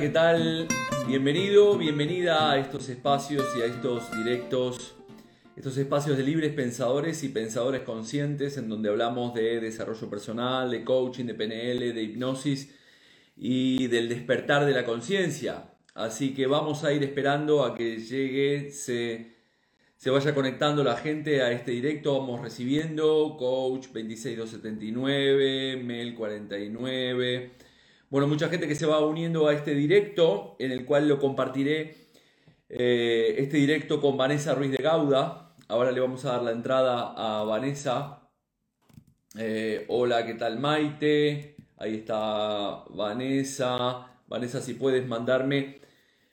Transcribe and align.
¿qué 0.00 0.08
tal? 0.08 0.66
Bienvenido, 1.06 1.76
bienvenida 1.76 2.52
a 2.52 2.58
estos 2.58 2.88
espacios 2.88 3.44
y 3.54 3.60
a 3.60 3.66
estos 3.66 4.10
directos, 4.16 4.94
estos 5.56 5.76
espacios 5.76 6.16
de 6.16 6.22
libres 6.22 6.54
pensadores 6.54 7.22
y 7.22 7.28
pensadores 7.28 7.82
conscientes 7.82 8.56
en 8.56 8.70
donde 8.70 8.88
hablamos 8.88 9.34
de 9.34 9.60
desarrollo 9.60 10.08
personal, 10.08 10.70
de 10.70 10.84
coaching, 10.84 11.26
de 11.26 11.34
PNL, 11.34 11.92
de 11.92 12.02
hipnosis 12.02 12.74
y 13.36 13.88
del 13.88 14.08
despertar 14.08 14.64
de 14.64 14.72
la 14.72 14.86
conciencia. 14.86 15.74
Así 15.94 16.32
que 16.32 16.46
vamos 16.46 16.82
a 16.84 16.94
ir 16.94 17.04
esperando 17.04 17.62
a 17.62 17.74
que 17.74 17.98
llegue, 17.98 18.70
se, 18.70 19.34
se 19.98 20.08
vaya 20.08 20.34
conectando 20.34 20.82
la 20.82 20.96
gente 20.96 21.42
a 21.42 21.52
este 21.52 21.72
directo. 21.72 22.18
Vamos 22.18 22.40
recibiendo 22.40 23.36
coach 23.38 23.88
26279, 23.88 25.76
mail 25.84 26.14
49. 26.14 27.50
Bueno, 28.10 28.26
mucha 28.26 28.48
gente 28.48 28.66
que 28.66 28.74
se 28.74 28.86
va 28.86 28.98
uniendo 29.06 29.46
a 29.46 29.54
este 29.54 29.72
directo, 29.72 30.56
en 30.58 30.72
el 30.72 30.84
cual 30.84 31.06
lo 31.06 31.20
compartiré, 31.20 31.94
eh, 32.68 33.36
este 33.38 33.56
directo 33.58 34.00
con 34.00 34.16
Vanessa 34.16 34.52
Ruiz 34.52 34.72
de 34.72 34.82
Gauda. 34.82 35.54
Ahora 35.68 35.92
le 35.92 36.00
vamos 36.00 36.24
a 36.24 36.32
dar 36.32 36.42
la 36.42 36.50
entrada 36.50 37.14
a 37.16 37.44
Vanessa. 37.44 38.28
Eh, 39.38 39.84
hola, 39.86 40.26
¿qué 40.26 40.34
tal 40.34 40.58
Maite? 40.58 41.54
Ahí 41.76 41.98
está 41.98 42.82
Vanessa. 42.90 44.08
Vanessa, 44.26 44.60
si 44.60 44.74
puedes 44.74 45.06
mandarme 45.06 45.80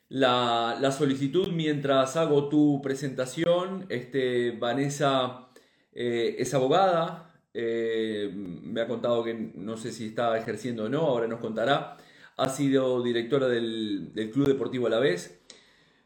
la, 0.10 0.92
solicitud 0.92 1.50
mientras 1.52 2.16
hago 2.18 2.50
tu 2.50 2.82
presentación. 2.82 3.86
Este, 3.90 4.50
Vanessa 4.50 5.50
eh, 5.92 6.38
es 6.40 6.56
abogada, 6.56 7.27
eh, 7.60 8.32
me 8.36 8.82
ha 8.82 8.88
contado 8.88 9.24
que 9.24 9.34
no 9.34 9.78
sé 9.78 9.92
si 9.92 10.06
está 10.06 10.38
ejerciendo 10.38 10.84
o 10.84 10.90
no, 10.90 11.00
ahora 11.00 11.28
nos 11.28 11.40
contará. 11.40 11.98
Ha 12.38 12.50
sido 12.50 13.02
directora 13.02 13.48
del, 13.48 14.12
Club 14.32 14.48
Deportivo 14.48 14.86
a 14.86 14.92
la 14.92 15.00
vez, 15.00 15.42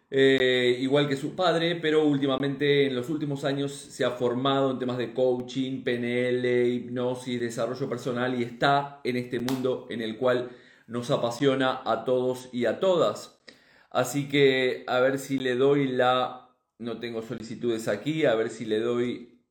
eh, 0.09 0.77
igual 0.79 1.09
que 1.09 1.17
su 1.17 1.35
padre, 1.35 1.75
pero 1.75 2.05
últimamente 2.05 2.87
en 2.87 2.95
los 2.95 3.09
últimos 3.09 3.43
años 3.43 3.73
se 3.73 4.05
ha 4.05 4.11
formado 4.11 4.71
en 4.71 4.79
temas 4.79 4.97
de 4.97 5.13
coaching, 5.13 5.83
PNL, 5.83 6.45
hipnosis, 6.67 7.41
desarrollo 7.41 7.89
personal 7.89 8.39
y 8.39 8.43
está 8.43 9.01
en 9.03 9.17
este 9.17 9.41
mundo 9.41 9.87
en 9.89 10.01
el 10.01 10.17
cual 10.17 10.51
nos 10.87 11.11
apasiona 11.11 11.81
a 11.83 12.05
todos 12.05 12.47
y 12.53 12.63
a 12.63 12.79
todas. 12.79 13.43
Así 13.89 14.29
que 14.29 14.85
a 14.87 15.01
ver 15.01 15.19
si 15.19 15.37
le 15.37 15.55
doy 15.55 15.87
la... 15.89 16.49
No 16.79 16.99
tengo 16.99 17.21
solicitudes 17.21 17.89
aquí, 17.89 18.25
a 18.25 18.35
ver 18.35 18.49
si 18.49 18.63
le 18.65 18.79
doy 18.79 19.41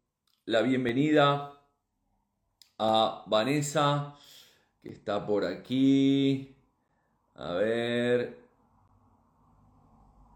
la 0.47 0.63
bienvenida 0.63 1.60
a 2.83 3.25
Vanessa, 3.27 4.17
que 4.83 4.89
está 4.89 5.27
por 5.27 5.45
aquí. 5.45 6.57
A 7.35 7.53
ver. 7.53 8.41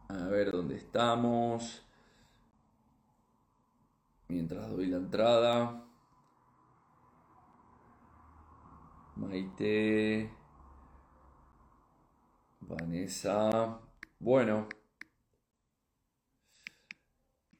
A 0.09 0.27
ver 0.27 0.53
dónde 0.53 0.77
estamos. 0.77 1.83
Mientras 4.29 4.69
doy 4.69 4.87
la 4.89 4.99
entrada. 4.99 5.85
Maite. 9.17 10.31
Vanessa. 12.61 13.81
Bueno. 14.19 14.69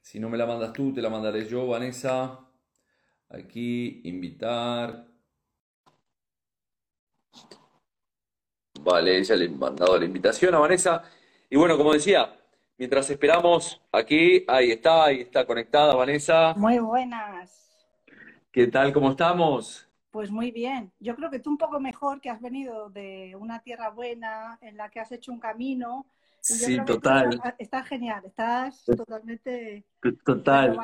Si 0.03 0.21
no 0.21 0.29
me 0.29 0.37
la 0.37 0.45
mandas 0.45 0.75
tú, 0.75 0.93
te 0.93 1.01
la 1.01 1.09
mandaré 1.09 1.49
yo, 1.49 1.67
Vanessa. 1.67 2.44
Aquí, 3.35 4.01
invitar. 4.05 5.09
Vale, 8.81 9.25
ya 9.25 9.35
le 9.35 9.47
he 9.47 9.49
mandado 9.49 9.99
la 9.99 10.05
invitación 10.05 10.55
a 10.55 10.59
Vanessa. 10.59 11.03
Y 11.51 11.57
bueno, 11.57 11.77
como 11.77 11.95
decía, 11.95 12.39
mientras 12.79 13.11
esperamos 13.11 13.83
aquí, 13.91 14.45
ahí 14.47 14.71
está, 14.71 15.07
ahí 15.07 15.23
está 15.23 15.45
conectada 15.47 15.97
Vanessa. 15.97 16.55
Muy 16.57 16.79
buenas. 16.79 17.75
¿Qué 18.53 18.69
tal? 18.69 18.93
¿Cómo 18.93 19.11
estamos? 19.11 19.89
Pues 20.13 20.31
muy 20.31 20.53
bien. 20.53 20.93
Yo 21.01 21.17
creo 21.17 21.29
que 21.29 21.41
tú 21.41 21.51
un 21.51 21.59
poco 21.59 21.81
mejor, 21.81 22.21
que 22.21 22.31
has 22.31 22.41
venido 22.41 22.89
de 22.91 23.35
una 23.37 23.59
tierra 23.59 23.91
buena, 23.91 24.59
en 24.61 24.77
la 24.77 24.91
que 24.91 25.01
has 25.01 25.11
hecho 25.11 25.33
un 25.33 25.41
camino. 25.41 26.07
sí, 26.41 26.79
total. 26.85 27.41
Estás, 27.59 27.89
genial, 27.89 28.23
estás 28.25 28.85
totalmente... 28.85 29.85
Total. 30.25 30.79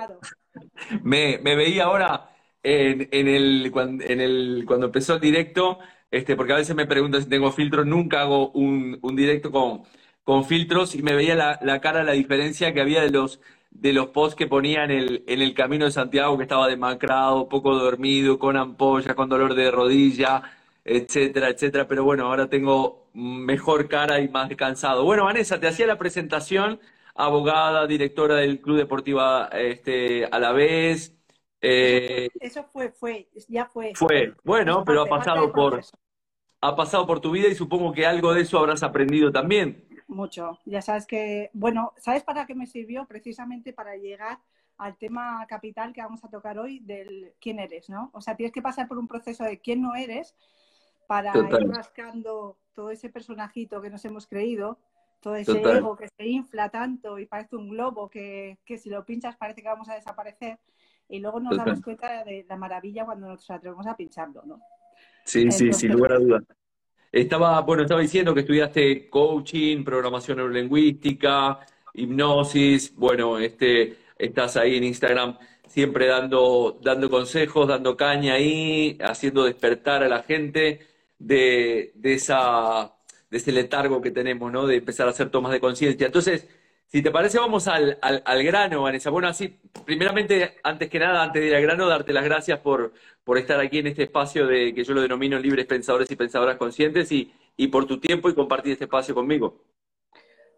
Me, 1.04 1.38
me 1.38 1.54
veía 1.54 1.84
ahora 1.84 2.28
en, 2.62 3.28
el, 3.28 3.70
cuando, 3.72 4.04
en 4.04 4.20
el, 4.20 4.64
cuando 4.66 4.86
empezó 4.86 5.14
el 5.14 5.20
directo, 5.20 5.78
este, 6.10 6.36
porque 6.36 6.52
a 6.52 6.56
veces 6.56 6.76
me 6.76 6.86
preguntan 6.86 7.22
si 7.22 7.28
tengo 7.28 7.52
filtros, 7.52 7.86
nunca 7.86 8.22
hago 8.22 8.50
un, 8.52 8.98
un 9.02 9.16
directo 9.16 9.50
con, 9.50 9.82
con 10.24 10.44
filtros 10.44 10.94
y 10.94 11.02
me 11.02 11.14
veía 11.14 11.34
la, 11.34 11.58
la, 11.62 11.80
cara, 11.80 12.04
la 12.04 12.12
diferencia 12.12 12.72
que 12.74 12.80
había 12.80 13.02
de 13.02 13.10
los, 13.10 13.40
de 13.70 13.92
los 13.92 14.08
posts 14.08 14.36
que 14.36 14.46
ponía 14.46 14.84
en 14.84 14.90
el, 14.90 15.24
en 15.26 15.40
el 15.42 15.54
camino 15.54 15.84
de 15.86 15.92
Santiago, 15.92 16.36
que 16.36 16.44
estaba 16.44 16.68
demacrado, 16.68 17.48
poco 17.48 17.74
dormido, 17.74 18.38
con 18.38 18.56
ampollas, 18.56 19.14
con 19.14 19.28
dolor 19.28 19.54
de 19.54 19.70
rodilla, 19.70 20.42
etcétera, 20.84 21.48
etcétera. 21.48 21.86
Pero 21.88 22.04
bueno, 22.04 22.26
ahora 22.26 22.48
tengo 22.48 23.08
mejor 23.14 23.88
cara 23.88 24.20
y 24.20 24.28
más 24.28 24.48
descansado. 24.48 25.04
Bueno, 25.04 25.24
Vanessa, 25.24 25.60
te 25.60 25.68
hacía 25.68 25.86
la 25.86 25.98
presentación, 25.98 26.80
abogada, 27.14 27.86
directora 27.86 28.36
del 28.36 28.60
Club 28.60 28.76
Deportiva 28.78 29.48
este, 29.52 30.26
a 30.26 30.38
la 30.38 30.52
vez. 30.52 31.16
Eh, 31.62 32.28
eso 32.40 32.64
fue, 32.64 32.90
fue, 32.90 33.28
ya 33.48 33.66
fue. 33.66 33.92
Fue, 33.94 34.34
bueno, 34.44 34.84
pero 34.84 35.02
ha 35.02 35.06
pasado 35.06 35.52
por, 35.52 35.80
ha 36.60 36.76
pasado 36.76 37.06
por 37.06 37.20
tu 37.20 37.30
vida 37.30 37.48
y 37.48 37.54
supongo 37.54 37.92
que 37.92 38.06
algo 38.06 38.32
de 38.32 38.42
eso 38.42 38.58
habrás 38.58 38.82
aprendido 38.82 39.30
también. 39.30 39.86
Mucho. 40.08 40.58
Ya 40.64 40.82
sabes 40.82 41.06
que, 41.06 41.50
bueno, 41.52 41.92
¿sabes 41.98 42.22
para 42.24 42.46
qué 42.46 42.54
me 42.54 42.66
sirvió? 42.66 43.06
Precisamente 43.06 43.72
para 43.72 43.96
llegar 43.96 44.38
al 44.78 44.96
tema 44.96 45.46
capital 45.46 45.92
que 45.92 46.02
vamos 46.02 46.24
a 46.24 46.30
tocar 46.30 46.58
hoy 46.58 46.80
del 46.80 47.34
quién 47.40 47.58
eres, 47.58 47.90
¿no? 47.90 48.10
O 48.14 48.20
sea, 48.20 48.34
tienes 48.36 48.52
que 48.52 48.62
pasar 48.62 48.88
por 48.88 48.98
un 48.98 49.06
proceso 49.06 49.44
de 49.44 49.60
quién 49.60 49.82
no 49.82 49.94
eres 49.94 50.34
para 51.06 51.32
ir 51.36 51.68
rascando 51.68 52.56
todo 52.74 52.90
ese 52.90 53.10
personajito 53.10 53.82
que 53.82 53.90
nos 53.90 54.04
hemos 54.04 54.26
creído, 54.26 54.78
todo 55.20 55.36
ese 55.36 55.60
ego 55.60 55.96
que 55.96 56.08
se 56.08 56.26
infla 56.26 56.70
tanto 56.70 57.18
y 57.18 57.26
parece 57.26 57.56
un 57.56 57.68
globo 57.68 58.08
que, 58.08 58.58
que 58.64 58.78
si 58.78 58.88
lo 58.88 59.04
pinchas 59.04 59.36
parece 59.36 59.60
que 59.60 59.68
vamos 59.68 59.88
a 59.90 59.94
desaparecer 59.94 60.58
y 61.10 61.18
luego 61.18 61.40
nos 61.40 61.56
damos 61.56 61.80
cuenta 61.82 62.24
de 62.24 62.46
la 62.48 62.56
maravilla 62.56 63.04
cuando 63.04 63.28
nos 63.28 63.50
atrevemos 63.50 63.86
a 63.86 63.96
pincharlo, 63.96 64.42
¿no? 64.46 64.60
Sí, 65.24 65.50
sí, 65.50 65.72
sin 65.72 65.92
lugar 65.92 66.12
a 66.12 66.18
dudas. 66.18 66.42
Estaba, 67.12 67.60
bueno, 67.62 67.82
estaba 67.82 68.00
diciendo 68.00 68.32
que 68.32 68.40
estudiaste 68.40 69.10
coaching, 69.10 69.84
programación 69.84 70.38
neurolingüística, 70.38 71.58
hipnosis, 71.94 72.94
bueno, 72.94 73.38
este, 73.38 73.96
estás 74.16 74.56
ahí 74.56 74.76
en 74.76 74.84
Instagram 74.84 75.36
siempre 75.70 76.06
dando, 76.06 76.78
dando 76.82 77.08
consejos, 77.08 77.68
dando 77.68 77.96
caña 77.96 78.34
ahí, 78.34 78.98
haciendo 79.00 79.44
despertar 79.44 80.02
a 80.02 80.08
la 80.08 80.24
gente 80.24 80.80
de, 81.18 81.92
de, 81.94 82.14
esa, 82.14 82.92
de 83.30 83.36
ese 83.36 83.52
letargo 83.52 84.00
que 84.02 84.10
tenemos, 84.10 84.50
¿no? 84.50 84.66
De 84.66 84.76
empezar 84.76 85.06
a 85.06 85.10
hacer 85.10 85.30
tomas 85.30 85.52
de 85.52 85.60
conciencia. 85.60 86.06
Entonces, 86.06 86.48
si 86.90 87.02
te 87.02 87.12
parece, 87.12 87.38
vamos 87.38 87.68
al, 87.68 87.98
al, 88.02 88.42
grano, 88.42 88.82
Vanessa. 88.82 89.10
Bueno, 89.10 89.28
así, 89.28 89.60
primeramente, 89.86 90.56
antes 90.64 90.90
que 90.90 90.98
nada, 90.98 91.22
antes 91.22 91.40
de 91.40 91.48
ir 91.48 91.54
al 91.54 91.62
grano, 91.62 91.86
darte 91.86 92.12
las 92.12 92.24
gracias 92.24 92.58
por, 92.58 92.92
por 93.22 93.38
estar 93.38 93.60
aquí 93.60 93.78
en 93.78 93.86
este 93.86 94.02
espacio 94.02 94.44
de 94.48 94.74
que 94.74 94.82
yo 94.82 94.92
lo 94.92 95.00
denomino 95.00 95.38
Libres 95.38 95.66
Pensadores 95.66 96.10
y 96.10 96.16
Pensadoras 96.16 96.56
Conscientes 96.56 97.12
y, 97.12 97.32
y 97.56 97.68
por 97.68 97.86
tu 97.86 98.00
tiempo 98.00 98.28
y 98.28 98.34
compartir 98.34 98.72
este 98.72 98.86
espacio 98.86 99.14
conmigo. 99.14 99.62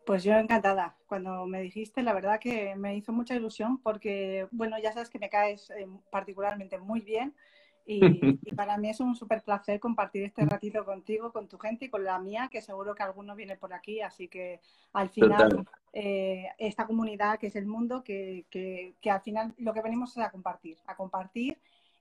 Pues 0.06 0.24
yo 0.24 0.32
encantada. 0.32 0.96
Cuando 1.06 1.44
me 1.44 1.60
dijiste, 1.60 2.02
la 2.02 2.14
verdad 2.14 2.40
que 2.40 2.76
me 2.76 2.96
hizo 2.96 3.12
mucha 3.12 3.34
ilusión 3.34 3.82
porque, 3.82 4.48
bueno, 4.52 4.78
ya 4.82 4.94
sabes 4.94 5.10
que 5.10 5.18
me 5.18 5.28
caes 5.28 5.68
eh, 5.76 5.86
particularmente 6.10 6.78
muy 6.78 7.02
bien 7.02 7.34
y, 7.86 8.54
para 8.54 8.78
mí 8.78 8.90
es 8.90 9.00
un 9.00 9.14
súper 9.14 9.42
placer 9.42 9.80
compartir 9.80 10.24
este 10.24 10.44
ratito 10.44 10.84
contigo, 10.84 11.32
con 11.32 11.48
tu 11.48 11.58
gente 11.58 11.86
y 11.86 11.88
con 11.88 12.04
la 12.04 12.18
mía, 12.18 12.48
que 12.50 12.60
seguro 12.60 12.94
que 12.94 13.02
alguno 13.02 13.34
viene 13.34 13.56
por 13.56 13.72
aquí. 13.72 14.00
Así 14.00 14.28
que 14.28 14.60
al 14.92 15.08
final, 15.08 15.66
eh, 15.92 16.48
esta 16.58 16.86
comunidad 16.86 17.38
que 17.38 17.48
es 17.48 17.56
el 17.56 17.66
mundo, 17.66 18.04
que, 18.04 18.46
que, 18.50 18.94
que, 19.00 19.10
al 19.10 19.20
final 19.20 19.54
lo 19.58 19.72
que 19.72 19.82
venimos 19.82 20.16
es 20.16 20.24
a 20.24 20.30
compartir, 20.30 20.78
a 20.86 20.96
compartir 20.96 21.58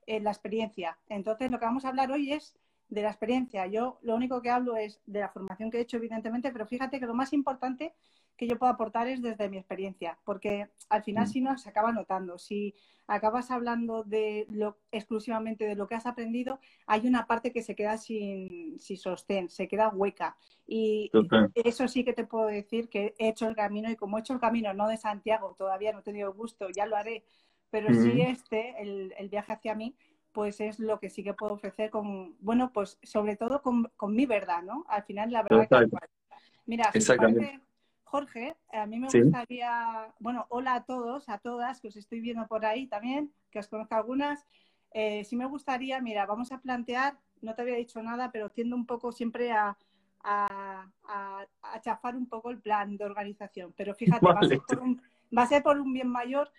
eh, 0.07 0.19
la 0.19 0.31
experiencia. 0.31 0.98
Entonces, 1.10 1.51
lo 1.51 1.60
que 1.60 1.66
vamos 1.66 1.86
a 1.86 1.89
hablar 1.89 2.12
hoy 2.12 2.34
es 2.34 2.56
de 2.89 3.01
la 3.01 3.10
experiencia. 3.10 3.66
Yo 3.68 3.98
lo 4.01 4.16
único 4.16 4.42
que 4.42 4.50
hablo 4.50 4.75
es 4.75 5.00
de 5.06 5.22
la 5.22 5.30
formación 5.30 5.72
que 5.72 5.77
he 5.77 5.81
hecho, 5.81 5.98
evidentemente, 5.98 6.51
pero 6.51 6.66
fíjate 6.68 7.00
que 7.00 7.06
lo 7.06 7.13
más 7.13 7.34
importante 7.34 7.94
que 8.41 8.47
yo 8.47 8.57
puedo 8.57 8.71
aportar 8.71 9.07
es 9.07 9.21
desde 9.21 9.49
mi 9.49 9.57
experiencia, 9.57 10.17
porque 10.25 10.67
al 10.89 11.03
final 11.03 11.25
mm. 11.25 11.29
si 11.29 11.41
no 11.41 11.55
se 11.59 11.69
acaba 11.69 11.91
notando. 11.91 12.39
Si 12.39 12.73
acabas 13.05 13.51
hablando 13.51 14.03
de 14.03 14.47
lo, 14.49 14.79
exclusivamente 14.91 15.65
de 15.65 15.75
lo 15.75 15.88
que 15.88 15.93
has 15.93 16.07
aprendido, 16.07 16.59
hay 16.88 17.05
una 17.05 17.27
parte 17.27 17.51
que 17.51 17.61
se 17.61 17.75
queda 17.75 17.97
sin, 17.97 18.79
sin 18.79 18.97
sostén, 18.97 19.47
se 19.47 19.67
queda 19.67 19.89
hueca. 19.89 20.38
Y 20.65 21.11
eso 21.53 21.88
sí 21.88 22.03
que 22.03 22.13
te 22.13 22.25
puedo 22.25 22.47
decir 22.47 22.89
que 22.89 23.13
he 23.19 23.29
hecho 23.29 23.47
el 23.47 23.55
camino 23.55 23.91
y 23.91 23.95
como 23.95 24.17
he 24.17 24.21
hecho 24.21 24.33
el 24.33 24.39
camino 24.39 24.73
no 24.73 24.88
de 24.88 24.97
Santiago, 24.97 25.53
todavía 25.55 25.93
no 25.93 25.99
he 25.99 26.03
tenido 26.03 26.33
gusto, 26.33 26.67
ya 26.75 26.88
lo 26.88 26.95
haré, 26.95 27.23
pero 27.69 27.93
sí 27.93 28.13
mm. 28.13 28.21
este, 28.21 28.81
el, 28.81 29.13
el 29.19 29.29
viaje 29.29 29.53
hacia 29.53 29.75
mí, 29.75 29.95
pues 30.31 30.61
es 30.61 30.79
lo 30.79 30.99
que 30.99 31.11
sí 31.11 31.23
que 31.23 31.35
puedo 31.35 31.53
ofrecer 31.53 31.91
con, 31.91 32.35
bueno, 32.39 32.71
pues 32.73 32.97
sobre 33.03 33.35
todo 33.35 33.61
con, 33.61 33.91
con 33.97 34.15
mi 34.15 34.25
verdad, 34.25 34.63
¿no? 34.63 34.83
Al 34.89 35.03
final 35.03 35.31
la 35.31 35.43
verdad 35.43 35.67
que 35.69 35.97
Mira, 36.65 36.91
Jorge, 38.12 38.58
a 38.74 38.86
mí 38.88 39.00
me 39.00 39.08
gustaría, 39.08 40.13
bueno, 40.19 40.46
hola 40.50 40.75
a 40.75 40.84
todos, 40.84 41.30
a 41.30 41.38
todas, 41.38 41.80
que 41.80 41.88
os 41.88 41.96
estoy 41.96 42.19
viendo 42.19 42.46
por 42.46 42.66
ahí 42.66 42.86
también, 42.86 43.34
que 43.50 43.60
os 43.60 43.69
conozco 43.69 43.96
algunas. 43.96 44.46
Eh, 44.94 45.24
sí 45.24 45.38
me 45.38 45.46
gustaría, 45.46 46.02
mira, 46.02 46.25
vamos 46.25 46.52
a 46.52 46.60
plantear, 46.60 47.18
no 47.42 47.56
te 47.56 47.62
había 47.62 47.78
dicho 47.78 48.04
nada, 48.04 48.30
pero 48.30 48.50
tiendo 48.50 48.75
un 48.75 48.86
poco 48.86 49.13
siempre 49.13 49.54
a, 49.54 49.78
a, 50.24 50.90
chafar 51.81 52.18
un 52.18 52.28
poco 52.28 52.52
el 52.52 52.60
plan 52.60 52.98
de 52.98 53.06
organización. 53.06 53.74
Pero 53.78 53.96
fíjate, 53.96 54.25
va, 54.25 54.40
a 54.42 54.46
ser 54.46 54.60
por 54.60 54.80
un, 54.80 55.02
va 55.36 55.44
a 55.44 55.48
ser 55.48 55.63
por 55.63 55.80
un 55.80 55.94
bien 55.94 56.10
mayor 56.10 56.52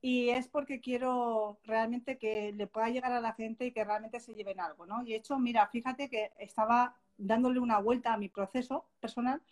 y 0.00 0.30
es 0.30 0.48
porque 0.48 0.80
quiero 0.80 1.58
realmente 1.64 2.18
que 2.18 2.52
le 2.52 2.66
pueda 2.66 2.88
llegar 2.88 3.12
a 3.12 3.20
la 3.20 3.32
gente 3.32 3.66
y 3.66 3.72
que 3.72 3.84
realmente 3.84 4.20
se 4.20 4.34
lleven 4.34 4.60
algo, 4.60 4.86
¿no? 4.86 5.02
Y 5.02 5.10
de 5.10 5.16
hecho, 5.16 5.38
mira, 5.38 5.66
fíjate 5.68 6.08
que 6.08 6.32
estaba 6.38 6.94
dándole 7.18 7.60
una 7.60 7.78
vuelta 7.78 8.12
a 8.12 8.18
mi 8.18 8.28
proceso 8.28 8.86
personal 9.00 9.42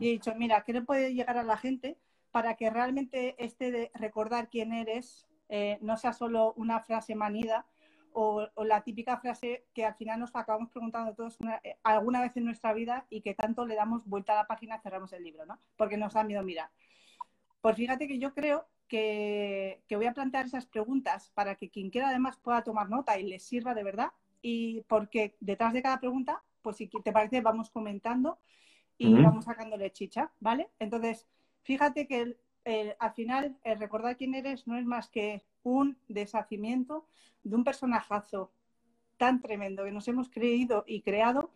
y 0.00 0.08
he 0.08 0.12
dicho, 0.12 0.34
mira, 0.36 0.62
¿qué 0.62 0.72
le 0.72 0.82
puede 0.82 1.14
llegar 1.14 1.38
a 1.38 1.42
la 1.42 1.56
gente 1.56 1.98
para 2.30 2.54
que 2.54 2.70
realmente 2.70 3.34
este 3.38 3.70
de 3.70 3.90
recordar 3.94 4.48
quién 4.48 4.72
eres 4.72 5.26
eh, 5.48 5.78
no 5.82 5.96
sea 5.96 6.12
solo 6.12 6.52
una 6.56 6.80
frase 6.80 7.14
manida 7.14 7.66
o, 8.12 8.48
la 8.64 8.82
típica 8.82 9.18
frase 9.18 9.66
que 9.74 9.84
al 9.84 9.94
final 9.94 10.20
nos 10.20 10.34
acabamos 10.34 10.70
preguntando 10.70 11.14
todos 11.14 11.36
eh, 11.62 11.76
alguna 11.82 12.20
vez 12.20 12.36
en 12.36 12.44
nuestra 12.44 12.72
vida 12.72 13.06
y 13.10 13.20
que 13.20 13.34
tanto 13.34 13.66
le 13.66 13.74
damos 13.74 14.06
vuelta 14.06 14.32
a 14.32 14.36
la 14.36 14.46
página, 14.46 14.80
cerramos 14.80 15.12
el 15.12 15.24
libro, 15.24 15.44
¿no? 15.46 15.58
Porque 15.76 15.96
nos 15.96 16.14
da 16.14 16.24
miedo 16.24 16.42
mirar. 16.42 16.70
Pues 17.60 17.76
fíjate 17.76 18.06
que 18.06 18.18
yo 18.18 18.32
creo 18.32 18.66
que, 18.88 19.82
que, 19.88 19.96
voy 19.96 20.06
a 20.06 20.14
plantear 20.14 20.46
esas 20.46 20.66
preguntas 20.66 21.30
para 21.34 21.54
que 21.56 21.70
quien 21.70 21.90
quiera 21.90 22.08
además 22.08 22.36
pueda 22.36 22.62
tomar 22.62 22.88
nota 22.90 23.18
y 23.18 23.24
les 23.24 23.42
sirva 23.42 23.74
de 23.74 23.82
verdad. 23.82 24.12
Y 24.42 24.82
porque 24.82 25.36
detrás 25.40 25.72
de 25.72 25.82
cada 25.82 26.00
pregunta, 26.00 26.42
pues 26.62 26.76
si 26.76 26.88
te 26.88 27.12
parece, 27.12 27.40
vamos 27.40 27.70
comentando 27.70 28.38
y 28.96 29.14
vamos 29.14 29.46
sacándole 29.46 29.90
chicha, 29.90 30.30
¿vale? 30.40 30.70
Entonces, 30.78 31.26
fíjate 31.62 32.06
que 32.06 32.36
al 32.98 33.12
final 33.12 33.56
el 33.64 33.78
recordar 33.78 34.16
quién 34.16 34.34
eres 34.34 34.66
no 34.66 34.76
es 34.78 34.84
más 34.84 35.08
que 35.08 35.44
un 35.62 35.98
deshacimiento 36.08 37.06
de 37.42 37.56
un 37.56 37.64
personajazo 37.64 38.52
tan 39.16 39.40
tremendo 39.40 39.84
que 39.84 39.92
nos 39.92 40.08
hemos 40.08 40.28
creído 40.28 40.84
y 40.86 41.02
creado 41.02 41.50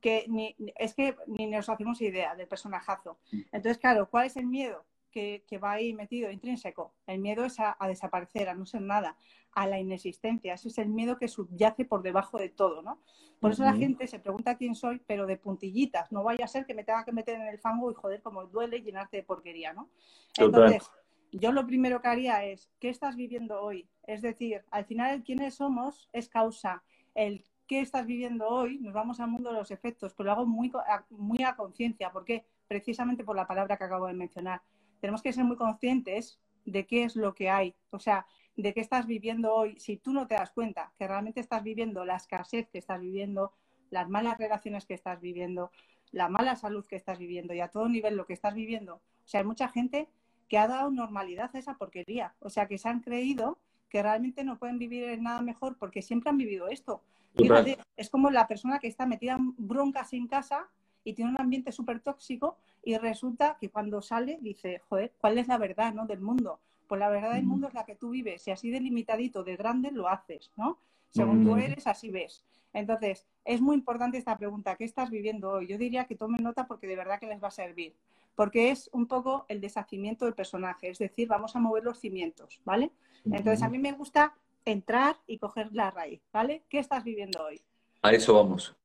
que 0.00 0.24
ni, 0.28 0.56
es 0.76 0.94
que 0.94 1.16
ni 1.26 1.46
nos 1.46 1.68
hacemos 1.68 2.00
idea 2.00 2.34
del 2.34 2.48
personajazo. 2.48 3.18
Entonces, 3.52 3.78
claro, 3.78 4.08
¿cuál 4.08 4.26
es 4.26 4.36
el 4.36 4.46
miedo? 4.46 4.84
Que, 5.10 5.44
va 5.62 5.72
ahí 5.72 5.92
metido 5.92 6.30
intrínseco. 6.30 6.94
El 7.06 7.18
miedo 7.18 7.44
es 7.44 7.58
a, 7.60 7.76
desaparecer, 7.86 8.48
a 8.48 8.54
no 8.54 8.66
ser 8.66 8.82
nada, 8.82 9.16
a 9.52 9.66
la 9.66 9.78
inexistencia. 9.78 10.54
Ese 10.54 10.68
es 10.68 10.78
el 10.78 10.88
miedo 10.88 11.18
que 11.18 11.28
subyace 11.28 11.84
por 11.84 12.02
debajo 12.02 12.38
de 12.38 12.48
todo, 12.48 12.82
¿no? 12.82 13.00
Por 13.40 13.52
eso 13.52 13.64
la 13.64 13.72
gente 13.72 14.06
se 14.06 14.18
pregunta 14.18 14.56
quién 14.56 14.74
soy, 14.74 15.00
pero 15.06 15.26
de 15.26 15.38
puntillitas. 15.38 16.12
No 16.12 16.22
vaya 16.22 16.44
a 16.44 16.48
ser 16.48 16.66
que 16.66 16.74
me 16.74 16.84
tenga 16.84 17.04
que 17.04 17.12
meter 17.12 17.36
en 17.36 17.46
el 17.46 17.58
fango 17.58 17.90
y 17.90 17.94
joder, 17.94 18.20
como 18.22 18.44
duele 18.46 18.82
llenarte 18.82 19.16
de 19.18 19.22
porquería, 19.22 19.72
¿no? 19.72 19.88
Entonces, 20.36 20.90
yo 21.32 21.52
lo 21.52 21.66
primero 21.66 22.02
que 22.02 22.08
haría 22.08 22.44
es, 22.44 22.70
¿qué 22.78 22.90
estás 22.90 23.16
viviendo 23.16 23.62
hoy? 23.62 23.88
Es 24.06 24.20
decir, 24.20 24.62
al 24.70 24.84
final 24.84 25.14
el 25.14 25.22
quiénes 25.22 25.54
somos 25.54 26.08
es 26.12 26.28
causa. 26.28 26.82
El 27.14 27.44
qué 27.66 27.80
estás 27.80 28.04
viviendo 28.04 28.48
hoy, 28.48 28.78
nos 28.78 28.92
vamos 28.92 29.20
al 29.20 29.30
mundo 29.30 29.52
de 29.52 29.58
los 29.58 29.70
efectos, 29.70 30.12
pero 30.14 30.26
lo 30.26 30.32
hago 30.32 30.46
muy, 30.46 30.72
muy 31.10 31.42
a 31.44 31.54
conciencia. 31.54 32.10
¿Por 32.10 32.24
qué? 32.24 32.44
Precisamente 32.66 33.22
por 33.22 33.36
la 33.36 33.46
palabra 33.46 33.76
que 33.76 33.84
acabo 33.84 34.06
de 34.06 34.12
mencionar 34.12 34.60
tenemos 35.00 35.22
que 35.22 35.32
ser 35.32 35.44
muy 35.44 35.56
conscientes 35.56 36.40
de 36.64 36.86
qué 36.86 37.04
es 37.04 37.16
lo 37.16 37.34
que 37.34 37.50
hay, 37.50 37.74
o 37.90 37.98
sea, 37.98 38.26
de 38.56 38.74
qué 38.74 38.80
estás 38.80 39.06
viviendo 39.06 39.54
hoy. 39.54 39.78
Si 39.78 39.96
tú 39.96 40.12
no 40.12 40.26
te 40.26 40.34
das 40.34 40.50
cuenta 40.50 40.92
que 40.98 41.08
realmente 41.08 41.40
estás 41.40 41.62
viviendo 41.62 42.04
la 42.04 42.16
escasez 42.16 42.68
que 42.68 42.78
estás 42.78 43.00
viviendo, 43.00 43.52
las 43.90 44.08
malas 44.08 44.38
relaciones 44.38 44.84
que 44.84 44.94
estás 44.94 45.20
viviendo, 45.20 45.70
la 46.12 46.28
mala 46.28 46.56
salud 46.56 46.86
que 46.86 46.96
estás 46.96 47.18
viviendo 47.18 47.54
y 47.54 47.60
a 47.60 47.68
todo 47.68 47.88
nivel 47.88 48.16
lo 48.16 48.26
que 48.26 48.34
estás 48.34 48.54
viviendo. 48.54 48.96
O 48.96 49.28
sea, 49.28 49.40
hay 49.40 49.46
mucha 49.46 49.68
gente 49.68 50.08
que 50.48 50.58
ha 50.58 50.66
dado 50.66 50.90
normalidad 50.90 51.50
a 51.54 51.58
esa 51.58 51.78
porquería. 51.78 52.34
O 52.40 52.50
sea, 52.50 52.66
que 52.66 52.78
se 52.78 52.88
han 52.88 53.00
creído 53.00 53.58
que 53.88 54.02
realmente 54.02 54.44
no 54.44 54.58
pueden 54.58 54.78
vivir 54.78 55.04
en 55.04 55.22
nada 55.22 55.40
mejor 55.42 55.76
porque 55.78 56.02
siempre 56.02 56.30
han 56.30 56.38
vivido 56.38 56.68
esto. 56.68 57.02
Fíjate, 57.36 57.78
es 57.96 58.10
como 58.10 58.30
la 58.30 58.48
persona 58.48 58.80
que 58.80 58.88
está 58.88 59.06
metida 59.06 59.34
en 59.34 59.54
broncas 59.56 60.12
en 60.12 60.26
casa 60.26 60.68
y 61.04 61.12
tiene 61.12 61.30
un 61.30 61.40
ambiente 61.40 61.72
súper 61.72 62.00
tóxico 62.00 62.58
y 62.82 62.96
resulta 62.96 63.56
que 63.60 63.70
cuando 63.70 64.02
sale 64.02 64.38
dice, 64.40 64.80
joder, 64.88 65.12
¿cuál 65.20 65.38
es 65.38 65.48
la 65.48 65.58
verdad 65.58 65.92
¿no? 65.92 66.06
del 66.06 66.20
mundo? 66.20 66.60
Pues 66.88 66.98
la 66.98 67.08
verdad 67.08 67.34
del 67.34 67.44
mundo 67.44 67.68
es 67.68 67.74
la 67.74 67.84
que 67.84 67.94
tú 67.94 68.10
vives 68.10 68.46
y 68.48 68.50
así 68.50 68.70
delimitadito 68.70 69.44
de 69.44 69.56
grande 69.56 69.90
lo 69.92 70.08
haces, 70.08 70.50
¿no? 70.56 70.78
Según 71.10 71.44
tú 71.44 71.56
eres, 71.56 71.86
así 71.86 72.10
ves. 72.10 72.44
Entonces, 72.72 73.26
es 73.44 73.60
muy 73.60 73.76
importante 73.76 74.16
esta 74.16 74.36
pregunta, 74.36 74.76
¿qué 74.76 74.84
estás 74.84 75.10
viviendo 75.10 75.50
hoy? 75.50 75.66
Yo 75.66 75.76
diría 75.76 76.04
que 76.04 76.14
tomen 76.14 76.42
nota 76.42 76.66
porque 76.66 76.86
de 76.86 76.96
verdad 76.96 77.18
que 77.18 77.26
les 77.26 77.42
va 77.42 77.48
a 77.48 77.52
servir, 77.52 77.96
porque 78.36 78.70
es 78.70 78.88
un 78.92 79.06
poco 79.06 79.44
el 79.48 79.60
deshacimiento 79.60 80.24
del 80.24 80.34
personaje, 80.34 80.88
es 80.88 80.98
decir, 80.98 81.26
vamos 81.26 81.56
a 81.56 81.60
mover 81.60 81.82
los 81.82 81.98
cimientos, 81.98 82.60
¿vale? 82.64 82.92
Entonces, 83.24 83.62
a 83.62 83.68
mí 83.68 83.78
me 83.78 83.92
gusta 83.92 84.34
entrar 84.64 85.16
y 85.26 85.38
coger 85.38 85.70
la 85.72 85.90
raíz, 85.90 86.22
¿vale? 86.32 86.62
¿Qué 86.68 86.78
estás 86.78 87.02
viviendo 87.02 87.42
hoy? 87.44 87.60
A 88.02 88.12
eso 88.12 88.34
vamos. 88.34 88.76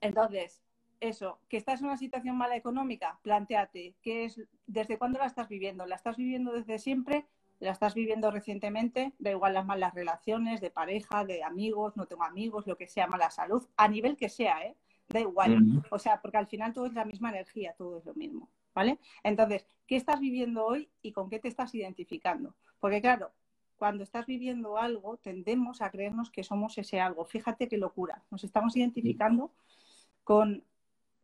Entonces, 0.00 0.63
eso, 1.08 1.38
que 1.48 1.56
estás 1.56 1.80
en 1.80 1.86
una 1.86 1.96
situación 1.96 2.36
mala 2.36 2.56
económica, 2.56 3.18
planteate, 3.22 3.94
¿qué 4.02 4.24
es, 4.24 4.40
¿desde 4.66 4.98
cuándo 4.98 5.18
la 5.18 5.26
estás 5.26 5.48
viviendo? 5.48 5.86
¿La 5.86 5.96
estás 5.96 6.16
viviendo 6.16 6.52
desde 6.52 6.78
siempre? 6.78 7.26
¿La 7.60 7.70
estás 7.70 7.94
viviendo 7.94 8.30
recientemente? 8.30 9.12
Da 9.18 9.30
igual 9.30 9.54
las 9.54 9.66
malas 9.66 9.94
relaciones 9.94 10.60
de 10.60 10.70
pareja, 10.70 11.24
de 11.24 11.42
amigos, 11.42 11.96
no 11.96 12.06
tengo 12.06 12.24
amigos, 12.24 12.66
lo 12.66 12.76
que 12.76 12.88
sea, 12.88 13.06
mala 13.06 13.30
salud, 13.30 13.64
a 13.76 13.88
nivel 13.88 14.16
que 14.16 14.28
sea, 14.28 14.64
¿eh? 14.64 14.76
Da 15.08 15.20
igual. 15.20 15.82
O 15.90 15.98
sea, 15.98 16.20
porque 16.20 16.38
al 16.38 16.46
final 16.46 16.72
todo 16.72 16.86
es 16.86 16.94
la 16.94 17.04
misma 17.04 17.30
energía, 17.30 17.74
todo 17.76 17.98
es 17.98 18.04
lo 18.04 18.14
mismo, 18.14 18.50
¿vale? 18.74 18.98
Entonces, 19.22 19.66
¿qué 19.86 19.96
estás 19.96 20.20
viviendo 20.20 20.64
hoy 20.64 20.90
y 21.02 21.12
con 21.12 21.28
qué 21.28 21.38
te 21.38 21.48
estás 21.48 21.74
identificando? 21.74 22.54
Porque 22.80 23.00
claro, 23.00 23.32
cuando 23.76 24.02
estás 24.02 24.26
viviendo 24.26 24.78
algo, 24.78 25.18
tendemos 25.18 25.82
a 25.82 25.90
creernos 25.90 26.30
que 26.30 26.44
somos 26.44 26.78
ese 26.78 27.00
algo. 27.00 27.24
Fíjate 27.24 27.68
qué 27.68 27.76
locura. 27.76 28.22
Nos 28.30 28.44
estamos 28.44 28.76
identificando 28.76 29.52
con 30.22 30.64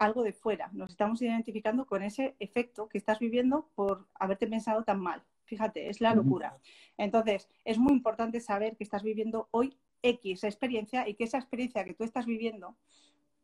algo 0.01 0.23
de 0.23 0.33
fuera. 0.33 0.71
Nos 0.73 0.91
estamos 0.91 1.21
identificando 1.21 1.87
con 1.87 2.03
ese 2.03 2.35
efecto 2.41 2.89
que 2.89 2.99
estás 2.99 3.19
viviendo 3.19 3.69
por 3.75 4.07
haberte 4.15 4.47
pensado 4.47 4.83
tan 4.83 4.99
mal. 4.99 5.23
Fíjate, 5.45 5.91
es 5.91 6.01
la 6.01 6.15
locura. 6.15 6.57
Entonces, 6.97 7.49
es 7.65 7.79
muy 7.79 7.93
importante 7.93 8.41
saber 8.41 8.77
que 8.77 8.85
estás 8.85 9.03
viviendo 9.03 9.49
hoy 9.51 9.77
X 10.03 10.45
experiencia 10.45 11.07
y 11.07 11.15
que 11.15 11.25
esa 11.25 11.39
experiencia 11.39 11.85
que 11.85 11.93
tú 11.93 12.05
estás 12.05 12.25
viviendo 12.25 12.77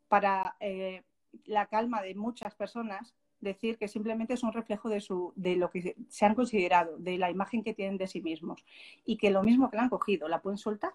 para 0.08 0.56
eh, 0.60 1.02
la 1.44 1.66
calma 1.66 2.00
de 2.00 2.14
muchas 2.14 2.54
personas, 2.54 3.14
decir 3.40 3.76
que 3.76 3.86
simplemente 3.86 4.32
es 4.32 4.42
un 4.42 4.54
reflejo 4.54 4.88
de, 4.88 5.02
su, 5.02 5.34
de 5.36 5.56
lo 5.56 5.68
que 5.68 5.94
se 6.08 6.24
han 6.24 6.34
considerado, 6.34 6.96
de 6.96 7.18
la 7.18 7.30
imagen 7.30 7.62
que 7.62 7.74
tienen 7.74 7.98
de 7.98 8.06
sí 8.06 8.22
mismos 8.22 8.64
y 9.04 9.18
que 9.18 9.30
lo 9.30 9.42
mismo 9.42 9.68
que 9.68 9.76
la 9.76 9.82
han 9.82 9.90
cogido, 9.90 10.26
la 10.26 10.40
pueden 10.40 10.56
soltar. 10.56 10.92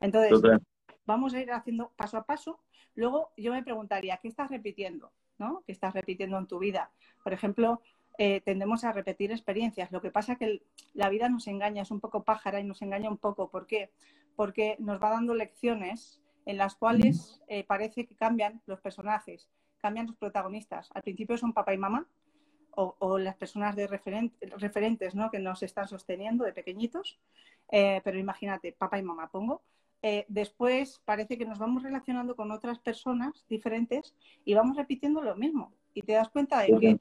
Entonces, 0.00 0.60
vamos 1.06 1.34
a 1.34 1.40
ir 1.40 1.52
haciendo 1.52 1.90
paso 1.96 2.16
a 2.18 2.24
paso 2.24 2.60
Luego 2.94 3.32
yo 3.36 3.52
me 3.52 3.62
preguntaría, 3.62 4.18
¿qué 4.18 4.28
estás 4.28 4.50
repitiendo? 4.50 5.12
¿no? 5.38 5.62
¿Qué 5.66 5.72
estás 5.72 5.94
repitiendo 5.94 6.38
en 6.38 6.46
tu 6.46 6.58
vida? 6.58 6.90
Por 7.22 7.32
ejemplo, 7.32 7.80
eh, 8.18 8.40
tendemos 8.42 8.84
a 8.84 8.92
repetir 8.92 9.32
experiencias. 9.32 9.90
Lo 9.90 10.00
que 10.00 10.10
pasa 10.10 10.32
es 10.32 10.38
que 10.38 10.62
la 10.92 11.08
vida 11.08 11.28
nos 11.28 11.46
engaña, 11.48 11.82
es 11.82 11.90
un 11.90 12.00
poco 12.00 12.22
pájara 12.22 12.60
y 12.60 12.64
nos 12.64 12.82
engaña 12.82 13.10
un 13.10 13.18
poco. 13.18 13.50
¿Por 13.50 13.66
qué? 13.66 13.90
Porque 14.36 14.76
nos 14.78 15.02
va 15.02 15.10
dando 15.10 15.34
lecciones 15.34 16.20
en 16.46 16.58
las 16.58 16.76
cuales 16.76 17.42
eh, 17.48 17.64
parece 17.64 18.06
que 18.06 18.14
cambian 18.14 18.62
los 18.66 18.80
personajes, 18.80 19.48
cambian 19.78 20.06
los 20.06 20.16
protagonistas. 20.16 20.90
Al 20.94 21.02
principio 21.02 21.36
son 21.36 21.52
papá 21.52 21.74
y 21.74 21.78
mamá 21.78 22.06
o, 22.76 23.18
las 23.18 23.36
personas 23.36 23.76
de 23.76 23.86
referentes 23.86 25.14
¿no? 25.14 25.30
que 25.30 25.38
nos 25.38 25.62
están 25.62 25.86
sosteniendo 25.88 26.44
de 26.44 26.52
pequeñitos. 26.52 27.18
Eh, 27.70 28.00
pero 28.04 28.18
imagínate, 28.18 28.72
papá 28.72 28.98
y 28.98 29.02
mamá 29.02 29.30
pongo. 29.30 29.62
Eh, 30.06 30.26
después 30.28 31.00
parece 31.06 31.38
que 31.38 31.46
nos 31.46 31.58
vamos 31.58 31.82
relacionando 31.82 32.36
con 32.36 32.50
otras 32.50 32.78
personas 32.78 33.46
diferentes 33.48 34.14
y 34.44 34.52
vamos 34.52 34.76
repitiendo 34.76 35.22
lo 35.22 35.34
mismo. 35.34 35.72
Y 35.94 36.02
te 36.02 36.12
das 36.12 36.28
cuenta 36.28 36.60
de 36.60 36.78
que, 36.78 36.98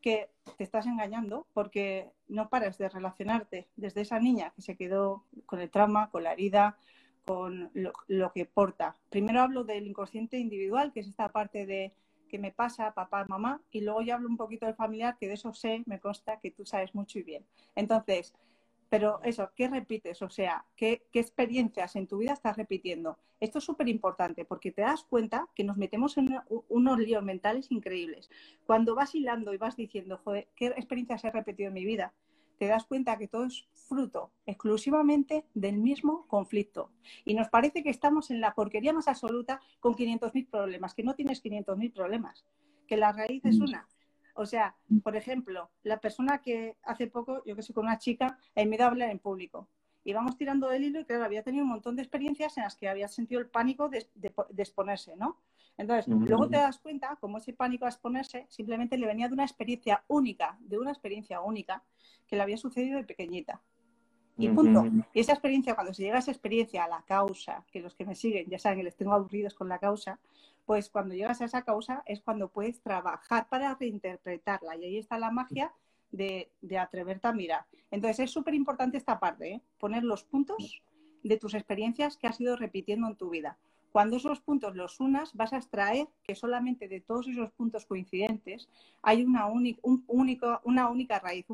que 0.00 0.30
te 0.56 0.62
estás 0.62 0.86
engañando 0.86 1.48
porque 1.54 2.08
no 2.28 2.48
paras 2.48 2.78
de 2.78 2.88
relacionarte 2.88 3.66
desde 3.74 4.02
esa 4.02 4.20
niña 4.20 4.52
que 4.54 4.62
se 4.62 4.76
quedó 4.76 5.24
con 5.44 5.58
el 5.58 5.70
trauma, 5.70 6.08
con 6.10 6.22
la 6.22 6.32
herida, 6.32 6.78
con 7.26 7.72
lo, 7.74 8.32
que 8.32 8.46
porta. 8.46 8.96
Primero 9.08 9.40
hablo 9.40 9.64
del 9.64 9.88
inconsciente 9.88 10.38
individual, 10.38 10.92
que 10.92 11.00
es 11.00 11.08
esta 11.08 11.32
parte 11.32 11.66
de 11.66 11.92
que 12.28 12.38
me 12.38 12.52
pasa 12.52 12.94
papá, 12.94 13.26
mamá, 13.28 13.60
y 13.72 13.80
luego 13.80 14.02
ya 14.02 14.14
hablo 14.14 14.28
un 14.28 14.36
poquito 14.36 14.66
del 14.66 14.76
familiar, 14.76 15.16
que 15.18 15.26
de 15.26 15.34
eso 15.34 15.52
sé, 15.52 15.82
me 15.86 15.98
consta 15.98 16.38
que 16.38 16.52
tú 16.52 16.64
sabes 16.64 16.94
mucho 16.94 17.18
y 17.18 17.24
bien. 17.24 17.44
Entonces, 17.74 18.32
pero 18.90 19.20
eso, 19.22 19.52
¿qué 19.54 19.68
repites? 19.68 20.20
O 20.20 20.28
sea, 20.28 20.66
¿qué, 20.76 21.06
experiencias 21.12 21.94
en 21.94 22.08
tu 22.08 22.18
vida 22.18 22.32
estás 22.32 22.56
repitiendo? 22.56 23.18
Esto 23.38 23.58
es 23.58 23.64
súper 23.64 23.88
importante 23.88 24.44
porque 24.44 24.72
te 24.72 24.82
das 24.82 25.04
cuenta 25.04 25.48
que 25.54 25.62
nos 25.62 25.76
metemos 25.76 26.18
en 26.18 26.28
unos 26.68 26.98
líos 26.98 27.22
mentales 27.22 27.70
increíbles. 27.70 28.28
Cuando 28.66 28.96
vas 28.96 29.14
hilando 29.14 29.54
y 29.54 29.58
vas 29.58 29.76
diciendo, 29.76 30.20
joder, 30.24 30.48
¿qué 30.56 30.66
experiencias 30.66 31.24
he 31.24 31.30
repetido 31.30 31.68
en 31.68 31.74
mi 31.74 31.84
vida? 31.84 32.12
Te 32.58 32.66
das 32.66 32.84
cuenta 32.84 33.16
que 33.16 33.28
todo 33.28 33.44
es 33.44 33.68
fruto 33.72 34.32
exclusivamente 34.44 35.46
del 35.54 35.78
mismo 35.78 36.26
conflicto. 36.26 36.90
Y 37.24 37.34
nos 37.34 37.48
parece 37.48 37.84
que 37.84 37.90
estamos 37.90 38.32
en 38.32 38.40
la 38.40 38.54
porquería 38.54 38.92
más 38.92 39.06
absoluta 39.06 39.60
con 39.78 39.94
500.000 39.94 40.50
problemas, 40.50 40.94
que 40.94 41.04
no 41.04 41.14
tienes 41.14 41.42
500.000 41.44 41.92
problemas, 41.92 42.44
que 42.88 42.96
la 42.96 43.12
raíz 43.12 43.44
es 43.44 43.60
mm. 43.60 43.62
una. 43.62 43.88
O 44.34 44.46
sea, 44.46 44.74
por 45.02 45.16
ejemplo, 45.16 45.70
la 45.82 46.00
persona 46.00 46.40
que 46.42 46.76
hace 46.82 47.06
poco, 47.06 47.42
yo 47.44 47.56
que 47.56 47.62
sé, 47.62 47.72
con 47.72 47.86
una 47.86 47.98
chica, 47.98 48.38
el 48.54 48.68
miedo 48.68 48.84
a 48.84 48.88
hablar 48.88 49.10
en 49.10 49.18
público. 49.18 49.68
Y 50.02 50.12
vamos 50.12 50.36
tirando 50.36 50.68
del 50.68 50.84
hilo 50.84 51.00
y 51.00 51.04
claro, 51.04 51.24
había 51.24 51.42
tenido 51.42 51.64
un 51.64 51.70
montón 51.70 51.94
de 51.96 52.02
experiencias 52.02 52.56
en 52.56 52.64
las 52.64 52.74
que 52.74 52.88
había 52.88 53.06
sentido 53.08 53.40
el 53.40 53.48
pánico 53.48 53.88
de, 53.88 54.06
exponerse, 54.56 55.14
¿no? 55.16 55.38
Entonces, 55.76 56.08
luego 56.08 56.48
te 56.48 56.56
das 56.56 56.78
cuenta, 56.78 57.16
como 57.20 57.38
ese 57.38 57.52
pánico 57.52 57.86
a 57.86 57.88
exponerse, 57.88 58.46
simplemente 58.48 58.98
le 58.98 59.06
venía 59.06 59.28
de 59.28 59.34
una 59.34 59.44
experiencia 59.44 60.04
única, 60.08 60.58
de 60.60 60.78
una 60.78 60.90
experiencia 60.90 61.40
única 61.40 61.82
que 62.26 62.36
le 62.36 62.42
había 62.42 62.56
sucedido 62.56 62.98
de 62.98 63.04
pequeñita. 63.04 63.62
Y 64.36 64.48
punto. 64.48 64.86
Y 65.12 65.20
esa 65.20 65.32
experiencia, 65.32 65.74
cuando 65.74 65.92
se 65.92 66.02
llega 66.02 66.16
a 66.16 66.20
esa 66.20 66.30
experiencia, 66.30 66.84
a 66.84 66.88
la 66.88 67.02
causa, 67.02 67.64
que 67.70 67.80
los 67.80 67.94
que 67.94 68.06
me 68.06 68.14
siguen 68.14 68.48
ya 68.48 68.58
saben 68.58 68.78
que 68.78 68.84
les 68.84 68.96
tengo 68.96 69.12
aburridos 69.12 69.54
con 69.54 69.68
la 69.68 69.78
causa, 69.78 70.18
pues 70.64 70.90
cuando 70.90 71.14
llegas 71.14 71.40
a 71.40 71.46
esa 71.46 71.62
causa 71.62 72.02
es 72.06 72.20
cuando 72.22 72.48
puedes 72.48 72.80
trabajar 72.80 73.48
para 73.48 73.74
reinterpretarla. 73.74 74.76
Y 74.76 74.84
ahí 74.84 74.98
está 74.98 75.18
la 75.18 75.30
magia 75.30 75.72
de, 76.12 76.50
atreverte 76.78 77.28
a 77.28 77.32
mirar. 77.32 77.66
Entonces 77.90 78.20
es 78.20 78.30
súper 78.30 78.54
importante 78.54 78.96
esta 78.96 79.18
parte, 79.18 79.52
¿eh? 79.52 79.62
poner 79.78 80.04
los 80.04 80.24
puntos 80.24 80.82
de 81.22 81.36
tus 81.36 81.54
experiencias 81.54 82.16
que 82.16 82.26
has 82.26 82.40
ido 82.40 82.56
repitiendo 82.56 83.06
en 83.06 83.16
tu 83.16 83.30
vida. 83.30 83.58
Cuando 83.92 84.16
esos 84.16 84.40
puntos 84.40 84.76
los 84.76 85.00
unas, 85.00 85.34
vas 85.34 85.52
a 85.52 85.56
extraer 85.56 86.06
que 86.22 86.36
solamente 86.36 86.86
de 86.86 87.00
todos 87.00 87.26
esos 87.26 87.50
puntos 87.50 87.86
coincidentes 87.86 88.68
hay 89.02 89.24
una, 89.24 89.46
un 89.46 89.76
único, 90.06 90.60
una 90.64 90.88
única 90.88 91.18
raíz, 91.18 91.44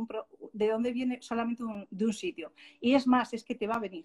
de 0.52 0.68
donde 0.68 0.92
viene 0.92 1.22
solamente 1.22 1.64
de 1.90 2.04
un 2.04 2.12
sitio. 2.12 2.52
Y 2.80 2.94
es 2.94 3.06
más, 3.06 3.32
es 3.32 3.42
que 3.42 3.54
te 3.54 3.66
va 3.66 3.76
a 3.76 3.80
venir. 3.80 4.04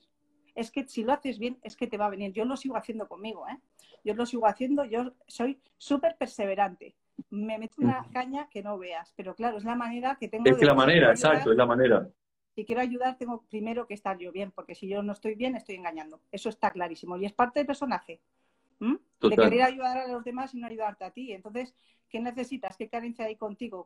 Es 0.62 0.72
que 0.72 0.88
si 0.88 1.04
lo 1.04 1.14
haces 1.14 1.40
bien, 1.40 1.58
es 1.64 1.76
que 1.76 1.88
te 1.88 1.98
va 1.98 2.06
a 2.06 2.10
venir. 2.10 2.32
Yo 2.34 2.46
lo 2.46 2.56
sigo 2.56 2.78
haciendo 2.78 3.08
conmigo, 3.08 3.48
¿eh? 3.48 3.58
Yo 4.04 4.14
lo 4.14 4.26
sigo 4.26 4.48
haciendo, 4.48 4.86
yo 4.86 5.14
soy 5.28 5.60
súper 5.78 6.16
perseverante 6.18 6.96
me 7.30 7.58
meto 7.58 7.76
una 7.80 8.06
caña 8.12 8.48
que 8.50 8.64
no 8.64 8.78
veas. 8.78 9.14
Pero 9.16 9.36
claro, 9.36 9.58
es 9.58 9.64
la 9.64 9.76
manera 9.76 10.18
que 10.20 10.28
tengo. 10.28 10.44
Es 10.46 10.58
que 10.58 10.66
la 10.66 10.74
manera, 10.74 11.12
exacto, 11.12 11.52
es 11.52 11.58
la 11.58 11.66
manera. 11.66 12.08
Si 12.56 12.66
quiero 12.66 12.82
ayudar, 12.82 13.18
tengo 13.18 13.46
primero 13.50 13.88
que 13.88 13.94
estar 13.94 14.18
yo 14.18 14.32
bien, 14.32 14.52
porque 14.52 14.76
si 14.76 14.88
yo 14.88 15.02
no 15.02 15.14
estoy 15.14 15.36
bien, 15.36 15.56
estoy 15.56 15.76
engañando. 15.76 16.20
Eso 16.32 16.50
está 16.50 16.72
clarísimo. 16.72 17.16
Y 17.18 17.26
es 17.26 17.34
parte 17.34 17.60
del 17.60 17.68
personaje. 17.68 18.20
De 19.22 19.36
querer 19.36 19.62
ayudar 19.62 19.98
a 20.00 20.08
los 20.08 20.24
demás 20.24 20.54
y 20.56 20.60
no 20.60 20.68
ayudarte 20.68 21.06
a 21.06 21.12
ti. 21.12 21.32
Entonces, 21.32 21.76
¿qué 22.10 22.20
necesitas? 22.20 22.76
¿Qué 22.76 22.90
carencia 22.90 23.26
hay 23.26 23.36
contigo? 23.36 23.86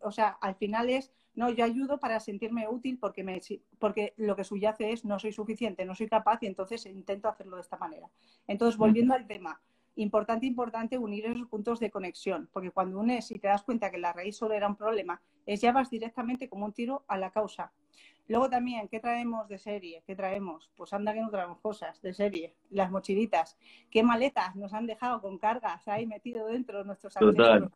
o 0.00 0.12
sea, 0.12 0.28
al 0.40 0.54
final 0.54 0.88
es, 0.88 1.12
no, 1.34 1.50
yo 1.50 1.64
ayudo 1.64 1.98
para 1.98 2.20
sentirme 2.20 2.68
útil 2.68 2.98
porque, 2.98 3.24
me, 3.24 3.40
porque 3.78 4.14
lo 4.16 4.36
que 4.36 4.44
subyace 4.44 4.92
es 4.92 5.04
no 5.04 5.18
soy 5.18 5.32
suficiente, 5.32 5.84
no 5.84 5.94
soy 5.94 6.08
capaz 6.08 6.38
y 6.42 6.46
entonces 6.46 6.86
intento 6.86 7.28
hacerlo 7.28 7.56
de 7.56 7.62
esta 7.62 7.76
manera. 7.76 8.08
Entonces, 8.46 8.78
volviendo 8.78 9.14
al 9.14 9.26
tema, 9.26 9.60
importante, 9.96 10.46
importante 10.46 10.98
unir 10.98 11.26
esos 11.26 11.48
puntos 11.48 11.80
de 11.80 11.90
conexión, 11.90 12.48
porque 12.52 12.70
cuando 12.70 13.00
unes 13.00 13.30
y 13.30 13.38
te 13.38 13.48
das 13.48 13.62
cuenta 13.62 13.90
que 13.90 13.98
la 13.98 14.12
raíz 14.12 14.36
solo 14.36 14.54
era 14.54 14.68
un 14.68 14.76
problema, 14.76 15.20
es 15.46 15.60
ya 15.60 15.72
vas 15.72 15.90
directamente 15.90 16.48
como 16.48 16.66
un 16.66 16.72
tiro 16.72 17.04
a 17.08 17.18
la 17.18 17.30
causa. 17.30 17.72
Luego 18.28 18.50
también, 18.50 18.88
¿qué 18.88 18.98
traemos 18.98 19.48
de 19.48 19.58
serie? 19.58 20.02
¿Qué 20.06 20.16
traemos? 20.16 20.70
Pues 20.76 20.92
anda 20.92 21.14
que 21.14 21.20
no 21.20 21.30
traemos 21.30 21.60
cosas 21.60 22.00
de 22.02 22.12
serie. 22.12 22.54
Las 22.70 22.90
mochilitas. 22.90 23.56
¿Qué 23.90 24.02
maletas 24.02 24.56
nos 24.56 24.74
han 24.74 24.86
dejado 24.86 25.20
con 25.20 25.38
cargas 25.38 25.86
ahí 25.86 26.06
metido 26.06 26.46
dentro 26.46 26.82
nuestros 26.84 27.16
ancestros? 27.16 27.70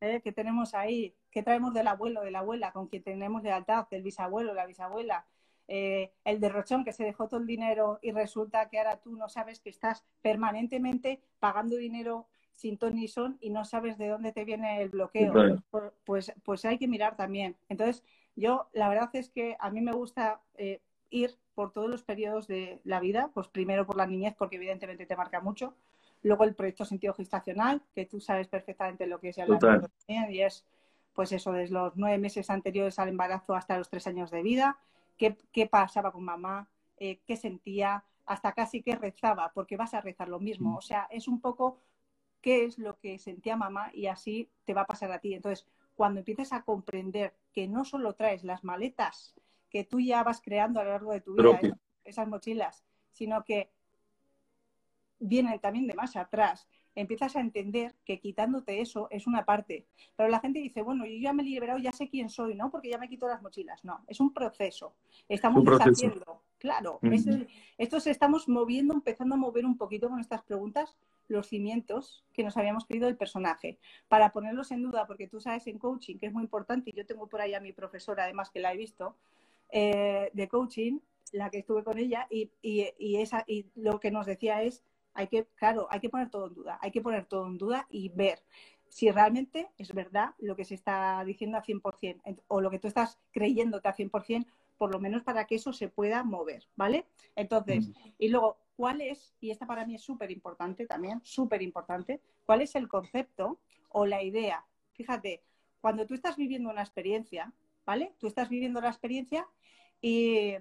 ¿Eh? 0.00 0.20
¿Qué 0.22 0.32
tenemos 0.32 0.74
ahí? 0.74 1.14
¿Qué 1.30 1.42
traemos 1.42 1.74
del 1.74 1.86
abuelo, 1.88 2.22
de 2.22 2.30
la 2.30 2.40
abuela, 2.40 2.72
con 2.72 2.88
quien 2.88 3.02
tenemos 3.02 3.42
lealtad, 3.42 3.86
del 3.90 4.02
bisabuelo, 4.02 4.54
la 4.54 4.66
bisabuela? 4.66 5.26
Eh, 5.66 6.12
el 6.24 6.40
derrochón 6.40 6.84
que 6.84 6.92
se 6.92 7.04
dejó 7.04 7.26
todo 7.26 7.40
el 7.40 7.46
dinero 7.46 7.98
y 8.02 8.12
resulta 8.12 8.68
que 8.68 8.78
ahora 8.78 9.00
tú 9.00 9.16
no 9.16 9.28
sabes 9.28 9.60
que 9.60 9.70
estás 9.70 10.04
permanentemente 10.20 11.22
pagando 11.38 11.76
dinero 11.76 12.26
sin 12.54 12.78
ton 12.78 12.94
ni 12.94 13.08
son 13.08 13.38
y 13.40 13.50
no 13.50 13.64
sabes 13.64 13.98
de 13.98 14.08
dónde 14.08 14.32
te 14.32 14.44
viene 14.44 14.82
el 14.82 14.90
bloqueo, 14.90 15.62
pues, 16.04 16.32
pues, 16.44 16.64
hay 16.64 16.78
que 16.78 16.86
mirar 16.86 17.16
también. 17.16 17.56
Entonces, 17.68 18.04
yo 18.36 18.68
la 18.72 18.88
verdad 18.88 19.10
es 19.14 19.30
que 19.30 19.56
a 19.58 19.70
mí 19.70 19.80
me 19.80 19.92
gusta 19.92 20.40
eh, 20.56 20.80
ir 21.10 21.36
por 21.54 21.72
todos 21.72 21.88
los 21.88 22.02
periodos 22.02 22.46
de 22.46 22.80
la 22.84 23.00
vida, 23.00 23.30
pues 23.32 23.48
primero 23.48 23.86
por 23.86 23.96
la 23.96 24.06
niñez, 24.06 24.34
porque 24.36 24.56
evidentemente 24.56 25.06
te 25.06 25.16
marca 25.16 25.40
mucho, 25.40 25.74
luego 26.22 26.44
el 26.44 26.54
proyecto 26.54 26.84
sentido 26.84 27.14
gestacional, 27.14 27.82
que 27.94 28.06
tú 28.06 28.20
sabes 28.20 28.48
perfectamente 28.48 29.06
lo 29.06 29.20
que 29.20 29.28
es 29.28 29.38
el 29.38 29.48
y 30.30 30.40
es 30.40 30.64
pues 31.14 31.30
eso, 31.30 31.52
desde 31.52 31.74
los 31.74 31.96
nueve 31.96 32.18
meses 32.18 32.50
anteriores 32.50 32.98
al 32.98 33.08
embarazo 33.08 33.54
hasta 33.54 33.78
los 33.78 33.88
tres 33.88 34.06
años 34.08 34.30
de 34.30 34.42
vida, 34.42 34.78
qué, 35.16 35.66
pasaba 35.70 36.10
con 36.10 36.24
mamá, 36.24 36.68
eh, 36.98 37.20
qué 37.24 37.36
sentía, 37.36 38.04
hasta 38.26 38.52
casi 38.52 38.82
qué 38.82 38.96
rezaba, 38.96 39.52
porque 39.54 39.76
vas 39.76 39.94
a 39.94 40.00
rezar 40.00 40.28
lo 40.28 40.40
mismo. 40.40 40.72
Mm. 40.72 40.76
O 40.76 40.80
sea, 40.80 41.06
es 41.10 41.28
un 41.28 41.40
poco 41.40 41.78
qué 42.40 42.64
es 42.64 42.78
lo 42.78 42.98
que 42.98 43.18
sentía 43.18 43.56
mamá 43.56 43.90
y 43.94 44.08
así 44.08 44.50
te 44.64 44.74
va 44.74 44.82
a 44.82 44.86
pasar 44.86 45.12
a 45.12 45.20
ti. 45.20 45.34
Entonces, 45.34 45.66
cuando 45.94 46.18
empieces 46.18 46.52
a 46.52 46.62
comprender 46.62 47.32
que 47.54 47.68
no 47.68 47.84
solo 47.84 48.14
traes 48.14 48.44
las 48.44 48.64
maletas 48.64 49.34
que 49.70 49.84
tú 49.84 50.00
ya 50.00 50.22
vas 50.22 50.40
creando 50.42 50.80
a 50.80 50.84
lo 50.84 50.90
largo 50.90 51.12
de 51.12 51.20
tu 51.20 51.34
vida, 51.34 51.60
esas 52.04 52.28
mochilas, 52.28 52.84
sino 53.12 53.44
que 53.44 53.70
vienen 55.18 55.58
también 55.60 55.86
de 55.86 55.94
más 55.94 56.16
atrás 56.16 56.68
empiezas 56.94 57.34
a 57.36 57.40
entender 57.40 57.94
que 58.04 58.20
quitándote 58.20 58.80
eso 58.80 59.08
es 59.10 59.26
una 59.26 59.44
parte. 59.44 59.86
Pero 60.16 60.28
la 60.28 60.40
gente 60.40 60.60
dice, 60.60 60.82
bueno, 60.82 61.04
yo 61.06 61.16
ya 61.16 61.32
me 61.32 61.42
he 61.42 61.46
liberado, 61.46 61.78
ya 61.78 61.92
sé 61.92 62.08
quién 62.08 62.28
soy, 62.28 62.54
¿no? 62.54 62.70
Porque 62.70 62.90
ya 62.90 62.98
me 62.98 63.08
quito 63.08 63.26
las 63.26 63.42
mochilas. 63.42 63.84
No, 63.84 64.04
es 64.06 64.20
un 64.20 64.32
proceso. 64.32 64.94
Estamos 65.28 65.64
deshaciendo. 65.64 66.42
Claro, 66.58 66.98
esto 67.76 68.00
se 68.00 68.10
estamos 68.10 68.48
moviendo, 68.48 68.94
empezando 68.94 69.34
a 69.34 69.38
mover 69.38 69.66
un 69.66 69.76
poquito 69.76 70.08
con 70.08 70.20
estas 70.20 70.42
preguntas 70.42 70.96
los 71.28 71.48
cimientos 71.48 72.24
que 72.32 72.44
nos 72.44 72.56
habíamos 72.56 72.84
pedido 72.84 73.06
del 73.06 73.16
personaje, 73.16 73.78
para 74.08 74.32
ponerlos 74.32 74.70
en 74.70 74.82
duda, 74.82 75.06
porque 75.06 75.28
tú 75.28 75.40
sabes 75.40 75.66
en 75.66 75.78
coaching, 75.78 76.18
que 76.18 76.26
es 76.26 76.32
muy 76.32 76.42
importante, 76.42 76.90
y 76.90 76.96
yo 76.96 77.06
tengo 77.06 77.26
por 77.26 77.40
ahí 77.40 77.54
a 77.54 77.60
mi 77.60 77.72
profesora, 77.72 78.24
además 78.24 78.50
que 78.50 78.60
la 78.60 78.72
he 78.72 78.76
visto, 78.76 79.16
eh, 79.70 80.30
de 80.32 80.48
coaching, 80.48 80.98
la 81.32 81.50
que 81.50 81.58
estuve 81.58 81.82
con 81.82 81.98
ella, 81.98 82.26
y, 82.30 82.50
y, 82.62 83.16
esa, 83.16 83.44
y 83.46 83.66
lo 83.74 83.98
que 84.00 84.10
nos 84.10 84.26
decía 84.26 84.62
es, 84.62 84.82
hay 85.14 85.28
que, 85.28 85.46
claro, 85.54 85.86
hay 85.90 86.00
que 86.00 86.08
poner 86.08 86.30
todo 86.30 86.48
en 86.48 86.54
duda, 86.54 86.78
hay 86.82 86.90
que 86.90 87.00
poner 87.00 87.26
todo 87.26 87.46
en 87.46 87.56
duda 87.56 87.86
y 87.88 88.08
ver 88.08 88.40
si 88.88 89.10
realmente 89.10 89.70
es 89.78 89.92
verdad 89.92 90.34
lo 90.38 90.54
que 90.54 90.64
se 90.64 90.74
está 90.74 91.24
diciendo 91.24 91.58
a 91.58 91.62
100% 91.62 92.42
o 92.48 92.60
lo 92.60 92.70
que 92.70 92.78
tú 92.78 92.88
estás 92.88 93.18
creyéndote 93.32 93.88
a 93.88 93.96
100%, 93.96 94.46
por 94.78 94.92
lo 94.92 95.00
menos 95.00 95.22
para 95.22 95.46
que 95.46 95.56
eso 95.56 95.72
se 95.72 95.88
pueda 95.88 96.22
mover, 96.24 96.68
¿vale? 96.76 97.06
Entonces, 97.36 97.90
y 98.18 98.28
luego, 98.28 98.58
¿cuál 98.76 99.00
es, 99.00 99.34
y 99.40 99.50
esta 99.50 99.66
para 99.66 99.86
mí 99.86 99.94
es 99.94 100.02
súper 100.02 100.30
importante 100.30 100.86
también, 100.86 101.20
súper 101.22 101.62
importante, 101.62 102.20
cuál 102.44 102.62
es 102.62 102.74
el 102.74 102.88
concepto 102.88 103.60
o 103.88 104.06
la 104.06 104.22
idea? 104.22 104.64
Fíjate, 104.92 105.42
cuando 105.80 106.06
tú 106.06 106.14
estás 106.14 106.36
viviendo 106.36 106.70
una 106.70 106.82
experiencia, 106.82 107.52
¿vale? 107.84 108.14
Tú 108.18 108.26
estás 108.26 108.48
viviendo 108.48 108.80
la 108.80 108.88
experiencia 108.88 109.46
y 110.00 110.56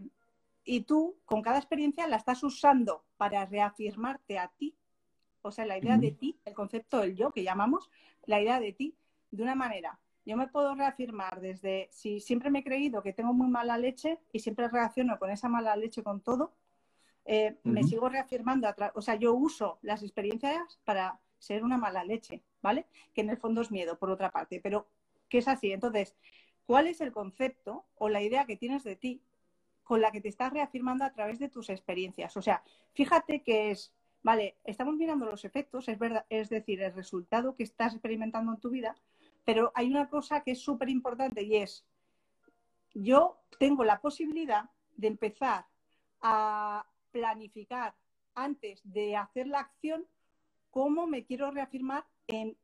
y 0.65 0.81
tú 0.81 1.17
con 1.25 1.41
cada 1.41 1.57
experiencia 1.57 2.07
la 2.07 2.17
estás 2.17 2.43
usando 2.43 3.03
para 3.17 3.45
reafirmarte 3.45 4.39
a 4.39 4.47
ti, 4.47 4.75
o 5.41 5.51
sea, 5.51 5.65
la 5.65 5.77
idea 5.77 5.97
de 5.97 6.11
ti, 6.11 6.39
el 6.45 6.53
concepto 6.53 6.99
del 6.99 7.15
yo 7.15 7.31
que 7.31 7.43
llamamos, 7.43 7.89
la 8.25 8.41
idea 8.41 8.59
de 8.59 8.71
ti, 8.71 8.95
de 9.31 9.43
una 9.43 9.55
manera. 9.55 9.99
Yo 10.25 10.37
me 10.37 10.47
puedo 10.47 10.73
reafirmar 10.73 11.41
desde, 11.41 11.89
si 11.91 12.21
siempre 12.21 12.49
me 12.49 12.59
he 12.59 12.63
creído 12.63 13.03
que 13.03 13.11
tengo 13.11 13.33
muy 13.33 13.49
mala 13.49 13.77
leche 13.77 14.19
y 14.31 14.39
siempre 14.39 14.69
reacciono 14.69 15.19
con 15.19 15.29
esa 15.31 15.49
mala 15.49 15.75
leche 15.75 16.01
con 16.01 16.21
todo, 16.21 16.53
eh, 17.25 17.57
me 17.63 17.83
sigo 17.83 18.09
reafirmando, 18.09 18.67
o 18.95 19.01
sea, 19.01 19.15
yo 19.15 19.33
uso 19.33 19.79
las 19.81 20.03
experiencias 20.03 20.79
para 20.83 21.19
ser 21.39 21.63
una 21.63 21.77
mala 21.77 22.03
leche, 22.03 22.41
¿vale? 22.61 22.85
Que 23.13 23.21
en 23.21 23.29
el 23.29 23.37
fondo 23.37 23.61
es 23.61 23.71
miedo, 23.71 23.97
por 23.97 24.09
otra 24.09 24.31
parte, 24.31 24.59
pero 24.61 24.87
que 25.29 25.39
es 25.39 25.47
así. 25.47 25.71
Entonces, 25.71 26.15
¿cuál 26.65 26.87
es 26.87 27.01
el 27.01 27.11
concepto 27.11 27.85
o 27.95 28.09
la 28.09 28.21
idea 28.21 28.45
que 28.45 28.57
tienes 28.57 28.83
de 28.83 28.95
ti 28.95 29.21
con 29.83 30.01
la 30.01 30.11
que 30.11 30.21
te 30.21 30.29
estás 30.29 30.51
reafirmando 30.51 31.03
a 31.03 31.11
través 31.11 31.39
de 31.39 31.49
tus 31.49 31.69
experiencias. 31.69 32.35
O 32.37 32.41
sea, 32.41 32.63
fíjate 32.93 33.43
que 33.43 33.71
es, 33.71 33.93
vale, 34.21 34.57
estamos 34.63 34.95
mirando 34.95 35.25
los 35.25 35.45
efectos, 35.45 35.87
es 35.89 35.99
verdad, 35.99 36.25
es 36.29 36.49
decir, 36.49 36.81
el 36.81 36.93
resultado 36.93 37.55
que 37.55 37.63
estás 37.63 37.93
experimentando 37.93 38.53
en 38.53 38.59
tu 38.59 38.69
vida, 38.69 38.95
pero 39.45 39.71
hay 39.75 39.89
una 39.89 40.09
cosa 40.09 40.41
que 40.41 40.51
es 40.51 40.59
súper 40.59 40.89
importante 40.89 41.43
y 41.43 41.57
es, 41.57 41.85
yo 42.93 43.37
tengo 43.59 43.83
la 43.83 43.99
posibilidad 43.99 44.69
de 44.95 45.07
empezar 45.07 45.65
a 46.21 46.85
planificar 47.13 47.95
antes 48.35 48.81
de 48.83 49.15
hacer 49.15 49.47
la 49.47 49.59
acción 49.59 50.05
cómo 50.71 51.07
me 51.07 51.23
quiero 51.23 51.51
reafirmar 51.51 52.05
en, 52.27 52.57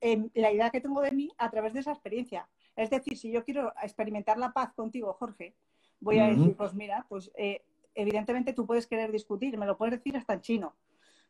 en, 0.00 0.32
la 0.34 0.50
idea 0.50 0.70
que 0.70 0.80
tengo 0.80 1.02
de 1.02 1.12
mí 1.12 1.30
a 1.38 1.50
través 1.50 1.74
de 1.74 1.80
esa 1.80 1.92
experiencia. 1.92 2.48
Es 2.74 2.90
decir, 2.90 3.16
si 3.18 3.30
yo 3.30 3.44
quiero 3.44 3.72
experimentar 3.82 4.38
la 4.38 4.52
paz 4.52 4.72
contigo, 4.72 5.12
Jorge, 5.12 5.54
voy 6.00 6.18
a 6.18 6.28
decir, 6.28 6.56
pues 6.56 6.72
mira, 6.74 7.04
pues 7.08 7.30
eh, 7.36 7.62
evidentemente 7.94 8.54
tú 8.54 8.66
puedes 8.66 8.86
querer 8.86 9.12
discutir, 9.12 9.56
me 9.58 9.66
lo 9.66 9.76
puedes 9.76 9.98
decir 9.98 10.16
hasta 10.16 10.32
en 10.32 10.40
chino, 10.40 10.74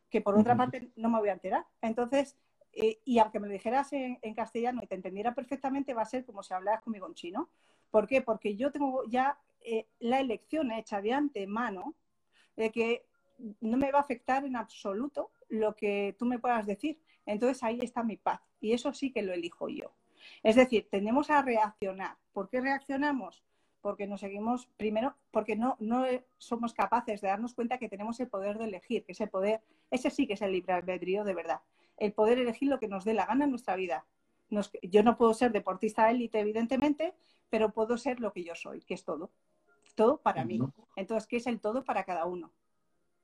que 0.09 0.21
por 0.21 0.39
otra 0.39 0.55
parte 0.55 0.89
no 0.95 1.09
me 1.09 1.19
voy 1.19 1.29
a 1.29 1.33
enterar. 1.33 1.65
Entonces, 1.81 2.37
eh, 2.71 3.01
y 3.03 3.19
aunque 3.19 3.39
me 3.39 3.47
lo 3.47 3.53
dijeras 3.53 3.91
en, 3.91 4.33
castellano 4.33 4.79
y 4.81 4.87
te 4.87 4.95
entendiera 4.95 5.35
perfectamente, 5.35 5.93
va 5.93 6.03
a 6.03 6.05
ser 6.05 6.25
como 6.25 6.41
si 6.41 6.53
hablaras 6.53 6.81
conmigo 6.81 7.05
en 7.07 7.13
chino. 7.13 7.49
¿Por 7.91 8.07
qué? 8.07 8.21
Porque 8.21 8.55
yo 8.55 8.71
tengo 8.71 9.03
ya 9.09 9.37
eh, 9.61 9.87
la 9.99 10.19
elección 10.19 10.71
hecha 10.71 11.01
de 11.01 11.13
antemano 11.13 11.95
de 12.55 12.71
que 12.71 13.05
no 13.61 13.77
me 13.77 13.91
va 13.91 13.99
a 13.99 14.01
afectar 14.01 14.45
en 14.45 14.55
absoluto 14.55 15.31
lo 15.49 15.75
que 15.75 16.15
tú 16.17 16.25
me 16.25 16.39
puedas 16.39 16.65
decir. 16.65 16.99
Entonces 17.25 17.63
ahí 17.63 17.79
está 17.81 18.03
mi 18.03 18.17
paz. 18.17 18.41
Y 18.59 18.73
eso 18.73 18.93
sí 18.93 19.11
que 19.11 19.21
lo 19.21 19.33
elijo 19.33 19.69
yo. 19.69 19.93
Es 20.41 20.55
decir, 20.55 20.87
tendemos 20.89 21.29
a 21.29 21.41
reaccionar. 21.41 22.17
¿Por 22.31 22.49
qué 22.49 22.61
reaccionamos? 22.61 23.43
Porque 23.81 24.07
nos 24.07 24.21
seguimos, 24.21 24.67
primero, 24.77 25.15
porque 25.31 25.55
no, 25.55 25.75
no 25.79 26.05
somos 26.37 26.73
capaces 26.73 27.19
de 27.21 27.27
darnos 27.27 27.53
cuenta 27.53 27.77
que 27.77 27.89
tenemos 27.89 28.19
el 28.19 28.29
poder 28.29 28.57
de 28.57 28.65
elegir, 28.65 29.03
que 29.03 29.11
ese 29.11 29.27
poder, 29.27 29.61
ese 29.91 30.09
sí 30.09 30.25
que 30.25 30.33
es 30.33 30.41
el 30.41 30.53
libre 30.53 30.73
albedrío 30.73 31.23
de 31.25 31.33
verdad. 31.33 31.61
El 31.97 32.13
poder 32.13 32.39
elegir 32.39 32.69
lo 32.69 32.79
que 32.79 32.87
nos 32.87 33.03
dé 33.03 33.13
la 33.13 33.25
gana 33.25 33.43
en 33.43 33.51
nuestra 33.51 33.75
vida. 33.75 34.05
yo 34.83 35.03
no 35.03 35.17
puedo 35.17 35.33
ser 35.33 35.51
deportista 35.51 36.09
élite, 36.09 36.39
evidentemente, 36.39 37.13
pero 37.49 37.71
puedo 37.71 37.97
ser 37.97 38.19
lo 38.19 38.31
que 38.31 38.43
yo 38.43 38.55
soy, 38.55 38.81
que 38.81 38.93
es 38.93 39.03
todo. 39.03 39.31
Todo 39.95 40.21
para 40.21 40.43
mí. 40.43 40.59
Entonces, 40.95 41.27
¿qué 41.27 41.37
es 41.37 41.47
el 41.47 41.59
todo 41.59 41.83
para 41.83 42.03
cada 42.03 42.25
uno? 42.25 42.51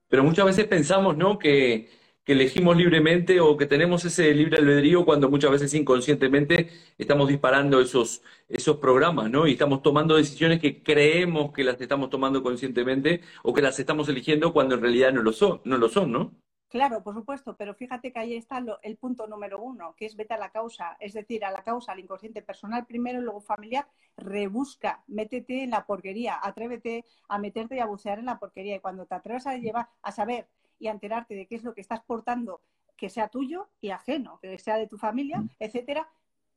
Pero 0.08 0.24
muchas 0.24 0.46
veces 0.46 0.66
pensamos, 0.66 1.16
¿no? 1.16 1.40
Que, 1.40 1.90
elegimos 2.26 2.78
libremente 2.78 3.40
o 3.40 3.58
que 3.58 3.66
tenemos 3.66 4.06
ese 4.06 4.32
libre 4.36 4.58
albedrío 4.58 5.04
cuando 5.04 5.32
muchas 5.32 5.50
veces 5.50 5.74
inconscientemente 5.74 6.70
estamos 6.96 7.28
disparando 7.28 7.82
esos, 7.82 8.22
esos 8.48 8.78
programas, 8.78 9.32
¿no? 9.32 9.48
Y 9.48 9.54
estamos 9.54 9.82
tomando 9.82 10.16
decisiones 10.16 10.60
que 10.60 10.84
creemos 10.84 11.52
que 11.52 11.64
las 11.64 11.82
estamos 11.82 12.12
tomando 12.12 12.44
conscientemente 12.44 13.22
o 13.42 13.52
que 13.52 13.64
las 13.64 13.80
estamos 13.80 14.10
eligiendo 14.10 14.54
cuando 14.54 14.76
en 14.76 14.82
realidad 14.82 15.12
no 15.12 15.24
lo 15.24 15.34
son, 15.34 15.62
no 15.64 15.80
lo 15.80 15.90
son, 15.90 16.12
¿no? 16.12 16.36
Claro, 16.70 17.02
por 17.02 17.16
supuesto, 17.16 17.58
pero 17.58 17.74
fíjate 17.74 18.14
que 18.14 18.20
ahí 18.20 18.36
está 18.36 18.64
el 18.84 18.98
punto 18.98 19.26
número 19.26 19.60
uno, 19.60 19.96
que 19.98 20.06
es 20.06 20.16
vete 20.16 20.36
a 20.36 20.38
la 20.38 20.52
causa, 20.52 20.98
es 21.00 21.14
decir, 21.14 21.44
a 21.44 21.50
la 21.50 21.64
causa, 21.64 21.94
al 21.94 22.00
inconsciente 22.00 22.44
personal 22.44 22.86
primero, 22.86 23.20
luego 23.22 23.42
familiar, 23.42 23.88
rebusca, 24.16 25.04
métete 25.08 25.64
en 25.64 25.72
la 25.72 25.88
porquería, 25.88 26.40
atrévete 26.40 27.06
a 27.28 27.40
meterte 27.40 27.78
y 27.78 27.80
a 27.80 27.88
bucear 27.88 28.20
en 28.20 28.26
la 28.26 28.38
porquería. 28.38 28.76
Y 28.76 28.80
cuando 28.82 29.08
te 29.08 29.16
atrevas 29.16 29.48
a 29.48 29.58
llevar, 29.58 29.90
a 30.04 30.12
saber 30.12 30.48
y 30.78 30.88
a 30.88 30.92
enterarte 30.92 31.34
de 31.34 31.48
qué 31.48 31.56
es 31.56 31.64
lo 31.64 31.74
que 31.74 31.82
estás 31.82 32.02
portando, 32.02 32.62
que 32.96 33.10
sea 33.10 33.30
tuyo 33.30 33.70
y 33.82 33.90
ajeno, 33.90 34.38
que 34.40 34.60
sea 34.60 34.78
de 34.78 34.86
tu 34.86 35.00
familia, 35.00 35.40
mm. 35.40 35.50
etcétera, 35.58 36.08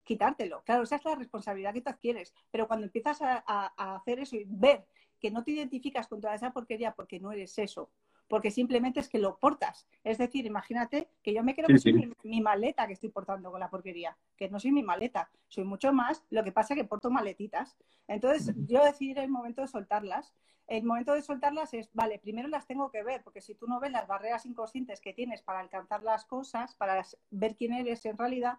quitártelo. 0.04 0.62
Claro, 0.64 0.82
esa 0.82 0.96
es 0.96 1.04
la 1.06 1.14
responsabilidad 1.14 1.72
que 1.72 1.80
tú 1.80 1.88
adquieres. 1.88 2.34
Pero 2.50 2.68
cuando 2.68 2.84
empiezas 2.84 3.22
a, 3.22 3.42
a 3.46 3.96
hacer 3.96 4.18
eso 4.18 4.36
y 4.36 4.44
ver 4.46 4.84
que 5.18 5.30
no 5.30 5.42
te 5.42 5.52
identificas 5.52 6.06
con 6.06 6.20
toda 6.20 6.34
esa 6.34 6.52
porquería 6.52 6.92
porque 6.92 7.18
no 7.18 7.32
eres 7.32 7.56
eso, 7.58 7.88
porque 8.32 8.50
simplemente 8.50 8.98
es 8.98 9.10
que 9.10 9.18
lo 9.18 9.36
portas. 9.36 9.86
Es 10.02 10.16
decir, 10.16 10.46
imagínate 10.46 11.10
que 11.22 11.34
yo 11.34 11.44
me 11.44 11.54
creo 11.54 11.66
que 11.66 11.76
soy 11.76 12.10
mi, 12.22 12.40
maleta 12.40 12.86
que 12.86 12.94
estoy 12.94 13.10
portando 13.10 13.50
con 13.50 13.60
la 13.60 13.68
porquería, 13.68 14.16
que 14.38 14.48
no 14.48 14.58
soy 14.58 14.72
mi 14.72 14.82
maleta, 14.82 15.30
soy 15.48 15.64
mucho 15.64 15.92
más, 15.92 16.24
lo 16.30 16.42
que 16.42 16.50
pasa 16.50 16.72
es 16.72 16.80
que 16.80 16.86
porto 16.86 17.10
maletitas. 17.10 17.76
Entonces, 18.08 18.54
yo 18.66 18.82
decidir 18.82 19.18
el 19.18 19.28
momento 19.28 19.60
de 19.60 19.68
soltarlas. 19.68 20.32
El 20.66 20.84
momento 20.84 21.12
de 21.12 21.20
soltarlas 21.20 21.74
es, 21.74 21.90
vale, 21.92 22.18
primero 22.18 22.48
las 22.48 22.66
tengo 22.66 22.90
que 22.90 23.02
ver, 23.02 23.22
porque 23.22 23.42
si 23.42 23.54
tú 23.54 23.66
no 23.66 23.80
ves 23.80 23.92
las 23.92 24.06
barreras 24.06 24.46
inconscientes 24.46 25.02
que 25.02 25.12
tienes 25.12 25.42
para 25.42 25.60
alcanzar 25.60 26.02
las 26.02 26.24
cosas, 26.24 26.74
para 26.74 27.04
ver 27.28 27.54
quién 27.54 27.74
eres 27.74 28.06
en 28.06 28.16
realidad, 28.16 28.56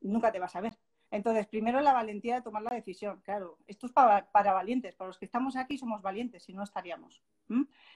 nunca 0.00 0.30
te 0.30 0.38
vas 0.38 0.54
a 0.54 0.60
ver. 0.60 0.78
Entonces, 1.12 1.46
primero 1.46 1.78
la 1.82 1.92
valentía 1.92 2.36
de 2.36 2.42
tomar 2.42 2.62
la 2.62 2.74
decisión. 2.74 3.20
Claro, 3.20 3.58
esto 3.66 3.86
es 3.86 3.92
para, 3.92 4.26
valientes. 4.32 4.94
Para 4.94 5.08
los 5.08 5.18
que 5.18 5.26
estamos 5.26 5.56
aquí 5.56 5.76
somos 5.76 6.00
valientes, 6.00 6.42
si 6.42 6.54
no 6.54 6.62
estaríamos. 6.62 7.22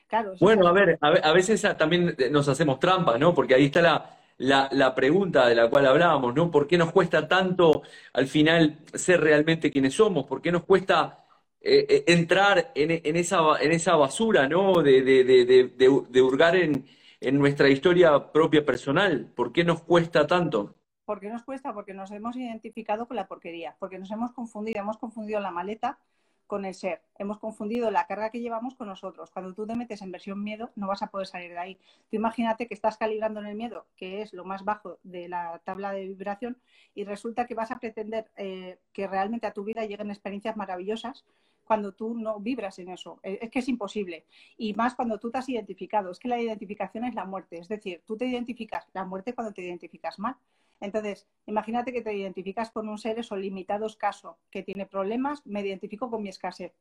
Claro. 0.09 0.35
Bueno, 0.41 0.69
a 0.69 0.73
ver, 0.73 0.99
a, 1.01 1.33
veces 1.33 1.67
también 1.77 2.17
nos 2.31 2.49
hacemos 2.49 2.79
trampas, 2.79 3.19
¿no? 3.19 3.35
Porque 3.35 3.55
ahí 3.55 3.67
está 3.67 4.19
la, 4.39 4.95
pregunta 4.95 5.49
de 5.49 5.57
la 5.57 5.69
cual 5.69 5.87
hablábamos, 5.87 6.35
¿no? 6.35 6.51
¿Por 6.51 6.69
qué 6.69 6.79
nos 6.79 6.93
cuesta 6.93 7.27
tanto 7.27 7.83
al 8.13 8.29
final 8.29 8.79
ser 8.95 9.21
realmente 9.21 9.71
quienes 9.71 9.95
somos? 9.95 10.25
¿Por 10.27 10.41
qué 10.41 10.53
nos 10.53 10.65
cuesta 10.65 11.25
eh, 11.61 11.87
eh, 11.89 12.05
entrar 12.07 12.71
en, 12.77 13.17
esa, 13.17 13.61
en 13.61 13.73
esa 13.73 13.97
basura, 13.97 14.49
¿no? 14.49 14.81
De, 14.81 15.03
de, 15.03 16.21
hurgar 16.21 16.55
en, 16.55 16.87
en 17.21 17.39
nuestra 17.39 17.69
historia 17.69 18.31
propia 18.33 18.65
personal. 18.65 19.27
¿Por 19.35 19.53
qué 19.53 19.65
nos 19.65 19.83
cuesta 19.83 20.25
tanto? 20.27 20.77
¿Por 21.05 21.19
qué 21.19 21.29
nos 21.29 21.43
cuesta? 21.43 21.73
Porque 21.73 21.95
nos 21.95 22.11
hemos 22.13 22.37
identificado 22.37 23.07
con 23.07 23.17
la 23.17 23.27
porquería, 23.27 23.77
porque 23.79 23.99
nos 23.99 24.11
hemos 24.13 24.33
confundido, 24.33 24.81
hemos 24.81 24.99
confundido 24.99 25.41
la 25.41 25.51
maleta 25.51 25.99
con 26.47 26.65
el 26.65 26.75
ser, 26.75 27.03
hemos 27.19 27.39
confundido 27.39 27.91
la 27.91 28.07
carga 28.07 28.31
que 28.31 28.41
llevamos 28.41 28.75
con 28.75 28.89
nosotros. 28.89 29.31
Cuando 29.31 29.55
tú 29.55 29.67
te 29.67 29.75
metes 29.75 30.03
en 30.03 30.13
versión 30.13 30.43
miedo, 30.43 30.71
no 30.77 30.87
vas 30.87 31.03
a 31.03 31.09
poder 31.09 31.27
salir 31.27 31.51
de 31.51 31.59
ahí. 31.59 31.75
Tú 32.11 32.17
imagínate 32.17 32.67
que 32.67 32.75
estás 32.75 32.97
calibrando 32.97 33.41
en 33.41 33.47
el 33.47 33.57
miedo, 33.57 33.87
que 33.97 34.23
es 34.23 34.33
lo 34.33 34.45
más 34.45 34.65
bajo 34.65 34.99
de 35.03 35.29
la 35.29 35.61
tabla 35.65 35.93
de 35.93 36.07
vibración, 36.07 36.57
y 36.95 37.05
resulta 37.05 37.47
que 37.47 37.55
vas 37.55 37.71
a 37.71 37.79
pretender 37.79 38.31
eh, 38.37 38.79
que 38.93 39.07
realmente 39.07 39.47
a 39.47 39.53
tu 39.53 39.65
vida 39.65 39.85
lleguen 39.85 40.11
experiencias 40.11 40.57
maravillosas 40.57 41.25
cuando 41.67 41.93
tú 41.93 42.15
no 42.15 42.39
vibras 42.39 42.79
en 42.79 42.91
eso. 42.91 43.19
Eh, 43.23 43.41
es 43.43 43.51
que 43.51 43.59
es 43.59 43.69
imposible. 43.69 44.25
Y 44.57 44.73
más 44.75 44.95
cuando 44.95 45.19
tú 45.19 45.31
te 45.31 45.39
has 45.39 45.49
identificado. 45.49 46.11
Es 46.11 46.19
que 46.19 46.29
la 46.29 46.41
identificación 46.41 47.05
es 47.05 47.15
la 47.15 47.25
muerte. 47.25 47.59
Es 47.59 47.69
decir, 47.69 48.03
tú 48.07 48.17
te 48.17 48.27
identificas 48.27 48.87
la 48.95 49.05
muerte 49.05 49.35
cuando 49.35 49.53
te 49.53 49.63
identificas 49.63 50.19
mal. 50.19 50.37
Entonces, 50.81 51.27
imagínate 51.47 51.93
que 51.93 52.03
te 52.03 52.15
identificas 52.15 52.71
con 52.71 52.89
un 52.89 52.99
ser 52.99 53.19
eso 53.19 53.37
limitado 53.37 53.87
escaso, 53.87 54.39
que 54.51 54.63
tiene 54.63 54.87
problemas, 54.87 55.47
me 55.47 55.61
identifico 55.61 56.11
con 56.11 56.23
mi 56.23 56.29
escasez 56.29 56.73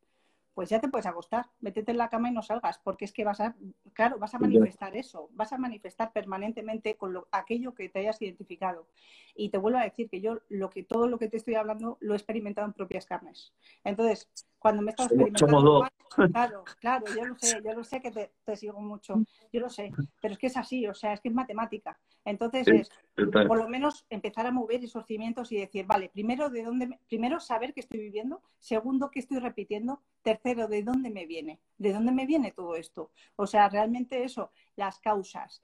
pues 0.56 0.70
ya 0.70 0.80
te 0.80 0.88
puedes 0.88 1.06
acostar, 1.06 1.48
métete 1.60 1.92
en 1.92 1.98
la 1.98 2.10
cama 2.10 2.30
y 2.30 2.32
no 2.32 2.42
salgas, 2.42 2.80
porque 2.80 3.04
es 3.04 3.12
que 3.12 3.26
vas 3.26 3.42
a, 3.42 3.56
claro, 3.92 4.18
vas 4.18 4.34
a 4.36 4.40
manifestar 4.40 4.96
eso, 4.96 5.30
vas 5.34 5.52
a 5.52 5.58
manifestar 5.58 6.14
permanentemente 6.14 6.96
con 6.96 7.12
lo, 7.12 7.28
aquello 7.30 7.76
que 7.76 7.90
te 7.90 8.00
hayas 8.00 8.22
identificado. 8.22 8.88
Y 9.36 9.50
te 9.50 9.58
vuelvo 9.58 9.80
a 9.80 9.84
decir 9.84 10.10
que 10.10 10.22
yo 10.22 10.40
lo 10.48 10.70
que, 10.70 10.84
todo 10.84 11.10
lo 11.10 11.20
que 11.20 11.28
te 11.28 11.36
estoy 11.36 11.56
hablando 11.56 11.98
lo 12.00 12.14
he 12.14 12.16
experimentado 12.16 12.66
en 12.66 12.72
propias 12.72 13.06
carnes. 13.06 13.54
Entonces, 13.84 14.30
cuando 14.58 14.82
me 14.82 14.92
estás 14.92 15.08
experimentando, 15.08 15.90
claro, 16.32 16.64
claro, 16.80 17.06
yo 17.14 17.26
lo 17.26 17.38
sé, 17.38 17.62
yo 17.62 17.74
lo 17.74 17.84
sé 17.84 18.00
que 18.00 18.12
te, 18.12 18.56
sigo 18.56 18.80
mucho, 18.80 19.16
yo 19.52 19.60
lo 19.60 19.70
sé, 19.70 19.92
pero 20.22 20.36
es 20.36 20.40
que 20.40 20.48
es 20.48 20.56
así, 20.56 20.88
o 20.88 20.94
sea, 20.94 21.12
es 21.12 21.20
que 21.20 21.28
es 21.28 21.36
matemática. 21.36 22.00
Entonces, 22.24 22.66
es, 22.70 22.90
por 23.16 23.58
lo 23.58 23.70
menos 23.70 24.06
empezar 24.10 24.46
a 24.46 24.52
mover 24.52 24.84
esos 24.84 25.06
cimientos 25.06 25.52
y 25.52 25.58
decir, 25.58 25.86
vale, 25.86 26.10
primero 26.10 26.50
de 26.50 26.64
dónde, 26.64 27.00
primero 27.08 27.40
saber 27.40 27.74
qué 27.74 27.80
estoy 27.80 28.00
viviendo, 28.00 28.42
segundo 28.60 29.10
qué 29.10 29.20
estoy 29.20 29.40
repitiendo, 29.40 30.02
tercero 30.22 30.68
de 30.68 30.84
dónde 30.84 31.10
me 31.10 31.26
viene, 31.26 31.60
de 31.78 31.94
dónde 31.94 32.12
me 32.12 32.26
viene 32.26 32.52
todo 32.52 32.76
esto. 32.76 33.12
O 33.38 33.48
sea, 33.48 33.70
realmente 33.70 34.24
eso, 34.24 34.52
las 34.76 35.00
causas, 35.00 35.64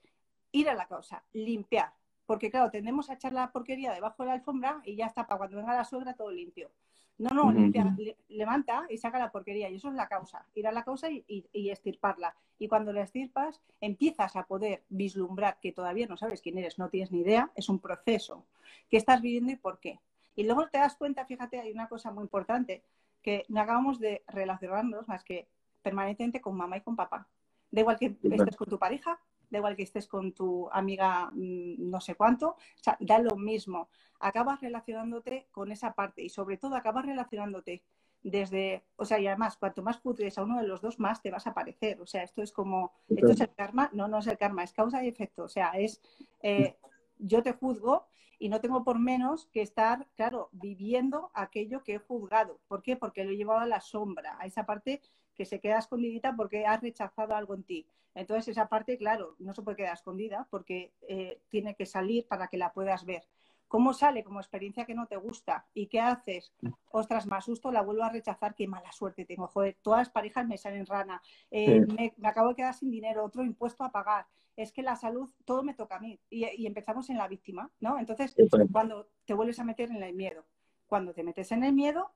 ir 0.50 0.70
a 0.70 0.74
la 0.74 0.88
causa, 0.88 1.24
limpiar, 1.32 1.92
porque 2.24 2.50
claro, 2.50 2.70
tendemos 2.70 3.10
a 3.10 3.14
echar 3.14 3.32
la 3.32 3.52
porquería 3.52 3.92
debajo 3.92 4.22
de 4.22 4.28
la 4.28 4.34
alfombra 4.34 4.80
y 4.84 4.96
ya 4.96 5.06
está, 5.06 5.26
para 5.26 5.38
cuando 5.38 5.58
venga 5.58 5.74
la 5.74 5.84
suegra 5.84 6.14
todo 6.14 6.30
limpio. 6.30 6.70
No, 7.18 7.30
no, 7.30 7.52
limpia, 7.52 7.94
levanta 8.28 8.86
y 8.88 8.98
saca 8.98 9.18
la 9.18 9.30
porquería. 9.30 9.68
Y 9.68 9.76
eso 9.76 9.88
es 9.88 9.94
la 9.94 10.08
causa. 10.08 10.46
Ir 10.54 10.66
a 10.66 10.72
la 10.72 10.82
causa 10.82 11.10
y, 11.10 11.24
y, 11.28 11.70
estirparla. 11.70 12.34
Y 12.58 12.68
cuando 12.68 12.92
la 12.92 13.02
estirpas, 13.02 13.60
empiezas 13.80 14.34
a 14.34 14.44
poder 14.46 14.82
vislumbrar 14.88 15.58
que 15.60 15.72
todavía 15.72 16.06
no 16.06 16.16
sabes 16.16 16.40
quién 16.40 16.58
eres, 16.58 16.78
no 16.78 16.88
tienes 16.88 17.12
ni 17.12 17.20
idea. 17.20 17.50
Es 17.54 17.68
un 17.68 17.78
proceso. 17.78 18.46
¿Qué 18.88 18.96
estás 18.96 19.20
viviendo 19.20 19.52
y 19.52 19.56
por 19.56 19.78
qué? 19.78 20.00
Y 20.34 20.44
luego 20.44 20.68
te 20.68 20.78
das 20.78 20.96
cuenta, 20.96 21.26
fíjate, 21.26 21.60
hay 21.60 21.70
una 21.70 21.88
cosa 21.88 22.10
muy 22.10 22.24
importante, 22.24 22.82
que 23.22 23.44
no 23.48 23.60
acabamos 23.60 24.00
de 24.00 24.24
relacionarnos 24.26 25.06
más 25.06 25.22
que 25.22 25.46
permanentemente 25.82 26.40
con 26.40 26.56
mamá 26.56 26.78
y 26.78 26.80
con 26.80 26.96
papá. 26.96 27.28
Da 27.70 27.80
igual 27.80 27.98
que 27.98 28.16
estés 28.22 28.56
con 28.56 28.68
tu 28.68 28.78
pareja, 28.78 29.18
da 29.52 29.58
igual 29.58 29.76
que 29.76 29.82
estés 29.82 30.08
con 30.08 30.32
tu 30.32 30.68
amiga 30.72 31.30
mm, 31.32 31.90
no 31.90 32.00
sé 32.00 32.14
cuánto, 32.14 32.48
o 32.48 32.82
sea, 32.82 32.96
da 33.00 33.18
lo 33.18 33.36
mismo. 33.36 33.88
Acabas 34.18 34.60
relacionándote 34.60 35.46
con 35.52 35.70
esa 35.70 35.94
parte 35.94 36.22
y 36.22 36.30
sobre 36.30 36.56
todo 36.56 36.74
acabas 36.74 37.04
relacionándote 37.04 37.82
desde, 38.22 38.84
o 38.96 39.04
sea, 39.04 39.18
y 39.18 39.26
además, 39.26 39.56
cuanto 39.56 39.82
más 39.82 39.98
putres 39.98 40.38
a 40.38 40.44
uno 40.44 40.58
de 40.60 40.66
los 40.66 40.80
dos, 40.80 40.98
más 40.98 41.20
te 41.20 41.30
vas 41.30 41.46
a 41.46 41.54
parecer. 41.54 42.00
O 42.00 42.06
sea, 42.06 42.22
esto 42.22 42.40
es 42.40 42.52
como, 42.52 42.92
esto 43.08 43.32
es 43.32 43.40
el 43.40 43.52
karma, 43.52 43.90
no, 43.92 44.08
no 44.08 44.18
es 44.18 44.26
el 44.26 44.38
karma, 44.38 44.62
es 44.62 44.72
causa 44.72 45.04
y 45.04 45.08
efecto. 45.08 45.44
O 45.44 45.48
sea, 45.48 45.70
es, 45.72 46.00
eh, 46.40 46.76
yo 47.18 47.42
te 47.42 47.52
juzgo 47.52 48.06
y 48.38 48.48
no 48.48 48.60
tengo 48.60 48.84
por 48.84 48.98
menos 48.98 49.46
que 49.52 49.60
estar, 49.60 50.06
claro, 50.14 50.48
viviendo 50.52 51.30
aquello 51.34 51.82
que 51.82 51.94
he 51.94 51.98
juzgado. 51.98 52.60
¿Por 52.68 52.82
qué? 52.82 52.96
Porque 52.96 53.24
lo 53.24 53.32
he 53.32 53.36
llevado 53.36 53.60
a 53.60 53.66
la 53.66 53.80
sombra, 53.80 54.36
a 54.40 54.46
esa 54.46 54.64
parte 54.64 55.02
que 55.34 55.44
se 55.44 55.60
queda 55.60 55.78
escondidita 55.78 56.34
porque 56.36 56.66
has 56.66 56.80
rechazado 56.80 57.34
algo 57.34 57.54
en 57.54 57.64
ti. 57.64 57.86
Entonces 58.14 58.48
esa 58.48 58.68
parte, 58.68 58.98
claro, 58.98 59.36
no 59.38 59.54
se 59.54 59.62
puede 59.62 59.78
quedar 59.78 59.94
escondida 59.94 60.46
porque 60.50 60.92
eh, 61.08 61.40
tiene 61.48 61.74
que 61.74 61.86
salir 61.86 62.26
para 62.26 62.48
que 62.48 62.58
la 62.58 62.72
puedas 62.72 63.04
ver. 63.04 63.24
¿Cómo 63.72 63.94
sale 63.94 64.22
como 64.22 64.38
experiencia 64.38 64.84
que 64.84 64.94
no 64.94 65.06
te 65.06 65.16
gusta? 65.16 65.64
¿Y 65.72 65.86
qué 65.86 65.98
haces? 65.98 66.52
Ostras, 66.90 67.26
me 67.26 67.36
asusto, 67.36 67.72
la 67.72 67.80
vuelvo 67.80 68.02
a 68.02 68.10
rechazar, 68.10 68.54
qué 68.54 68.68
mala 68.68 68.92
suerte 68.92 69.24
tengo. 69.24 69.46
Joder, 69.46 69.78
todas 69.80 70.00
las 70.00 70.10
parejas 70.10 70.46
me 70.46 70.58
salen 70.58 70.84
rana. 70.84 71.22
Eh, 71.50 71.80
me, 71.80 72.12
acabo 72.22 72.50
de 72.50 72.56
quedar 72.56 72.74
sin 72.74 72.90
dinero, 72.90 73.24
otro 73.24 73.42
impuesto 73.42 73.82
a 73.82 73.90
pagar. 73.90 74.26
Es 74.56 74.72
que 74.72 74.82
la 74.82 74.94
salud, 74.94 75.30
todo 75.46 75.62
me 75.62 75.72
toca 75.72 75.96
a 75.96 76.00
mí. 76.00 76.20
Y, 76.28 76.44
y 76.54 76.66
empezamos 76.66 77.08
en 77.08 77.16
la 77.16 77.28
víctima, 77.28 77.70
¿no? 77.80 77.98
Entonces, 77.98 78.36
cuando 78.70 79.08
te 79.24 79.32
vuelves 79.32 79.58
a 79.58 79.64
meter 79.64 79.90
en 79.90 80.02
el 80.02 80.12
miedo, 80.12 80.44
cuando 80.86 81.14
te 81.14 81.22
metes 81.22 81.50
en 81.52 81.64
el 81.64 81.72
miedo, 81.72 82.12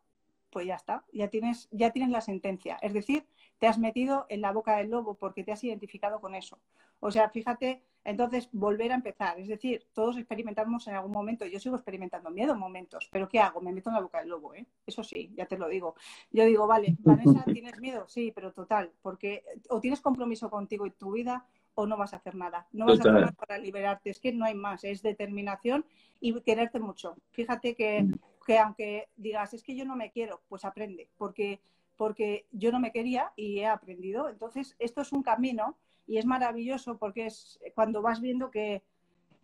pues 0.57 0.67
ya 0.67 0.77
está, 0.77 1.05
ya 1.13 1.29
tienes, 1.29 1.69
ya 1.71 1.91
tienes 1.91 2.11
la 2.11 2.23
sentencia. 2.23 2.79
Es 2.81 2.95
decir, 2.95 3.27
te 3.59 3.67
has 3.67 3.79
metido 3.79 4.25
en 4.31 4.41
la 4.41 4.53
boca 4.53 4.79
del 4.79 4.89
lobo 4.89 5.13
porque 5.13 5.45
te 5.45 5.53
has 5.53 5.63
identificado 5.63 6.19
con 6.19 6.35
eso. 6.35 6.59
O 6.99 7.11
sea, 7.11 7.29
fíjate, 7.29 7.83
entonces 8.05 8.49
volver 8.53 8.91
a 8.91 8.95
empezar. 8.95 9.39
Es 9.39 9.49
decir, 9.49 9.87
todos 9.93 10.17
experimentamos 10.17 10.89
en 10.89 10.95
algún 10.95 11.13
momento, 11.13 11.45
yo 11.45 11.61
sigo 11.61 11.77
experimentando 11.77 12.31
miedo 12.31 12.55
en 12.55 12.59
momentos, 12.59 13.07
pero 13.13 13.29
¿qué 13.29 13.39
hago? 13.39 13.61
Me 13.61 13.71
meto 13.71 13.91
en 13.91 13.97
la 13.97 14.01
boca 14.01 14.21
del 14.21 14.31
lobo, 14.31 14.55
¿eh? 14.55 14.65
Eso 14.87 15.05
sí, 15.05 15.31
ya 15.37 15.45
te 15.45 15.59
lo 15.59 15.69
digo. 15.69 15.95
Yo 16.31 16.47
digo, 16.47 16.67
vale, 16.67 16.97
Vanessa, 17.01 17.45
¿tienes 17.45 17.79
miedo? 17.79 18.09
Sí, 18.09 18.33
pero 18.35 18.55
total, 18.55 18.93
porque 19.03 19.45
o 19.69 19.79
tienes 19.79 20.01
compromiso 20.01 20.49
contigo 20.49 20.87
y 20.87 20.91
tu 20.91 21.13
vida 21.13 21.45
o 21.75 21.87
no 21.87 21.99
vas 21.99 22.15
a 22.15 22.17
hacer 22.17 22.35
nada. 22.35 22.67
No 22.73 22.87
vas 22.87 22.97
a 22.97 23.03
hacer 23.03 23.13
nada 23.13 23.33
para 23.33 23.59
liberarte. 23.59 24.09
Es 24.09 24.21
que 24.21 24.33
no 24.33 24.47
hay 24.47 24.55
más. 24.55 24.85
Es 24.85 25.03
determinación 25.03 25.85
y 26.19 26.33
quererte 26.41 26.81
mucho. 26.81 27.15
Fíjate 27.33 27.75
que, 27.75 28.05
mm. 28.05 28.15
Que 28.47 28.59
aunque 28.59 29.09
digas, 29.17 29.53
es 29.53 29.63
que 29.63 29.77
yo 29.77 29.85
no 29.85 29.97
me 29.97 30.13
quiero, 30.13 30.41
pues 30.49 30.65
aprende. 30.65 31.11
Porque, 31.19 31.61
porque 31.97 32.47
yo 32.53 32.71
no 32.71 32.79
me 32.79 32.93
quería 32.93 33.33
y 33.37 33.59
he 33.59 33.67
aprendido. 33.67 34.29
Entonces, 34.29 34.77
esto 34.79 35.01
es 35.01 35.13
un 35.13 35.23
camino 35.23 35.77
y 36.07 36.19
es 36.19 36.25
maravilloso 36.25 36.97
porque 36.99 37.27
es 37.27 37.59
cuando 37.75 38.03
vas 38.03 38.21
viendo 38.21 38.51
que 38.51 38.83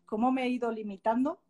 cómo 0.07 0.31
me 0.31 0.45
he 0.45 0.49
ido 0.49 0.71
limitando 0.71 1.41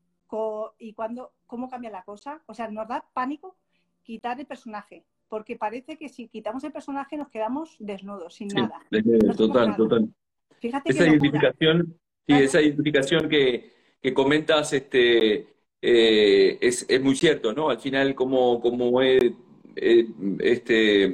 y 0.79 0.95
cuando, 0.95 1.33
cómo 1.47 1.69
cambia 1.69 1.91
la 1.91 2.05
cosa. 2.05 2.43
O 2.47 2.55
sea, 2.55 2.71
nos 2.71 2.89
da 2.89 3.05
pánico 3.13 3.57
quitar 4.03 4.41
el 4.41 4.47
personaje, 4.47 5.05
porque 5.29 5.57
parece 5.57 5.99
que 5.99 6.09
si 6.09 6.29
quitamos 6.29 6.65
el 6.65 6.73
personaje 6.73 7.17
nos 7.17 7.29
quedamos 7.29 7.77
desnudos, 7.79 8.35
sin 8.35 8.49
nada. 8.49 8.81
total, 9.37 9.77
total. 9.77 10.09
Fíjate 10.59 10.91
esa 10.91 11.07
identificación, 11.07 11.99
sí, 12.27 12.33
esa 12.33 12.63
identificación 12.63 13.29
que, 13.29 13.73
que 14.01 14.15
comentas 14.15 14.73
este, 14.73 15.53
eh, 15.83 16.59
es, 16.61 16.87
es, 16.89 17.01
muy 17.03 17.17
cierto, 17.17 17.53
¿no? 17.53 17.71
Al 17.71 17.81
final, 17.81 18.15
como, 18.15 18.61
como 18.61 19.03
he, 19.03 19.35
este, 20.41 21.05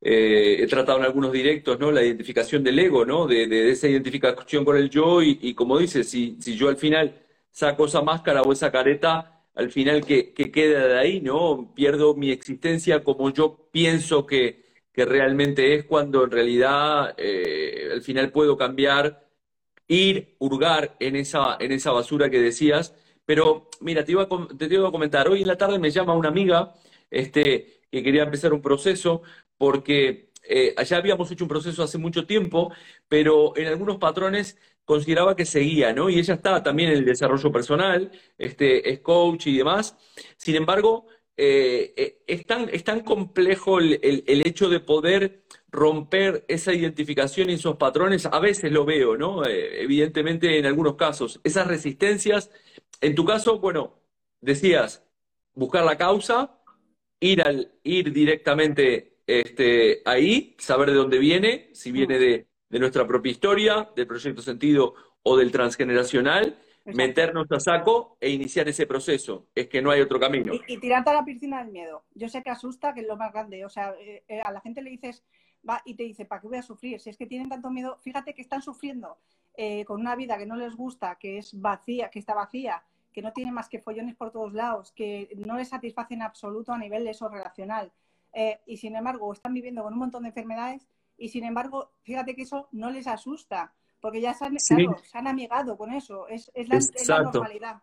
eh, 0.00 0.56
he 0.60 0.66
tratado 0.68 0.98
en 0.98 1.04
algunos 1.04 1.32
directos, 1.32 1.78
¿no? 1.78 1.90
La 1.90 2.04
identificación 2.04 2.62
del 2.64 2.78
ego, 2.78 3.04
¿no? 3.04 3.26
De, 3.26 3.46
de, 3.46 3.70
esa 3.70 3.88
identificación 3.88 4.64
con 4.64 4.76
el 4.76 4.90
yo 4.90 5.22
y, 5.22 5.38
y 5.42 5.54
como 5.54 5.78
dices, 5.78 6.08
si, 6.08 6.36
si 6.40 6.56
yo 6.56 6.68
al 6.68 6.76
final 6.76 7.14
saco 7.50 7.86
esa 7.86 8.02
máscara 8.02 8.42
o 8.42 8.52
esa 8.52 8.70
careta, 8.70 9.36
al 9.56 9.70
final 9.70 10.04
que, 10.04 10.32
queda 10.34 10.86
de 10.86 10.98
ahí, 10.98 11.20
¿no? 11.20 11.72
Pierdo 11.74 12.14
mi 12.14 12.30
existencia 12.30 13.02
como 13.02 13.30
yo 13.32 13.68
pienso 13.72 14.26
que, 14.26 14.64
realmente 14.94 15.74
es 15.74 15.84
cuando 15.84 16.24
en 16.24 16.30
realidad 16.30 17.14
eh, 17.18 17.90
al 17.92 18.00
final 18.02 18.30
puedo 18.32 18.56
cambiar, 18.56 19.28
ir, 19.88 20.36
hurgar 20.38 20.96
en 21.00 21.16
esa, 21.16 21.56
en 21.60 21.72
esa 21.72 21.92
basura 21.92 22.30
que 22.30 22.40
decías. 22.40 22.94
Pero 23.26 23.68
mira, 23.80 24.04
te 24.04 24.12
iba, 24.12 24.22
a, 24.22 24.28
te 24.56 24.66
iba 24.66 24.88
a 24.88 24.92
comentar, 24.92 25.28
hoy 25.28 25.42
en 25.42 25.48
la 25.48 25.58
tarde 25.58 25.78
me 25.78 25.90
llama 25.90 26.14
una 26.14 26.28
amiga 26.28 26.74
este, 27.10 27.82
que 27.90 28.02
quería 28.02 28.22
empezar 28.22 28.52
un 28.52 28.62
proceso 28.62 29.22
porque 29.58 30.30
eh, 30.48 30.74
allá 30.76 30.98
habíamos 30.98 31.30
hecho 31.30 31.44
un 31.44 31.48
proceso 31.48 31.82
hace 31.82 31.98
mucho 31.98 32.26
tiempo, 32.26 32.72
pero 33.08 33.56
en 33.56 33.66
algunos 33.66 33.98
patrones 33.98 34.58
consideraba 34.84 35.36
que 35.36 35.44
seguía, 35.44 35.92
¿no? 35.92 36.08
Y 36.08 36.18
ella 36.18 36.34
está 36.34 36.62
también 36.62 36.90
en 36.90 36.98
el 36.98 37.04
desarrollo 37.04 37.50
personal, 37.52 38.10
este, 38.38 38.90
es 38.90 39.00
coach 39.00 39.48
y 39.48 39.58
demás. 39.58 39.96
Sin 40.36 40.54
embargo, 40.54 41.06
eh, 41.38 41.92
eh, 41.96 42.22
es, 42.26 42.46
tan, 42.46 43.00
complejo 43.00 43.78
el, 43.78 44.00
hecho 44.46 44.70
de 44.70 44.80
poder 44.80 45.42
romper 45.70 46.46
esa 46.48 46.72
identificación 46.72 47.50
y 47.50 47.54
esos 47.54 47.76
patrones. 47.76 48.26
A 48.26 48.38
veces 48.40 48.72
lo 48.72 48.84
veo, 48.86 49.16
¿no? 49.16 49.44
Eh, 49.44 49.82
evidentemente 49.82 50.58
en 50.58 50.66
algunos 50.66 50.94
casos. 50.96 51.40
Esas 51.44 51.66
resistencias, 51.66 52.50
en 53.00 53.14
tu 53.14 53.24
caso, 53.24 53.58
bueno, 53.58 53.94
decías, 54.40 55.04
buscar 55.54 55.84
la 55.84 55.96
causa, 55.96 56.58
ir, 57.20 57.42
al, 57.42 57.72
ir 57.82 58.12
directamente 58.12 59.18
este, 59.26 60.02
ahí, 60.04 60.54
saber 60.58 60.90
de 60.90 60.96
dónde 60.96 61.18
viene, 61.18 61.70
si 61.72 61.92
viene 61.92 62.18
de, 62.18 62.46
de 62.68 62.78
nuestra 62.78 63.06
propia 63.06 63.32
historia, 63.32 63.90
del 63.94 64.06
proyecto 64.06 64.42
sentido 64.42 64.94
o 65.22 65.36
del 65.36 65.50
transgeneracional, 65.50 66.58
meternos 66.94 67.50
a 67.50 67.58
saco 67.58 68.16
e 68.20 68.30
iniciar 68.30 68.68
ese 68.68 68.86
proceso. 68.86 69.48
Es 69.54 69.68
que 69.68 69.82
no 69.82 69.90
hay 69.90 70.00
otro 70.00 70.20
camino. 70.20 70.52
Y, 70.68 70.78
tirarte 70.78 71.10
a 71.10 71.14
la 71.14 71.24
piscina 71.24 71.62
del 71.62 71.72
miedo. 71.72 72.04
Yo 72.14 72.28
sé 72.28 72.42
que 72.42 72.50
asusta, 72.50 72.94
que 72.94 73.00
es 73.00 73.06
lo 73.06 73.16
más 73.16 73.32
grande. 73.32 73.64
O 73.64 73.68
sea, 73.68 73.94
eh, 73.98 74.22
eh, 74.28 74.40
a 74.40 74.52
la 74.52 74.60
gente 74.60 74.82
le 74.82 74.90
dices, 74.90 75.24
va 75.68 75.82
y 75.84 75.94
te 75.94 76.04
dice, 76.04 76.24
¿para 76.24 76.40
qué 76.40 76.48
voy 76.48 76.58
a 76.58 76.62
sufrir? 76.62 77.00
Si 77.00 77.10
es 77.10 77.16
que 77.16 77.26
tienen 77.26 77.48
tanto 77.48 77.70
miedo, 77.70 77.98
fíjate 78.02 78.34
que 78.34 78.42
están 78.42 78.62
sufriendo 78.62 79.18
eh, 79.56 79.84
con 79.84 80.00
una 80.00 80.16
vida 80.16 80.38
que 80.38 80.46
no 80.46 80.56
les 80.56 80.76
gusta, 80.76 81.16
que 81.16 81.38
es 81.38 81.60
vacía, 81.60 82.10
que 82.10 82.18
está 82.18 82.34
vacía, 82.34 82.82
que 83.12 83.22
no 83.22 83.32
tiene 83.32 83.52
más 83.52 83.68
que 83.68 83.80
follones 83.80 84.14
por 84.14 84.30
todos 84.30 84.52
lados, 84.52 84.92
que 84.92 85.30
no 85.46 85.56
les 85.56 85.68
satisface 85.68 86.14
en 86.14 86.22
absoluto 86.22 86.72
a 86.72 86.78
nivel 86.78 87.04
de 87.04 87.10
eso 87.10 87.28
relacional. 87.28 87.90
y 88.66 88.76
sin 88.76 88.94
embargo, 88.94 89.32
están 89.32 89.54
viviendo 89.54 89.82
con 89.82 89.94
un 89.94 89.98
montón 89.98 90.24
de 90.24 90.28
enfermedades 90.28 90.86
y 91.18 91.28
sin 91.28 91.44
embargo, 91.44 91.90
fíjate 92.02 92.34
que 92.34 92.42
eso 92.42 92.68
no 92.72 92.90
les 92.90 93.06
asusta, 93.06 93.72
porque 94.00 94.20
ya 94.20 94.34
se 94.34 94.44
han, 94.44 94.58
se 94.60 94.74
han 95.14 95.26
amigado 95.26 95.76
con 95.76 95.92
eso, 95.92 96.28
es, 96.28 96.50
la, 97.08 97.22
normalidad. 97.22 97.82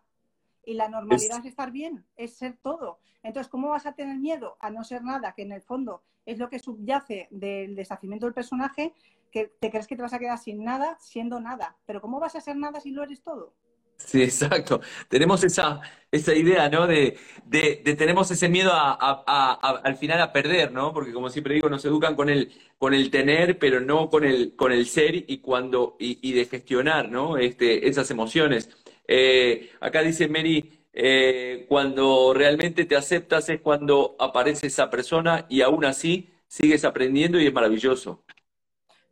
Y 0.64 0.74
la 0.74 0.88
normalidad 0.88 1.40
es... 1.40 1.46
estar 1.46 1.70
bien, 1.70 2.04
es 2.16 2.34
ser 2.34 2.56
todo. 2.62 2.98
Entonces, 3.22 3.50
¿cómo 3.50 3.70
vas 3.70 3.86
a 3.86 3.92
tener 3.92 4.18
miedo 4.18 4.56
a 4.60 4.70
no 4.70 4.84
ser 4.84 5.02
nada, 5.02 5.32
que 5.32 5.42
en 5.42 5.52
el 5.52 5.62
fondo 5.62 6.02
es 6.24 6.38
lo 6.38 6.48
que 6.48 6.58
subyace 6.58 7.28
del 7.30 7.74
deshacimiento 7.74 8.26
del 8.26 8.34
personaje, 8.34 8.94
que 9.34 9.52
te 9.60 9.68
crees 9.68 9.88
que 9.88 9.96
te 9.96 10.02
vas 10.02 10.14
a 10.14 10.20
quedar 10.20 10.38
sin 10.38 10.62
nada 10.62 10.96
siendo 11.00 11.40
nada? 11.40 11.76
Pero 11.86 12.00
¿cómo 12.00 12.20
vas 12.20 12.36
a 12.36 12.40
ser 12.40 12.56
nada 12.56 12.80
si 12.80 12.92
lo 12.92 13.02
eres 13.02 13.20
todo? 13.20 13.52
Sí, 13.96 14.22
exacto. 14.22 14.80
Tenemos 15.08 15.42
esa, 15.42 15.80
esa 16.12 16.34
idea, 16.34 16.68
¿no? 16.68 16.86
De, 16.86 17.18
de, 17.44 17.76
tenemos 17.96 18.30
ese 18.30 18.48
miedo 18.48 18.70
a, 18.72 19.80
al 19.82 19.96
final 19.96 20.20
a 20.20 20.32
perder, 20.32 20.70
¿no? 20.70 20.92
Porque 20.92 21.12
como 21.12 21.30
siempre 21.30 21.54
digo, 21.54 21.68
nos 21.68 21.84
educan 21.84 22.14
con 22.14 22.28
el, 22.28 22.52
con 22.78 22.94
el 22.94 23.10
tener, 23.10 23.58
pero 23.58 23.80
no 23.80 24.08
con 24.08 24.24
el, 24.24 24.54
con 24.54 24.70
el 24.70 24.86
ser 24.86 25.16
y 25.16 25.38
cuando, 25.38 25.96
y, 25.98 26.32
de 26.32 26.44
gestionar, 26.44 27.08
¿no? 27.10 27.36
Este, 27.36 27.88
esas 27.88 28.10
emociones. 28.12 28.70
Eh, 29.08 29.70
acá 29.80 30.02
dice 30.02 30.28
Mary, 30.28 30.86
eh, 30.92 31.66
cuando 31.68 32.32
realmente 32.34 32.84
te 32.84 32.94
aceptas 32.94 33.48
es 33.48 33.60
cuando 33.60 34.14
aparece 34.20 34.68
esa 34.68 34.90
persona 34.90 35.46
y 35.48 35.62
aún 35.62 35.84
así 35.84 36.30
sigues 36.46 36.84
aprendiendo 36.84 37.40
y 37.40 37.46
es 37.48 37.52
maravilloso. 37.52 38.24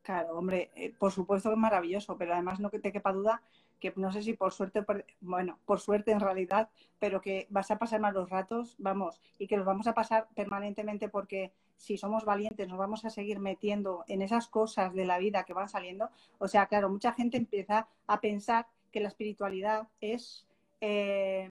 Claro, 0.03 0.37
hombre, 0.37 0.71
eh, 0.75 0.93
por 0.99 1.13
supuesto 1.13 1.49
que 1.49 1.55
es 1.55 1.61
maravilloso, 1.61 2.17
pero 2.19 2.33
además 2.33 2.59
no 2.59 2.71
que 2.71 2.81
te 2.81 2.93
quepa 2.93 3.13
duda 3.13 3.41
que 3.83 3.93
no 3.97 4.13
sé 4.13 4.23
si 4.23 4.35
por 4.35 4.53
suerte, 4.53 4.85
bueno, 5.21 5.59
por 5.67 5.81
suerte 5.81 6.13
en 6.13 6.21
realidad, 6.21 6.69
pero 7.01 7.21
que 7.21 7.49
vas 7.51 7.73
a 7.73 7.79
pasar 7.79 8.01
malos 8.01 8.31
ratos, 8.31 8.77
vamos, 8.79 9.21
y 9.39 9.49
que 9.49 9.57
los 9.57 9.67
vamos 9.67 9.89
a 9.89 9.93
pasar 9.93 10.29
permanentemente 10.37 11.09
porque 11.09 11.53
si 11.77 11.99
somos 11.99 12.25
valientes 12.25 12.69
nos 12.69 12.79
vamos 12.79 13.05
a 13.05 13.11
seguir 13.11 13.41
metiendo 13.41 14.05
en 14.07 14.23
esas 14.23 14.47
cosas 14.47 14.95
de 14.95 15.05
la 15.05 15.19
vida 15.19 15.43
que 15.43 15.53
van 15.53 15.69
saliendo. 15.69 16.11
O 16.39 16.47
sea, 16.47 16.67
claro, 16.67 16.91
mucha 16.91 17.13
gente 17.13 17.37
empieza 17.37 17.89
a 18.07 18.21
pensar 18.21 18.69
que 18.93 19.01
la 19.01 19.09
espiritualidad 19.09 19.89
es, 20.01 20.47
eh, 20.81 21.51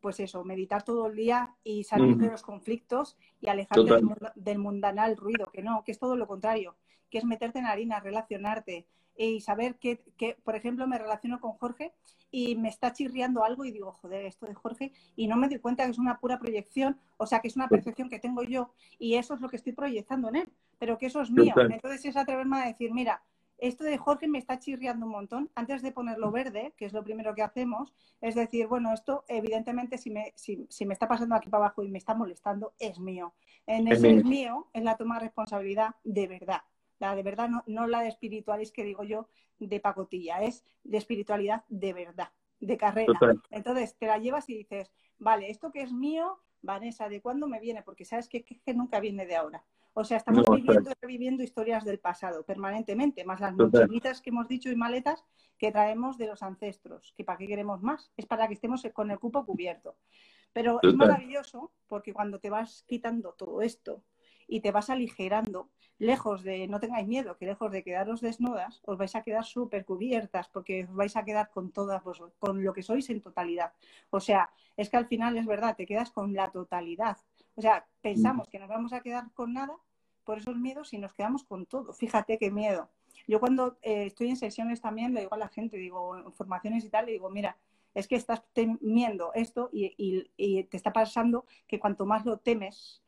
pues 0.00 0.18
eso, 0.18 0.42
meditar 0.42 0.82
todo 0.82 1.06
el 1.06 1.14
día 1.14 1.54
y 1.62 1.84
salir 1.84 2.16
de 2.16 2.28
los 2.28 2.42
conflictos 2.42 3.16
y 3.40 3.46
alejarte 3.46 3.94
del, 3.94 4.08
del 4.34 4.58
mundanal 4.58 5.16
ruido, 5.16 5.46
que 5.52 5.62
no, 5.62 5.84
que 5.84 5.92
es 5.92 5.98
todo 6.00 6.16
lo 6.16 6.26
contrario, 6.26 6.74
que 7.10 7.18
es 7.18 7.24
meterte 7.24 7.58
en 7.58 7.66
harina, 7.66 8.00
relacionarte, 8.00 8.86
y 9.18 9.40
saber 9.40 9.76
que, 9.78 10.00
por 10.44 10.54
ejemplo, 10.54 10.86
me 10.86 10.96
relaciono 10.96 11.40
con 11.40 11.52
Jorge 11.54 11.92
y 12.30 12.54
me 12.54 12.68
está 12.68 12.92
chirriando 12.92 13.44
algo 13.44 13.64
y 13.64 13.72
digo, 13.72 13.92
joder, 13.92 14.24
esto 14.24 14.46
de 14.46 14.54
Jorge, 14.54 14.92
y 15.16 15.26
no 15.26 15.36
me 15.36 15.48
doy 15.48 15.58
cuenta 15.58 15.84
que 15.84 15.90
es 15.90 15.98
una 15.98 16.20
pura 16.20 16.38
proyección, 16.38 16.98
o 17.16 17.26
sea, 17.26 17.40
que 17.40 17.48
es 17.48 17.56
una 17.56 17.68
percepción 17.68 18.08
que 18.08 18.20
tengo 18.20 18.44
yo 18.44 18.70
y 18.98 19.16
eso 19.16 19.34
es 19.34 19.40
lo 19.40 19.48
que 19.48 19.56
estoy 19.56 19.72
proyectando 19.72 20.28
en 20.28 20.36
él, 20.36 20.48
pero 20.78 20.98
que 20.98 21.06
eso 21.06 21.20
es 21.20 21.30
mío. 21.32 21.52
Entonces 21.68 22.04
es 22.04 22.16
atreverme 22.16 22.60
a 22.60 22.66
decir, 22.66 22.92
mira, 22.92 23.20
esto 23.58 23.82
de 23.82 23.98
Jorge 23.98 24.28
me 24.28 24.38
está 24.38 24.60
chirriando 24.60 25.04
un 25.04 25.10
montón. 25.10 25.50
Antes 25.56 25.82
de 25.82 25.90
ponerlo 25.90 26.30
verde, 26.30 26.72
que 26.76 26.84
es 26.84 26.92
lo 26.92 27.02
primero 27.02 27.34
que 27.34 27.42
hacemos, 27.42 27.92
es 28.20 28.36
decir, 28.36 28.68
bueno, 28.68 28.94
esto 28.94 29.24
evidentemente 29.26 29.98
si 29.98 30.10
me, 30.10 30.32
si, 30.36 30.64
si 30.68 30.86
me 30.86 30.92
está 30.92 31.08
pasando 31.08 31.34
aquí 31.34 31.48
para 31.48 31.64
abajo 31.64 31.82
y 31.82 31.88
me 31.88 31.98
está 31.98 32.14
molestando, 32.14 32.74
es 32.78 33.00
mío. 33.00 33.34
En 33.66 33.88
ese 33.88 34.14
es 34.14 34.24
mío, 34.24 34.68
es 34.72 34.84
la 34.84 34.96
toma 34.96 35.16
de 35.16 35.24
responsabilidad 35.24 35.96
de 36.04 36.28
verdad 36.28 36.62
la 36.98 37.14
de 37.14 37.22
verdad, 37.22 37.48
no, 37.66 37.86
la 37.86 38.00
de 38.00 38.08
espirituales 38.08 38.72
que 38.72 38.84
digo 38.84 39.04
yo 39.04 39.28
de 39.58 39.80
pacotilla, 39.80 40.42
es 40.42 40.64
de 40.84 40.98
espiritualidad 40.98 41.64
de 41.68 41.92
verdad, 41.92 42.30
de 42.60 42.76
carrera. 42.76 43.18
Entonces 43.50 43.96
te 43.96 44.06
la 44.06 44.18
llevas 44.18 44.48
y 44.48 44.56
dices, 44.56 44.92
vale, 45.18 45.50
esto 45.50 45.70
que 45.72 45.82
es 45.82 45.92
mío, 45.92 46.40
Vanessa, 46.62 47.08
¿de 47.08 47.20
cuándo 47.20 47.48
me 47.48 47.60
viene? 47.60 47.82
Porque 47.82 48.04
sabes 48.04 48.28
que, 48.28 48.44
que 48.44 48.74
nunca 48.74 49.00
viene 49.00 49.26
de 49.26 49.36
ahora. 49.36 49.64
O 49.94 50.04
sea, 50.04 50.18
estamos 50.18 50.44
viviendo, 50.48 50.92
reviviendo 51.00 51.42
historias 51.42 51.84
del 51.84 51.98
pasado 51.98 52.44
permanentemente, 52.44 53.24
más 53.24 53.40
las 53.40 53.54
mochilitas 53.54 54.20
que 54.20 54.30
hemos 54.30 54.46
dicho 54.46 54.70
y 54.70 54.76
maletas 54.76 55.24
que 55.58 55.72
traemos 55.72 56.18
de 56.18 56.28
los 56.28 56.44
ancestros, 56.44 57.12
que 57.16 57.24
para 57.24 57.38
qué 57.38 57.48
queremos 57.48 57.82
más, 57.82 58.12
es 58.16 58.24
para 58.24 58.46
que 58.46 58.54
estemos 58.54 58.86
con 58.92 59.10
el 59.10 59.18
cupo 59.18 59.44
cubierto. 59.44 59.96
Pero 60.52 60.78
es 60.82 60.94
maravilloso 60.94 61.72
porque 61.88 62.12
cuando 62.12 62.38
te 62.38 62.48
vas 62.48 62.84
quitando 62.86 63.32
todo 63.32 63.60
esto 63.60 64.04
y 64.48 64.60
te 64.60 64.72
vas 64.72 64.90
aligerando, 64.90 65.68
lejos 65.98 66.42
de, 66.42 66.66
no 66.68 66.80
tengáis 66.80 67.06
miedo, 67.06 67.36
que 67.36 67.46
lejos 67.46 67.70
de 67.70 67.84
quedaros 67.84 68.20
desnudas, 68.20 68.80
os 68.86 68.96
vais 68.96 69.14
a 69.14 69.22
quedar 69.22 69.44
súper 69.44 69.84
cubiertas 69.84 70.48
porque 70.48 70.84
os 70.84 70.94
vais 70.94 71.16
a 71.16 71.24
quedar 71.24 71.50
con 71.50 71.70
todas 71.70 72.02
con 72.38 72.64
lo 72.64 72.72
que 72.72 72.82
sois 72.82 73.10
en 73.10 73.20
totalidad. 73.20 73.72
O 74.10 74.20
sea, 74.20 74.50
es 74.76 74.88
que 74.88 74.96
al 74.96 75.06
final 75.06 75.36
es 75.36 75.46
verdad, 75.46 75.76
te 75.76 75.86
quedas 75.86 76.10
con 76.10 76.32
la 76.32 76.50
totalidad. 76.50 77.18
O 77.56 77.60
sea, 77.60 77.86
pensamos 78.00 78.48
que 78.48 78.58
nos 78.58 78.68
vamos 78.68 78.92
a 78.92 79.00
quedar 79.00 79.30
con 79.34 79.52
nada 79.52 79.76
por 80.24 80.38
esos 80.38 80.56
miedos 80.56 80.92
y 80.92 80.98
nos 80.98 81.12
quedamos 81.14 81.44
con 81.44 81.66
todo. 81.66 81.92
Fíjate 81.92 82.38
qué 82.38 82.50
miedo. 82.50 82.88
Yo 83.26 83.40
cuando 83.40 83.78
eh, 83.82 84.06
estoy 84.06 84.30
en 84.30 84.36
sesiones 84.36 84.80
también 84.80 85.12
le 85.12 85.20
digo 85.20 85.34
a 85.34 85.38
la 85.38 85.48
gente, 85.48 85.76
digo, 85.76 86.16
en 86.16 86.32
formaciones 86.32 86.84
y 86.84 86.90
tal, 86.90 87.06
le 87.06 87.12
digo, 87.12 87.28
mira, 87.28 87.58
es 87.94 88.06
que 88.06 88.14
estás 88.14 88.44
temiendo 88.52 89.32
esto 89.34 89.70
y 89.72 90.64
te 90.64 90.76
está 90.76 90.92
pasando 90.92 91.44
que 91.66 91.80
cuanto 91.80 92.06
más 92.06 92.24
lo 92.24 92.38
temes, 92.38 93.02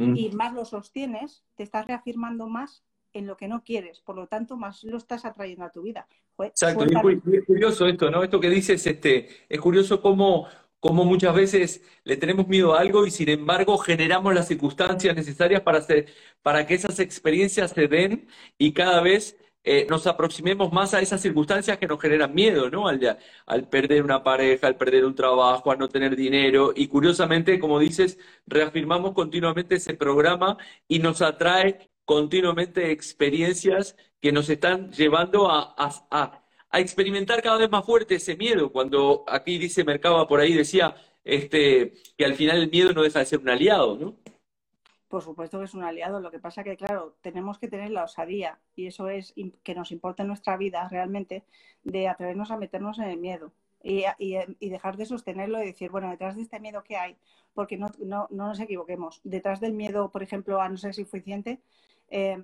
y 0.00 0.30
más 0.30 0.54
lo 0.54 0.64
sostienes, 0.64 1.44
te 1.54 1.62
estás 1.62 1.86
reafirmando 1.86 2.48
más 2.48 2.84
en 3.12 3.26
lo 3.26 3.36
que 3.36 3.48
no 3.48 3.62
quieres, 3.64 4.00
por 4.00 4.16
lo 4.16 4.26
tanto, 4.26 4.56
más 4.56 4.84
lo 4.84 4.96
estás 4.96 5.24
atrayendo 5.24 5.64
a 5.64 5.70
tu 5.70 5.82
vida. 5.82 6.06
Exacto, 6.38 6.84
y 6.86 7.36
es 7.36 7.44
curioso 7.44 7.86
esto, 7.86 8.10
¿no? 8.10 8.22
Esto 8.22 8.40
que 8.40 8.48
dices, 8.48 8.86
este, 8.86 9.28
es 9.48 9.60
curioso 9.60 10.00
cómo, 10.00 10.46
cómo 10.78 11.04
muchas 11.04 11.34
veces 11.34 11.82
le 12.04 12.16
tenemos 12.16 12.48
miedo 12.48 12.74
a 12.74 12.80
algo 12.80 13.06
y 13.06 13.10
sin 13.10 13.28
embargo 13.28 13.76
generamos 13.78 14.34
las 14.34 14.48
circunstancias 14.48 15.14
necesarias 15.14 15.62
para, 15.62 15.78
hacer, 15.78 16.06
para 16.42 16.66
que 16.66 16.74
esas 16.74 16.98
experiencias 17.00 17.72
se 17.72 17.88
den 17.88 18.28
y 18.56 18.72
cada 18.72 19.02
vez 19.02 19.36
eh, 19.62 19.86
nos 19.90 20.06
aproximemos 20.06 20.72
más 20.72 20.94
a 20.94 21.00
esas 21.00 21.20
circunstancias 21.20 21.78
que 21.78 21.86
nos 21.86 22.00
generan 22.00 22.34
miedo, 22.34 22.70
¿no? 22.70 22.88
Al, 22.88 23.18
al 23.46 23.68
perder 23.68 24.02
una 24.02 24.22
pareja, 24.22 24.66
al 24.66 24.76
perder 24.76 25.04
un 25.04 25.14
trabajo, 25.14 25.70
al 25.70 25.78
no 25.78 25.88
tener 25.88 26.16
dinero. 26.16 26.72
Y 26.74 26.88
curiosamente, 26.88 27.58
como 27.58 27.78
dices, 27.78 28.18
reafirmamos 28.46 29.12
continuamente 29.12 29.76
ese 29.76 29.94
programa 29.94 30.56
y 30.88 30.98
nos 30.98 31.20
atrae 31.22 31.90
continuamente 32.04 32.90
experiencias 32.90 33.96
que 34.20 34.32
nos 34.32 34.48
están 34.50 34.90
llevando 34.92 35.50
a, 35.50 35.74
a, 36.10 36.42
experimentar 36.80 37.42
cada 37.42 37.58
vez 37.58 37.70
más 37.70 37.84
fuerte 37.84 38.16
ese 38.16 38.36
miedo. 38.36 38.72
Cuando 38.72 39.24
aquí 39.28 39.58
dice 39.58 39.84
Mercaba 39.84 40.26
por 40.26 40.40
ahí, 40.40 40.52
decía 40.54 40.94
este, 41.24 41.94
que 42.16 42.24
al 42.24 42.34
final 42.34 42.58
el 42.62 42.70
miedo 42.70 42.92
no 42.92 43.02
deja 43.02 43.20
de 43.20 43.26
ser 43.26 43.40
un 43.40 43.50
aliado, 43.50 43.96
¿no? 43.96 44.16
Por 45.10 45.22
supuesto 45.22 45.58
que 45.58 45.64
es 45.64 45.74
un 45.74 45.82
aliado. 45.82 46.20
Lo 46.20 46.30
que 46.30 46.38
pasa 46.38 46.62
que, 46.62 46.76
claro, 46.76 47.16
tenemos 47.20 47.58
que 47.58 47.66
tener 47.66 47.90
la 47.90 48.04
osadía 48.04 48.60
y 48.76 48.86
eso 48.86 49.08
es 49.08 49.34
que 49.64 49.74
nos 49.74 49.90
importa 49.90 50.22
nuestra 50.22 50.56
vida 50.56 50.88
realmente 50.88 51.42
de 51.82 52.06
atrevernos 52.06 52.52
a 52.52 52.56
meternos 52.56 53.00
en 53.00 53.06
el 53.06 53.18
miedo 53.18 53.52
y, 53.82 54.04
dejar 54.60 54.96
de 54.96 55.06
sostenerlo 55.06 55.60
y 55.60 55.66
decir, 55.66 55.90
bueno, 55.90 56.08
detrás 56.10 56.36
de 56.36 56.42
este 56.42 56.60
miedo 56.60 56.84
que 56.84 56.96
hay, 56.96 57.16
porque 57.54 57.76
no, 57.76 57.90
no, 57.98 58.28
no 58.30 58.46
nos 58.46 58.60
equivoquemos, 58.60 59.20
detrás 59.24 59.58
del 59.58 59.72
miedo, 59.72 60.12
por 60.12 60.22
ejemplo, 60.22 60.60
a 60.60 60.68
no 60.68 60.76
ser 60.76 60.94
suficiente, 60.94 61.60
eh, 62.08 62.40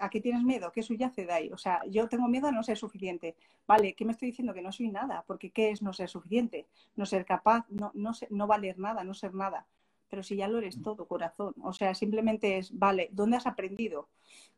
¿a 0.00 0.08
qué 0.08 0.22
tienes 0.22 0.42
miedo? 0.42 0.72
¿Qué 0.72 0.82
subyace 0.82 1.26
de 1.26 1.32
ahí? 1.34 1.52
O 1.52 1.58
sea, 1.58 1.82
yo 1.86 2.08
tengo 2.08 2.28
miedo 2.28 2.48
a 2.48 2.52
no 2.52 2.62
ser 2.62 2.78
suficiente. 2.78 3.36
Vale, 3.66 3.94
¿qué 3.94 4.06
me 4.06 4.12
estoy 4.12 4.28
diciendo? 4.28 4.54
Que 4.54 4.62
no 4.62 4.72
soy 4.72 4.88
nada, 4.88 5.22
porque 5.26 5.50
¿qué 5.50 5.70
es 5.70 5.82
no 5.82 5.92
ser 5.92 6.08
suficiente? 6.08 6.66
No 6.96 7.04
ser 7.04 7.26
capaz, 7.26 7.66
no, 7.68 7.90
no, 7.92 8.12
no 8.30 8.46
valer 8.46 8.78
nada, 8.78 9.04
no 9.04 9.12
ser 9.12 9.34
nada 9.34 9.66
pero 10.10 10.22
si 10.22 10.36
ya 10.36 10.48
lo 10.48 10.58
eres 10.58 10.82
todo, 10.82 11.06
corazón. 11.06 11.54
O 11.62 11.72
sea, 11.72 11.94
simplemente 11.94 12.58
es, 12.58 12.76
vale, 12.76 13.08
¿dónde 13.12 13.36
has 13.36 13.46
aprendido? 13.46 14.08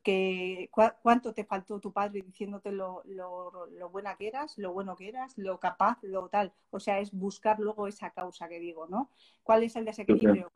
que 0.02 0.68
¿Cuánto 0.72 1.32
te 1.32 1.44
faltó 1.44 1.78
tu 1.78 1.92
padre 1.92 2.22
diciéndote 2.22 2.72
lo, 2.72 3.02
lo, 3.04 3.88
buena 3.90 4.16
que 4.16 4.26
eras, 4.26 4.58
lo 4.58 4.72
bueno 4.72 4.96
que 4.96 5.08
eras, 5.08 5.38
lo 5.38 5.60
capaz, 5.60 5.98
lo 6.02 6.28
tal? 6.28 6.52
O 6.70 6.80
sea, 6.80 6.98
es 6.98 7.12
buscar 7.12 7.60
luego 7.60 7.86
esa 7.86 8.10
causa 8.10 8.48
que 8.48 8.58
digo, 8.58 8.88
¿no? 8.88 9.10
¿Cuál 9.44 9.62
es 9.62 9.76
el 9.76 9.84
desequilibrio? 9.84 10.50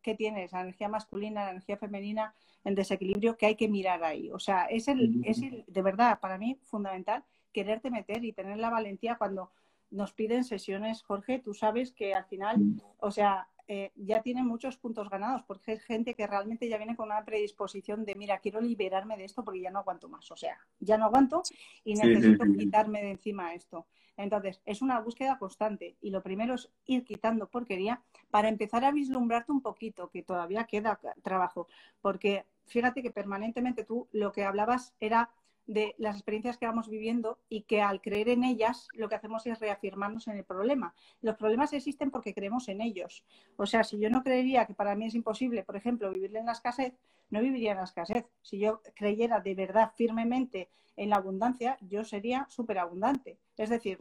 ¿Qué 0.00 0.14
tienes? 0.14 0.52
La 0.52 0.62
energía 0.62 0.88
masculina, 0.88 1.44
la 1.44 1.50
energía 1.50 1.76
femenina, 1.76 2.34
el 2.64 2.74
desequilibrio 2.74 3.36
que 3.36 3.46
hay 3.46 3.56
que 3.56 3.68
mirar 3.68 4.02
ahí. 4.02 4.30
O 4.30 4.38
sea, 4.38 4.64
es 4.64 4.88
el, 4.88 5.22
es 5.26 5.42
el 5.42 5.64
de 5.66 5.82
verdad, 5.82 6.18
para 6.18 6.38
mí, 6.38 6.58
fundamental 6.64 7.22
quererte 7.56 7.90
meter 7.90 8.22
y 8.22 8.34
tener 8.34 8.58
la 8.58 8.68
valentía 8.68 9.16
cuando 9.16 9.50
nos 9.90 10.12
piden 10.12 10.44
sesiones, 10.44 11.02
Jorge, 11.02 11.38
tú 11.38 11.54
sabes 11.54 11.92
que 11.92 12.14
al 12.14 12.24
final, 12.24 12.56
o 12.98 13.10
sea, 13.10 13.48
eh, 13.68 13.90
ya 13.96 14.22
tiene 14.22 14.44
muchos 14.44 14.76
puntos 14.76 15.10
ganados, 15.10 15.42
porque 15.42 15.72
hay 15.72 15.78
gente 15.78 16.14
que 16.14 16.26
realmente 16.26 16.68
ya 16.68 16.76
viene 16.76 16.94
con 16.94 17.06
una 17.06 17.24
predisposición 17.24 18.04
de, 18.04 18.14
mira, 18.14 18.38
quiero 18.38 18.60
liberarme 18.60 19.16
de 19.16 19.24
esto 19.24 19.44
porque 19.44 19.60
ya 19.60 19.70
no 19.70 19.80
aguanto 19.80 20.08
más, 20.08 20.30
o 20.30 20.36
sea, 20.36 20.56
ya 20.78 20.96
no 20.96 21.06
aguanto 21.06 21.42
y 21.84 21.94
necesito 21.94 22.44
quitarme 22.44 23.02
de 23.02 23.10
encima 23.10 23.54
esto. 23.54 23.86
Entonces, 24.16 24.62
es 24.64 24.82
una 24.82 25.00
búsqueda 25.00 25.36
constante 25.38 25.96
y 26.00 26.10
lo 26.10 26.22
primero 26.22 26.54
es 26.54 26.70
ir 26.86 27.04
quitando 27.04 27.48
porquería 27.48 28.02
para 28.30 28.48
empezar 28.48 28.84
a 28.84 28.92
vislumbrarte 28.92 29.50
un 29.50 29.60
poquito, 29.60 30.10
que 30.10 30.22
todavía 30.22 30.64
queda 30.64 31.00
trabajo, 31.22 31.66
porque 32.00 32.44
fíjate 32.66 33.02
que 33.02 33.10
permanentemente 33.10 33.84
tú 33.84 34.08
lo 34.12 34.30
que 34.30 34.44
hablabas 34.44 34.94
era 35.00 35.30
de 35.66 35.94
las 35.98 36.16
experiencias 36.16 36.58
que 36.58 36.66
vamos 36.66 36.88
viviendo 36.88 37.38
y 37.48 37.62
que 37.62 37.82
al 37.82 38.00
creer 38.00 38.28
en 38.28 38.44
ellas 38.44 38.88
lo 38.94 39.08
que 39.08 39.16
hacemos 39.16 39.46
es 39.46 39.58
reafirmarnos 39.58 40.28
en 40.28 40.36
el 40.36 40.44
problema. 40.44 40.94
Los 41.20 41.36
problemas 41.36 41.72
existen 41.72 42.10
porque 42.10 42.34
creemos 42.34 42.68
en 42.68 42.80
ellos. 42.80 43.24
O 43.56 43.66
sea, 43.66 43.82
si 43.82 43.98
yo 43.98 44.08
no 44.08 44.22
creería 44.22 44.66
que 44.66 44.74
para 44.74 44.94
mí 44.94 45.06
es 45.06 45.14
imposible, 45.14 45.64
por 45.64 45.76
ejemplo, 45.76 46.12
vivir 46.12 46.36
en 46.36 46.46
la 46.46 46.52
escasez, 46.52 46.94
no 47.30 47.40
viviría 47.40 47.72
en 47.72 47.78
la 47.78 47.84
escasez. 47.84 48.26
Si 48.42 48.58
yo 48.58 48.80
creyera 48.94 49.40
de 49.40 49.54
verdad 49.54 49.92
firmemente 49.96 50.68
en 50.96 51.10
la 51.10 51.16
abundancia, 51.16 51.76
yo 51.80 52.04
sería 52.04 52.46
súper 52.48 52.78
abundante. 52.78 53.38
Es 53.56 53.70
decir, 53.70 54.00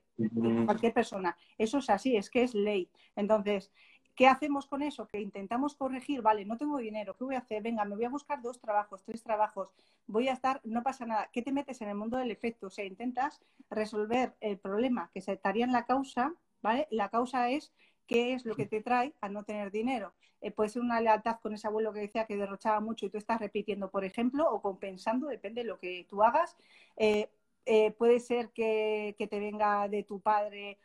cualquier 0.65 0.93
persona. 0.93 1.38
Eso 1.58 1.80
es 1.80 1.89
así, 1.89 2.15
es 2.15 2.30
que 2.30 2.43
es 2.43 2.54
ley. 2.54 2.89
Entonces, 3.15 3.71
¿Qué 4.15 4.28
hacemos 4.28 4.65
con 4.65 4.82
eso? 4.82 5.08
Que 5.08 5.19
intentamos 5.19 5.75
corregir, 5.75 6.21
vale, 6.21 6.45
no 6.45 6.58
tengo 6.58 6.78
dinero, 6.78 7.15
¿qué 7.17 7.25
voy 7.25 7.36
a 7.36 7.39
hacer? 7.39 7.62
Venga, 7.62 7.84
me 7.84 7.95
voy 7.95 8.06
a 8.06 8.10
buscar 8.10 8.41
dos 8.41 8.60
trabajos, 8.62 9.04
tres 9.04 9.21
trabajos, 9.21 9.69
voy 10.08 10.30
a 10.30 10.34
estar, 10.34 10.62
no 10.63 10.84
pasa 10.84 11.06
nada. 11.06 11.30
¿Qué 11.34 11.41
te 11.41 11.51
metes 11.51 11.82
en 11.82 11.89
el 11.89 11.95
mundo 11.95 12.17
del 12.17 12.32
efecto? 12.32 12.67
O 12.67 12.69
sea, 12.69 12.86
intentas 12.86 13.41
resolver 13.69 14.34
el 14.39 14.58
problema 14.58 15.12
que 15.13 15.21
se 15.21 15.34
estaría 15.34 15.65
en 15.65 15.73
la 15.73 15.86
causa, 15.86 16.34
¿vale? 16.62 16.88
La 16.91 17.10
causa 17.10 17.49
es 17.49 17.73
qué 18.08 18.34
es 18.34 18.45
lo 18.45 18.56
que 18.56 18.65
te 18.65 18.82
trae 18.82 19.13
a 19.19 19.30
no 19.30 19.43
tener 19.43 19.71
dinero. 19.71 20.13
Eh, 20.41 20.51
puede 20.51 20.69
ser 20.69 20.82
una 20.82 21.01
lealtad 21.01 21.39
con 21.41 21.54
ese 21.54 21.67
abuelo 21.67 21.91
que 21.91 22.01
decía 22.01 22.25
que 22.25 22.38
derrochaba 22.38 22.80
mucho 22.80 23.06
y 23.06 23.10
tú 23.10 23.17
estás 23.17 23.39
repitiendo, 23.39 23.89
por 23.89 24.06
ejemplo, 24.06 24.49
o 24.49 24.62
compensando, 24.62 25.28
depende 25.28 25.62
de 25.63 25.67
lo 25.67 25.80
que 25.80 26.06
tú 26.10 26.23
hagas. 26.23 26.56
Eh, 26.97 27.30
eh, 27.65 27.91
puede 27.91 28.19
ser 28.19 28.49
que, 28.51 29.15
que, 29.17 29.28
te 29.28 29.39
venga 29.39 29.88
de 29.89 30.04
tu 30.04 30.19
padre 30.19 30.78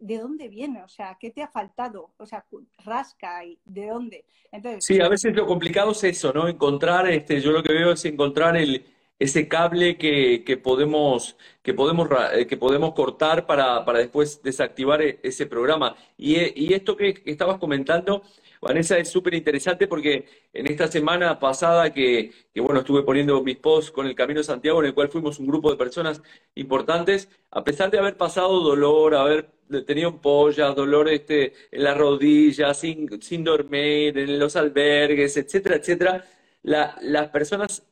de 0.00 0.18
dónde 0.18 0.48
viene, 0.48 0.82
o 0.82 0.88
sea, 0.88 1.16
qué 1.20 1.30
te 1.30 1.42
ha 1.42 1.48
faltado, 1.48 2.10
o 2.16 2.26
sea, 2.26 2.44
rasca 2.84 3.44
y 3.44 3.58
de 3.64 3.88
dónde. 3.88 4.24
Entonces, 4.50 4.84
sí, 4.84 5.00
a 5.00 5.08
veces 5.08 5.36
lo 5.36 5.46
complicado 5.46 5.92
es 5.92 6.02
eso, 6.04 6.32
¿no? 6.32 6.48
Encontrar, 6.48 7.08
este, 7.10 7.40
yo 7.40 7.52
lo 7.52 7.62
que 7.62 7.72
veo 7.72 7.92
es 7.92 8.04
encontrar 8.06 8.56
el, 8.56 8.84
ese 9.20 9.48
cable 9.48 9.98
que, 9.98 10.42
que 10.44 10.56
podemos, 10.56 11.36
que, 11.62 11.74
podemos, 11.74 12.08
eh, 12.32 12.46
que 12.46 12.56
podemos 12.56 12.94
cortar 12.94 13.46
para, 13.46 13.84
para 13.84 13.98
después 13.98 14.42
desactivar 14.42 15.02
e, 15.02 15.20
ese 15.22 15.46
programa. 15.46 15.94
Y, 16.16 16.36
eh, 16.36 16.52
y 16.56 16.72
esto 16.72 16.96
que, 16.96 17.22
estabas 17.26 17.58
comentando, 17.58 18.22
Vanessa, 18.62 18.98
es 18.98 19.10
súper 19.10 19.34
interesante 19.34 19.86
porque 19.86 20.24
en 20.54 20.66
esta 20.66 20.88
semana 20.88 21.38
pasada 21.38 21.92
que, 21.92 22.32
que, 22.52 22.60
bueno, 22.62 22.80
estuve 22.80 23.02
poniendo 23.02 23.42
mis 23.42 23.58
posts 23.58 23.90
con 23.90 24.06
el 24.06 24.14
Camino 24.14 24.42
Santiago, 24.42 24.80
en 24.80 24.86
el 24.86 24.94
cual 24.94 25.10
fuimos 25.10 25.38
un 25.38 25.46
grupo 25.46 25.70
de 25.70 25.76
personas 25.76 26.22
importantes, 26.54 27.28
a 27.50 27.62
pesar 27.62 27.90
de 27.90 27.98
haber 27.98 28.16
pasado 28.16 28.60
dolor, 28.60 29.14
haber 29.14 29.50
tenido 29.86 30.08
ampollas, 30.08 30.74
dolor 30.74 31.08
este, 31.10 31.52
en 31.70 31.84
las 31.84 31.96
rodillas, 31.96 32.78
sin, 32.78 33.20
sin 33.20 33.44
dormir, 33.44 34.18
en 34.18 34.38
los 34.38 34.56
albergues, 34.56 35.36
etcétera, 35.36 35.76
etcétera, 35.76 36.24
la, 36.62 36.96
las 37.02 37.28
personas 37.28 37.84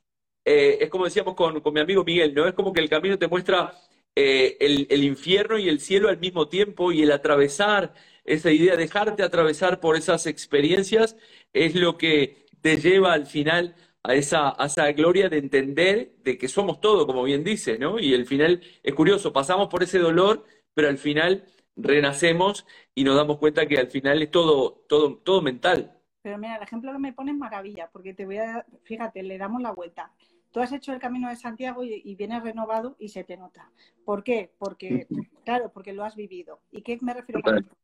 eh, 0.49 0.79
es 0.85 0.89
como 0.89 1.05
decíamos 1.05 1.35
con, 1.35 1.63
mi 1.75 1.81
amigo 1.81 2.05
Miguel, 2.05 2.33
¿no? 2.35 2.47
Es 2.49 2.55
como 2.55 2.73
que 2.73 2.81
el 2.81 2.89
camino 2.89 3.19
te 3.19 3.29
muestra 3.29 3.75
eh, 4.15 4.57
el, 4.61 5.05
infierno 5.05 5.59
y 5.59 5.69
el 5.69 5.79
cielo 5.79 6.09
al 6.09 6.19
mismo 6.19 6.49
tiempo 6.49 6.91
y 6.91 7.03
el 7.03 7.13
atravesar 7.13 7.93
esa 8.25 8.51
idea, 8.51 8.75
dejarte 8.75 9.23
atravesar 9.23 9.79
por 9.79 9.95
esas 9.95 10.27
experiencias 10.27 11.17
es 11.53 11.75
lo 11.75 11.99
que 11.99 12.47
te 12.63 12.79
lleva 12.79 13.13
al 13.13 13.27
final 13.27 13.77
a 14.03 14.15
esa, 14.15 14.55
a 14.59 14.67
esa 14.67 14.91
gloria 14.93 15.29
de 15.29 15.37
entender 15.37 16.15
de 16.25 16.39
que 16.39 16.49
somos 16.49 16.81
todo, 16.81 17.07
como 17.07 17.25
bien 17.25 17.45
dice, 17.45 17.79
¿no? 17.79 17.99
Y 17.99 18.15
el 18.15 18.25
final 18.25 18.63
es 18.83 18.95
curioso, 18.95 19.35
pasamos 19.35 19.69
por 19.69 19.83
ese 19.83 19.99
dolor, 19.99 20.47
pero 20.73 20.89
al 20.89 20.97
final 20.97 21.45
renacemos 21.77 22.67
y 22.95 23.05
nos 23.05 23.17
damos 23.17 23.37
cuenta 23.37 23.67
que 23.67 23.77
al 23.77 23.89
final 23.89 24.23
es 24.23 24.31
todo, 24.31 24.85
todo, 24.89 25.19
todo 25.19 25.43
mental. 25.43 25.95
Pero 26.23 26.39
mira, 26.39 26.57
el 26.57 26.63
ejemplo 26.63 26.91
que 26.93 26.99
me 26.99 27.13
pones 27.13 27.35
es 27.35 27.39
maravilla, 27.39 27.91
porque 27.93 28.15
te 28.15 28.25
voy 28.25 28.39
a, 28.39 28.65
fíjate, 28.85 29.23
le 29.23 29.37
damos 29.37 29.61
la 29.61 29.73
vuelta 29.73 30.11
tú 30.51 30.61
has 30.61 30.73
hecho 30.73 30.93
el 30.93 30.99
camino 30.99 31.29
de 31.29 31.37
Santiago 31.37 31.85
y, 31.85 32.15
vienes 32.15 32.43
renovado 32.43 32.97
y 32.99 33.09
se 33.09 33.25
te 33.25 33.37
nota. 33.37 33.71
¿Por 34.05 34.23
qué? 34.25 34.53
Porque, 34.59 35.07
claro, 35.45 35.71
porque 35.73 35.93
lo 35.93 36.05
has 36.05 36.17
vivido. 36.17 36.61
¿Y 36.71 36.83
qué 36.83 36.99
me 37.01 37.15
refiero 37.15 37.43
con 37.43 37.59
esto? 37.59 37.77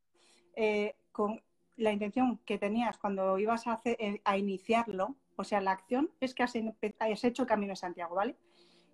Eh, 0.57 0.94
con 1.12 1.40
la 1.77 1.92
intención 1.92 2.38
que 2.44 2.59
tenías 2.59 2.98
cuando 2.98 3.38
ibas 3.38 3.66
a, 3.66 3.74
hacer, 3.74 3.96
eh, 3.98 4.20
a 4.24 4.38
iniciarlo, 4.38 5.16
o 5.37 5.44
sea, 5.44 5.61
la 5.61 5.72
acción 5.72 6.11
es 6.20 6.35
que 6.35 6.42
has, 6.42 6.55
hecho 6.55 7.42
el 7.42 7.48
camino 7.48 7.72
de 7.72 7.77
Santiago, 7.77 8.14
¿vale? 8.14 8.37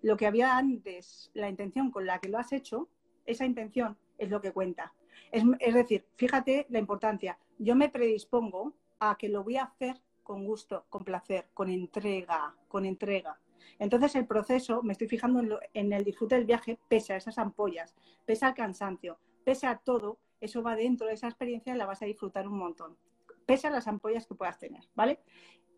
Lo 0.01 0.17
que 0.17 0.25
había 0.25 0.57
antes, 0.57 1.29
la 1.33 1.49
intención 1.49 1.91
con 1.91 2.05
la 2.05 2.19
que 2.19 2.29
lo 2.29 2.39
has 2.39 2.51
hecho, 2.51 2.89
esa 3.25 3.45
intención 3.45 3.97
es 4.17 4.29
lo 4.29 4.41
que 4.41 4.51
cuenta. 4.51 4.93
Es, 5.31 5.43
es 5.59 5.73
decir, 5.75 6.07
fíjate 6.15 6.65
la 6.69 6.79
importancia. 6.79 7.37
Yo 7.59 7.75
me 7.75 7.89
predispongo 7.89 8.73
a 8.99 9.15
que 9.17 9.29
lo 9.29 9.43
voy 9.43 9.57
a 9.57 9.65
hacer 9.65 10.01
con 10.23 10.45
gusto, 10.45 10.85
con 10.89 11.03
placer, 11.03 11.49
con 11.53 11.69
entrega, 11.69 12.55
con 12.67 12.85
entrega. 12.85 13.39
Entonces 13.79 14.15
el 14.15 14.25
proceso, 14.25 14.83
me 14.83 14.93
estoy 14.93 15.07
fijando 15.07 15.59
en, 15.73 15.93
el 15.93 16.03
disfrute 16.03 16.35
del 16.35 16.45
viaje, 16.45 16.79
pese 16.87 17.13
a 17.13 17.17
esas 17.17 17.37
ampollas, 17.37 17.95
pese 18.25 18.45
al 18.45 18.53
cansancio, 18.53 19.19
pese 19.43 19.67
a 19.67 19.77
todo, 19.77 20.19
eso 20.39 20.63
va 20.63 20.75
dentro 20.75 21.07
de 21.07 21.13
esa 21.13 21.27
experiencia 21.27 21.73
y 21.73 21.77
la 21.77 21.85
vas 21.85 22.01
a 22.01 22.05
disfrutar 22.05 22.47
un 22.47 22.57
montón, 22.57 22.97
pese 23.45 23.67
a 23.67 23.71
las 23.71 23.87
ampollas 23.87 24.27
que 24.27 24.35
puedas 24.35 24.59
tener, 24.59 24.83
¿vale? 24.95 25.19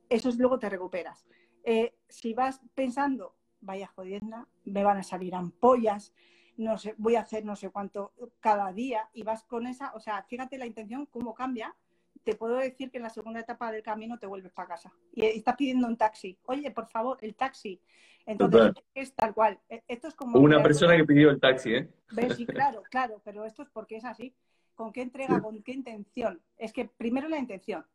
Eso 0.10 0.30
es 0.30 0.38
luego 0.38 0.60
te 0.60 0.70
recuperas. 0.70 1.26
Eh, 1.64 1.96
si 2.10 2.34
vas 2.34 2.62
pensando, 2.76 3.36
vaya 3.62 3.88
jodienda, 3.88 4.48
me 4.66 4.84
van 4.84 4.98
a 4.98 5.04
salir 5.04 5.36
ampollas, 5.36 6.14
no 6.58 6.78
sé, 6.78 6.94
voy 6.98 7.16
a 7.16 7.22
hacer 7.22 7.46
no 7.46 7.56
sé 7.56 7.70
cuánto 7.70 8.14
cada 8.40 8.72
día 8.72 9.10
y 9.14 9.24
vas 9.24 9.44
con 9.44 9.66
esa, 9.66 9.94
o 9.96 10.00
sea, 10.00 10.24
fíjate 10.24 10.58
la 10.58 10.66
intención, 10.66 11.06
cómo 11.08 11.34
cambia 11.34 11.76
te 12.24 12.36
puedo 12.36 12.58
decir 12.58 12.90
que 12.90 12.98
en 12.98 13.04
la 13.04 13.10
segunda 13.10 13.40
etapa 13.40 13.72
del 13.72 13.84
camino 13.84 14.18
te 14.18 14.28
vuelves 14.28 14.52
para 14.52 14.70
casa 14.70 14.92
y 15.14 15.26
estás 15.26 15.56
pidiendo 15.56 15.88
un 15.88 15.98
taxi. 15.98 16.38
Oye, 16.46 16.72
por 16.72 16.88
favor, 16.88 17.18
el 17.22 17.36
taxi. 17.36 17.82
Entonces, 18.26 18.74
es 18.94 19.14
tal 19.14 19.34
cual. 19.34 19.60
E, 19.70 19.84
esto 19.88 20.08
es 20.08 20.14
como... 20.16 20.40
Una 20.40 20.64
persona 20.64 20.96
que 20.96 21.04
pidió 21.04 21.30
el 21.30 21.40
taxi, 21.40 21.76
¿eh? 21.76 21.90
Sí, 22.36 22.46
claro, 22.48 22.84
claro, 22.90 23.22
pero 23.24 23.44
esto 23.46 23.64
es 23.64 23.70
porque 23.70 23.98
es 23.98 24.06
así. 24.06 24.34
¿Con 24.76 24.92
qué 24.92 25.02
entrega? 25.02 25.42
¿Con 25.42 25.62
qué 25.62 25.74
intención? 25.74 26.42
Es 26.58 26.74
que 26.74 26.86
primero 26.86 27.28
la 27.28 27.38
intención. 27.38 27.86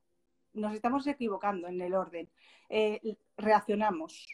Nos 0.52 0.74
estamos 0.74 1.06
equivocando 1.06 1.68
en 1.68 1.80
el 1.80 1.94
orden. 1.94 2.28
Eh, 2.68 3.16
reaccionamos 3.36 4.26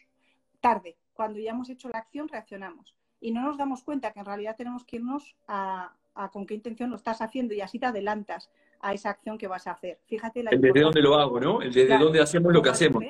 tarde. 0.59 0.97
Cuando 1.13 1.39
ya 1.39 1.51
hemos 1.51 1.69
hecho 1.69 1.89
la 1.89 1.99
acción, 1.99 2.27
reaccionamos. 2.27 2.95
Y 3.21 3.31
no 3.31 3.41
nos 3.41 3.57
damos 3.57 3.83
cuenta 3.83 4.11
que 4.11 4.19
en 4.19 4.25
realidad 4.25 4.55
tenemos 4.55 4.83
que 4.83 4.97
irnos 4.97 5.35
a, 5.47 5.95
con 6.31 6.45
qué 6.45 6.53
intención 6.53 6.89
lo 6.89 6.95
estás 6.95 7.21
haciendo 7.21 7.53
y 7.53 7.61
así 7.61 7.79
te 7.79 7.85
adelantas 7.85 8.49
a 8.81 8.93
esa 8.93 9.09
acción 9.09 9.37
que 9.37 9.47
vas 9.47 9.67
a 9.67 9.71
hacer. 9.71 9.99
Fíjate 10.05 10.43
la 10.43 10.51
el 10.51 10.61
desde 10.61 10.81
dónde 10.81 11.01
lo 11.01 11.15
hago, 11.15 11.39
¿no? 11.39 11.61
El 11.61 11.73
desde 11.73 11.97
dónde 11.97 12.21
hacemos 12.21 12.53
lo 12.53 12.61
que 12.61 12.69
hacemos. 12.69 13.03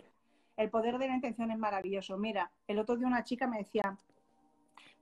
El 0.58 0.70
poder 0.70 0.98
de 0.98 1.08
la 1.08 1.16
intención 1.16 1.52
es 1.52 1.58
maravilloso. 1.58 2.18
Mira, 2.18 2.52
el 2.68 2.80
otro 2.80 2.96
día 2.96 3.08
una 3.08 3.24
chica 3.24 3.46
me 3.46 3.58
decía, 3.58 3.98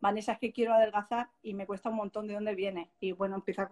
Vanessa, 0.01 0.33
es 0.33 0.39
que 0.39 0.51
quiero 0.51 0.73
adelgazar 0.73 1.29
y 1.43 1.53
me 1.53 1.65
cuesta 1.65 1.89
un 1.89 1.95
montón 1.95 2.27
de 2.27 2.33
dónde 2.33 2.55
viene. 2.55 2.89
Y 2.99 3.11
bueno, 3.11 3.35
empieza 3.35 3.69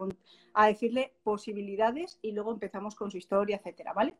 a 0.54 0.66
decirle 0.66 1.12
posibilidades 1.24 2.18
y 2.22 2.32
luego 2.32 2.52
empezamos 2.52 2.94
con 2.94 3.10
su 3.10 3.18
historia, 3.18 3.56
etcétera, 3.56 3.92
¿vale? 3.92 4.14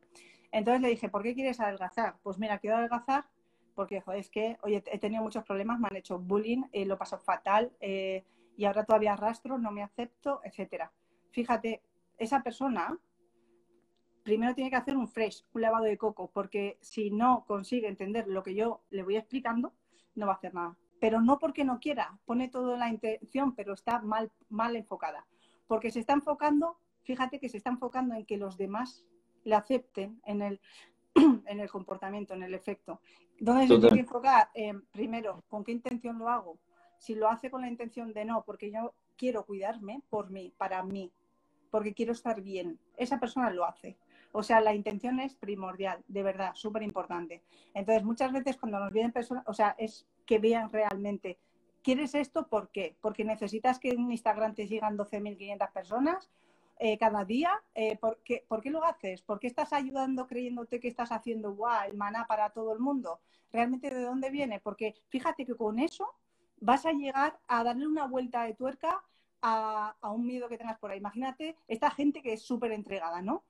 Entonces 0.50 0.82
le 0.82 0.88
dije, 0.88 1.08
¿por 1.08 1.22
qué 1.22 1.34
quieres 1.34 1.60
adelgazar? 1.60 2.16
Pues 2.22 2.38
mira, 2.38 2.58
quiero 2.58 2.76
adelgazar 2.76 3.24
porque, 3.74 4.00
joder, 4.00 4.20
es 4.20 4.28
que, 4.28 4.58
oye, 4.62 4.82
he 4.86 4.98
tenido 4.98 5.22
muchos 5.22 5.44
problemas, 5.44 5.80
me 5.80 5.88
han 5.88 5.96
hecho 5.96 6.18
bullying, 6.18 6.64
eh, 6.72 6.84
lo 6.84 6.98
paso 6.98 7.18
fatal 7.18 7.72
eh, 7.80 8.24
y 8.56 8.64
ahora 8.64 8.84
todavía 8.84 9.14
arrastro, 9.14 9.56
no 9.56 9.70
me 9.70 9.82
acepto, 9.82 10.40
etcétera. 10.44 10.92
Fíjate, 11.30 11.80
esa 12.22 12.42
persona 12.42 12.98
primero 14.22 14.54
tiene 14.54 14.70
que 14.70 14.76
hacer 14.76 14.96
un 14.96 15.08
fresh, 15.08 15.44
un 15.52 15.62
lavado 15.62 15.84
de 15.84 15.98
coco, 15.98 16.30
porque 16.32 16.78
si 16.80 17.10
no 17.10 17.44
consigue 17.46 17.88
entender 17.88 18.28
lo 18.28 18.42
que 18.42 18.54
yo 18.54 18.82
le 18.90 19.02
voy 19.02 19.16
explicando, 19.16 19.72
no 20.14 20.26
va 20.26 20.32
a 20.32 20.36
hacer 20.36 20.54
nada. 20.54 20.76
Pero 21.00 21.20
no 21.20 21.38
porque 21.38 21.64
no 21.64 21.80
quiera, 21.80 22.18
pone 22.24 22.48
toda 22.48 22.76
la 22.76 22.88
intención, 22.88 23.54
pero 23.54 23.74
está 23.74 24.00
mal, 24.00 24.30
mal 24.48 24.76
enfocada. 24.76 25.26
Porque 25.66 25.90
se 25.90 26.00
está 26.00 26.12
enfocando, 26.12 26.78
fíjate 27.02 27.40
que 27.40 27.48
se 27.48 27.56
está 27.56 27.70
enfocando 27.70 28.14
en 28.14 28.24
que 28.24 28.36
los 28.36 28.56
demás 28.56 29.04
le 29.44 29.56
acepten 29.56 30.20
en 30.24 30.42
el, 30.42 30.60
en 31.46 31.60
el 31.60 31.70
comportamiento, 31.70 32.34
en 32.34 32.44
el 32.44 32.54
efecto. 32.54 33.00
¿Dónde 33.40 33.66
se 33.66 33.78
tiene 33.78 33.94
que 33.94 34.00
enfocar? 34.00 34.50
primero, 34.92 35.42
¿con 35.48 35.64
qué 35.64 35.72
intención 35.72 36.18
lo 36.18 36.28
hago? 36.28 36.58
Si 36.98 37.16
lo 37.16 37.28
hace 37.28 37.50
con 37.50 37.62
la 37.62 37.68
intención 37.68 38.12
de 38.12 38.24
no, 38.24 38.44
porque 38.44 38.70
yo 38.70 38.94
quiero 39.16 39.44
cuidarme 39.44 40.02
por 40.08 40.30
mí, 40.30 40.54
para 40.56 40.84
mí, 40.84 41.12
porque 41.72 41.94
quiero 41.94 42.12
estar 42.12 42.42
bien, 42.42 42.78
esa 42.98 43.18
persona 43.18 43.50
lo 43.50 43.64
hace. 43.64 43.96
O 44.30 44.42
sea, 44.42 44.60
la 44.60 44.74
intención 44.74 45.20
es 45.20 45.34
primordial, 45.34 46.04
de 46.06 46.22
verdad, 46.22 46.52
súper 46.54 46.82
importante. 46.82 47.42
Entonces, 47.72 48.04
muchas 48.04 48.30
veces 48.30 48.58
cuando 48.58 48.78
nos 48.78 48.92
vienen 48.92 49.10
personas, 49.10 49.42
o 49.46 49.54
sea, 49.54 49.74
es 49.78 50.06
que 50.26 50.38
vean 50.38 50.70
realmente, 50.70 51.38
¿quieres 51.82 52.14
esto 52.14 52.46
por 52.46 52.70
qué? 52.70 52.94
Porque 53.00 53.24
necesitas 53.24 53.78
que 53.78 53.88
en 53.88 54.12
Instagram 54.12 54.54
te 54.54 54.68
sigan 54.68 54.98
12.500 54.98 55.72
personas 55.72 56.30
eh, 56.78 56.98
cada 56.98 57.24
día. 57.24 57.52
Eh, 57.74 57.96
¿por, 57.96 58.18
qué, 58.22 58.44
lo 58.70 58.84
haces? 58.84 59.22
¿Por 59.22 59.40
qué 59.40 59.46
estás 59.46 59.72
ayudando 59.72 60.26
creyéndote 60.26 60.78
que 60.78 60.88
estás 60.88 61.10
haciendo 61.10 61.54
guau, 61.54 61.88
el 61.88 61.96
maná 61.96 62.26
para 62.26 62.50
todo 62.50 62.74
el 62.74 62.80
mundo? 62.80 63.20
¿Realmente 63.50 63.88
de 63.88 64.02
dónde 64.02 64.28
viene? 64.28 64.60
Porque 64.60 64.94
fíjate 65.08 65.46
que 65.46 65.54
con 65.54 65.78
eso 65.78 66.06
vas 66.60 66.84
a 66.84 66.92
llegar 66.92 67.38
a 67.48 67.64
darle 67.64 67.86
una 67.86 68.06
vuelta 68.06 68.44
de 68.44 68.54
tuerca 68.54 69.02
a, 69.42 69.96
a, 70.00 70.10
un 70.10 70.26
miedo 70.26 70.48
que 70.48 70.56
tengas 70.56 70.78
por 70.78 70.90
ahí. 70.90 70.98
Imagínate 70.98 71.56
esta 71.68 71.90
gente 71.90 72.22
que 72.22 72.32
es 72.32 72.42
súper 72.42 72.72
entregada, 72.72 73.20
¿no? 73.20 73.44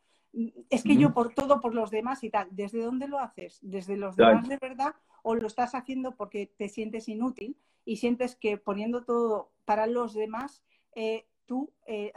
es 0.70 0.82
que 0.82 0.96
yo 0.96 1.12
por 1.12 1.34
todo, 1.34 1.60
por 1.60 1.74
los 1.74 1.90
demás 1.90 2.24
y 2.24 2.30
tal, 2.30 2.48
¿desde 2.50 2.82
dónde 2.82 3.06
lo 3.06 3.18
haces? 3.18 3.58
¿Desde 3.60 3.96
los 3.96 4.16
demás 4.16 4.48
de 4.48 4.56
verdad 4.56 4.94
o 5.22 5.34
lo 5.34 5.46
estás 5.46 5.74
haciendo 5.74 6.16
porque 6.16 6.46
te 6.56 6.68
sientes 6.68 7.08
inútil 7.08 7.56
y 7.84 7.96
sientes 7.96 8.34
que 8.36 8.56
poniendo 8.56 9.04
todo 9.04 9.50
para 9.64 9.86
los 9.86 10.14
demás, 10.14 10.62
eh, 10.94 11.26
tú 11.46 11.70
eh, 11.86 12.12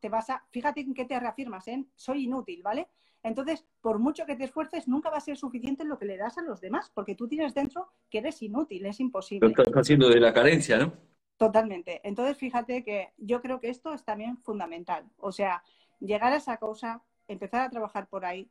te 0.00 0.08
vas 0.08 0.30
a, 0.30 0.44
fíjate 0.50 0.80
en 0.80 0.94
qué 0.94 1.04
te 1.04 1.18
reafirmas, 1.18 1.66
¿eh? 1.68 1.84
soy 1.96 2.24
inútil, 2.24 2.62
¿vale? 2.62 2.88
Entonces, 3.24 3.66
por 3.80 3.98
mucho 3.98 4.24
que 4.24 4.36
te 4.36 4.44
esfuerces, 4.44 4.86
nunca 4.86 5.10
va 5.10 5.16
a 5.16 5.20
ser 5.20 5.36
suficiente 5.36 5.84
lo 5.84 5.98
que 5.98 6.06
le 6.06 6.16
das 6.16 6.38
a 6.38 6.42
los 6.42 6.60
demás, 6.60 6.90
porque 6.94 7.16
tú 7.16 7.26
tienes 7.26 7.52
dentro 7.52 7.90
que 8.08 8.18
eres 8.18 8.40
inútil, 8.42 8.86
es 8.86 9.00
imposible. 9.00 9.48
Lo 9.48 9.62
estás 9.62 9.74
haciendo 9.74 10.08
de 10.08 10.20
la 10.20 10.32
carencia, 10.32 10.78
¿no? 10.78 10.92
Totalmente. 11.38 12.00
Entonces, 12.02 12.36
fíjate 12.36 12.82
que 12.82 13.12
yo 13.16 13.40
creo 13.40 13.60
que 13.60 13.70
esto 13.70 13.94
es 13.94 14.04
también 14.04 14.36
fundamental. 14.38 15.04
O 15.18 15.30
sea, 15.30 15.62
llegar 16.00 16.32
a 16.32 16.36
esa 16.36 16.56
cosa, 16.56 17.00
empezar 17.28 17.62
a 17.62 17.70
trabajar 17.70 18.08
por 18.08 18.24
ahí, 18.24 18.50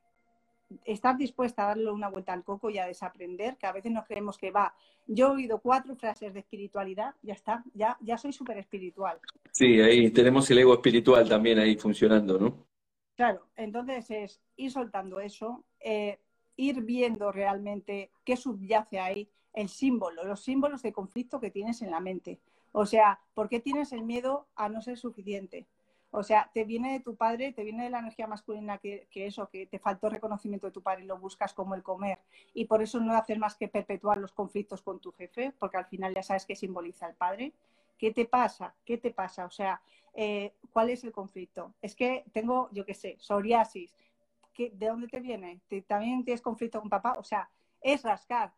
estar 0.85 1.17
dispuesta 1.17 1.63
a 1.63 1.67
darle 1.67 1.91
una 1.91 2.09
vuelta 2.09 2.31
al 2.31 2.45
coco 2.45 2.69
y 2.69 2.77
a 2.77 2.87
desaprender, 2.87 3.57
que 3.57 3.67
a 3.67 3.73
veces 3.73 3.91
nos 3.91 4.05
creemos 4.05 4.37
que 4.37 4.51
va. 4.51 4.73
Yo 5.05 5.27
he 5.27 5.31
oído 5.31 5.59
cuatro 5.59 5.95
frases 5.97 6.33
de 6.33 6.39
espiritualidad, 6.39 7.13
ya 7.21 7.33
está, 7.33 7.63
ya, 7.73 7.97
ya 7.99 8.17
soy 8.17 8.31
súper 8.31 8.57
espiritual. 8.57 9.19
Sí, 9.51 9.81
ahí 9.81 10.09
tenemos 10.11 10.49
el 10.49 10.59
ego 10.59 10.73
espiritual 10.73 11.27
también 11.27 11.59
ahí 11.59 11.75
funcionando, 11.75 12.39
¿no? 12.39 12.67
Claro, 13.15 13.47
entonces 13.57 14.09
es 14.11 14.41
ir 14.55 14.71
soltando 14.71 15.19
eso, 15.19 15.65
eh, 15.79 16.19
ir 16.55 16.81
viendo 16.83 17.33
realmente 17.33 18.11
qué 18.23 18.37
subyace 18.37 18.99
ahí, 18.99 19.29
el 19.53 19.67
símbolo, 19.69 20.23
los 20.23 20.41
símbolos 20.41 20.83
de 20.83 20.93
conflicto 20.93 21.39
que 21.39 21.49
tienes 21.49 21.81
en 21.81 21.91
la 21.91 21.99
mente. 21.99 22.39
O 22.79 22.85
sea, 22.85 23.19
¿por 23.33 23.49
qué 23.49 23.59
tienes 23.59 23.91
el 23.91 24.03
miedo 24.03 24.45
a 24.55 24.69
no 24.69 24.83
ser 24.83 24.99
suficiente? 24.99 25.65
O 26.11 26.21
sea, 26.21 26.51
te 26.53 26.63
viene 26.63 26.93
de 26.93 26.99
tu 26.99 27.15
padre, 27.15 27.51
te 27.51 27.63
viene 27.63 27.85
de 27.85 27.89
la 27.89 27.97
energía 27.97 28.27
masculina 28.27 28.77
que, 28.77 29.07
eso, 29.15 29.49
que 29.49 29.65
te 29.65 29.79
faltó 29.79 30.09
reconocimiento 30.09 30.67
de 30.67 30.73
tu 30.73 30.83
padre 30.83 31.01
y 31.01 31.07
lo 31.07 31.17
buscas 31.17 31.55
como 31.55 31.73
el 31.73 31.81
comer. 31.81 32.19
Y 32.53 32.65
por 32.65 32.83
eso 32.83 32.99
no 32.99 33.15
haces 33.15 33.39
más 33.39 33.55
que 33.55 33.67
perpetuar 33.67 34.19
los 34.19 34.31
conflictos 34.31 34.83
con 34.83 34.99
tu 34.99 35.11
jefe, 35.11 35.55
porque 35.57 35.77
al 35.77 35.87
final 35.87 36.13
ya 36.13 36.21
sabes 36.21 36.45
qué 36.45 36.55
simboliza 36.55 37.07
el 37.07 37.15
padre. 37.15 37.51
¿Qué 37.97 38.11
te 38.13 38.25
pasa? 38.25 38.75
¿Qué 38.85 38.99
te 38.99 39.09
pasa? 39.09 39.47
O 39.47 39.51
sea, 39.51 39.81
eh, 40.13 40.53
¿cuál 40.71 40.91
es 40.91 41.03
el 41.03 41.11
conflicto? 41.11 41.73
Es 41.81 41.95
que 41.95 42.25
tengo, 42.31 42.69
yo 42.73 42.85
qué 42.85 42.93
sé, 42.93 43.15
psoriasis. 43.17 43.95
¿De 44.55 44.87
dónde 44.87 45.07
te 45.07 45.19
viene? 45.19 45.61
¿También 45.87 46.23
tienes 46.23 46.43
conflicto 46.43 46.79
con 46.79 46.91
papá? 46.91 47.15
O 47.17 47.23
sea, 47.23 47.49
es 47.81 48.03
rascar. 48.03 48.53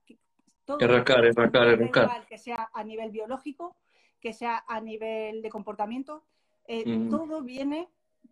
Todo 0.66 0.78
es 0.78 0.92
rascar, 0.92 1.24
es 1.24 1.36
rascar, 1.36 1.68
es 1.70 1.80
rascar. 1.80 2.26
Que 2.26 2.38
sea 2.38 2.70
a 2.74 2.84
nivel 2.84 3.12
biológico, 3.12 3.78
que 4.20 4.34
sea 4.34 4.64
a 4.68 4.82
nivel 4.82 5.42
de 5.42 5.50
comportamiento, 5.50 6.24
eh, 6.68 7.08
todo 7.10 7.42
viene 7.42 7.90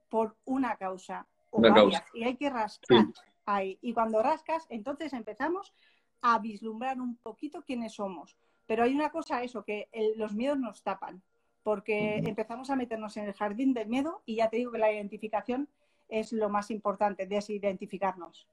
por 0.09 0.35
una 0.45 0.75
causa 0.75 1.27
o 1.49 1.61
varias, 1.61 2.03
y 2.13 2.23
hay 2.23 2.35
que 2.35 2.49
rascar 2.49 3.05
ahí. 3.45 3.77
Y 3.81 3.93
cuando 3.93 4.21
rascas, 4.21 4.65
entonces 4.69 5.13
empezamos 5.13 5.73
a 6.21 6.39
vislumbrar 6.39 6.99
un 6.99 7.17
poquito 7.17 7.63
quiénes 7.63 7.93
somos. 7.93 8.35
Pero 8.65 8.83
hay 8.83 8.93
una 8.93 9.09
cosa, 9.09 9.43
eso, 9.43 9.63
que 9.63 9.89
los 10.17 10.33
miedos 10.33 10.59
nos 10.59 10.83
tapan, 10.83 11.21
porque 11.63 12.17
empezamos 12.17 12.69
a 12.69 12.75
meternos 12.75 13.17
en 13.17 13.25
el 13.25 13.33
jardín 13.33 13.73
del 13.73 13.87
miedo 13.87 14.21
y 14.25 14.35
ya 14.35 14.49
te 14.49 14.57
digo 14.57 14.71
que 14.71 14.77
la 14.77 14.91
identificación 14.91 15.67
es 16.07 16.31
lo 16.31 16.49
más 16.49 16.71
importante, 16.71 17.25
desidentificarnos. 17.25 18.47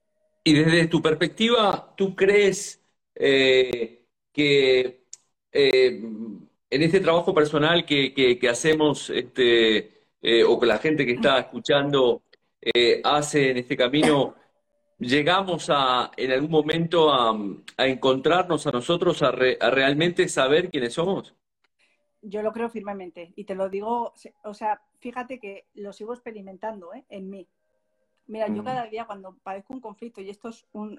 Y 0.45 0.53
desde 0.53 0.87
tu 0.89 1.01
perspectiva, 1.01 1.95
¿tú 1.97 2.15
crees 2.15 2.83
eh, 3.15 4.05
que 4.33 5.05
eh, 5.53 6.03
en 6.71 6.83
este 6.83 7.01
trabajo 7.01 7.35
personal 7.35 7.85
que, 7.85 8.39
hacemos, 8.51 9.11
este, 9.11 10.07
eh, 10.21 10.45
o 10.45 10.59
que 10.59 10.67
la 10.67 10.79
gente 10.79 11.07
que 11.07 11.13
está 11.13 11.39
escuchando 11.39 12.23
eh, 12.61 13.01
hace 13.05 13.51
en 13.51 13.59
este 13.59 13.77
camino, 13.77 14.35
llegamos 14.99 15.69
a, 15.71 16.11
en 16.17 16.33
algún 16.33 16.51
momento 16.51 17.13
a, 17.13 17.37
encontrarnos 17.79 18.67
a 18.67 18.73
nosotros, 18.73 19.23
a, 19.23 19.31
realmente 19.31 20.29
saber 20.29 20.71
quiénes 20.71 20.95
somos? 20.95 21.35
Yo 22.23 22.43
lo 22.43 22.53
creo 22.53 22.71
firmemente 22.71 23.33
y 23.37 23.45
te 23.45 23.55
lo 23.55 23.69
digo, 23.69 24.15
o 24.45 24.55
sea, 24.55 24.81
fíjate 24.99 25.39
que 25.39 25.67
lo 25.75 25.93
sigo 25.93 26.15
experimentando 26.15 26.95
¿eh? 26.95 27.05
en 27.11 27.29
mí. 27.29 27.47
Mira, 28.27 28.49
yo 28.49 28.65
cada 28.65 28.87
día 28.87 29.05
cuando 29.05 29.37
padezco 29.43 29.75
un 29.75 29.81
conflicto, 29.81 30.23
y 30.23 30.31
esto 30.31 30.49
es 30.49 30.65
un, 30.73 30.99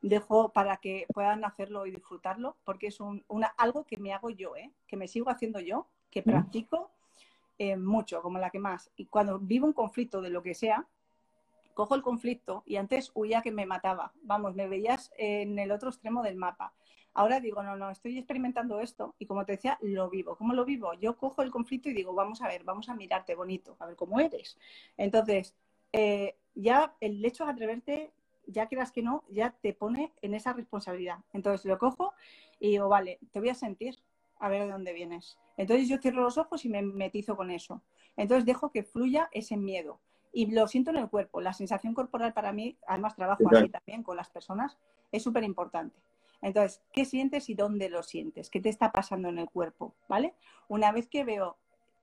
dejo 0.00 0.50
para 0.52 0.76
que 0.78 1.06
puedan 1.12 1.44
hacerlo 1.44 1.86
y 1.86 1.90
disfrutarlo, 1.90 2.56
porque 2.64 2.88
es 2.88 3.00
un, 3.00 3.24
una, 3.28 3.48
algo 3.56 3.84
que 3.84 3.96
me 3.96 4.12
hago 4.12 4.30
yo, 4.30 4.56
¿eh? 4.56 4.72
que 4.86 4.96
me 4.96 5.08
sigo 5.08 5.30
haciendo 5.30 5.60
yo, 5.60 5.86
que 6.10 6.22
practico 6.22 6.90
eh, 7.58 7.76
mucho, 7.76 8.22
como 8.22 8.38
la 8.38 8.50
que 8.50 8.58
más. 8.58 8.90
Y 8.96 9.06
cuando 9.06 9.38
vivo 9.38 9.66
un 9.66 9.72
conflicto 9.72 10.20
de 10.20 10.30
lo 10.30 10.42
que 10.42 10.54
sea, 10.54 10.86
cojo 11.74 11.94
el 11.94 12.02
conflicto 12.02 12.62
y 12.66 12.76
antes 12.76 13.10
huía 13.14 13.42
que 13.42 13.52
me 13.52 13.66
mataba. 13.66 14.12
Vamos, 14.22 14.54
me 14.54 14.68
veías 14.68 15.12
en 15.16 15.58
el 15.58 15.70
otro 15.70 15.90
extremo 15.90 16.22
del 16.22 16.36
mapa. 16.36 16.72
Ahora 17.14 17.40
digo, 17.40 17.62
no, 17.62 17.76
no, 17.76 17.90
estoy 17.90 18.16
experimentando 18.16 18.80
esto 18.80 19.14
y 19.18 19.26
como 19.26 19.44
te 19.44 19.52
decía, 19.52 19.78
lo 19.80 20.08
vivo. 20.08 20.36
¿Cómo 20.36 20.54
lo 20.54 20.64
vivo? 20.64 20.94
Yo 20.94 21.16
cojo 21.16 21.42
el 21.42 21.50
conflicto 21.50 21.88
y 21.88 21.92
digo, 21.92 22.14
vamos 22.14 22.42
a 22.42 22.48
ver, 22.48 22.62
vamos 22.64 22.88
a 22.88 22.94
mirarte 22.94 23.34
bonito, 23.34 23.76
a 23.80 23.86
ver 23.86 23.96
cómo 23.96 24.20
eres. 24.20 24.56
Entonces, 24.96 25.56
eh, 25.92 26.36
ya 26.54 26.94
el 27.00 27.24
hecho 27.24 27.44
de 27.44 27.50
atreverte 27.50 28.12
ya 28.48 28.66
quieras 28.66 28.92
que 28.92 29.02
no, 29.02 29.24
ya 29.28 29.50
te 29.50 29.72
pone 29.72 30.12
en 30.22 30.34
esa 30.34 30.52
responsabilidad. 30.52 31.18
Entonces 31.32 31.64
lo 31.66 31.78
cojo 31.78 32.14
y 32.58 32.70
digo, 32.70 32.88
vale, 32.88 33.18
te 33.30 33.40
voy 33.40 33.50
a 33.50 33.54
sentir, 33.54 33.98
a 34.40 34.48
ver 34.48 34.64
de 34.64 34.72
dónde 34.72 34.92
vienes. 34.92 35.38
Entonces 35.56 35.88
yo 35.88 35.98
cierro 35.98 36.22
los 36.22 36.38
ojos 36.38 36.64
y 36.64 36.68
me 36.68 36.82
metizo 36.82 37.36
con 37.36 37.50
eso. 37.50 37.82
Entonces 38.16 38.44
dejo 38.44 38.70
que 38.70 38.82
fluya 38.82 39.28
ese 39.32 39.56
miedo. 39.56 40.00
Y 40.32 40.50
lo 40.50 40.66
siento 40.66 40.90
en 40.90 40.96
el 40.96 41.08
cuerpo. 41.08 41.40
La 41.40 41.52
sensación 41.52 41.94
corporal 41.94 42.32
para 42.32 42.52
mí, 42.52 42.76
además 42.86 43.16
trabajo 43.16 43.44
así 43.50 43.68
también 43.68 44.02
con 44.02 44.16
las 44.16 44.30
personas, 44.30 44.78
es 45.12 45.22
súper 45.22 45.44
importante. 45.44 45.98
Entonces, 46.40 46.82
¿qué 46.92 47.04
sientes 47.04 47.48
y 47.48 47.54
dónde 47.54 47.88
lo 47.88 48.02
sientes? 48.02 48.50
¿Qué 48.50 48.60
te 48.60 48.68
está 48.68 48.92
pasando 48.92 49.28
en 49.28 49.38
el 49.38 49.50
cuerpo? 49.50 49.94
¿Vale? 50.08 50.34
Una 50.68 50.92
vez 50.92 51.08
que 51.08 51.24
veo 51.24 51.56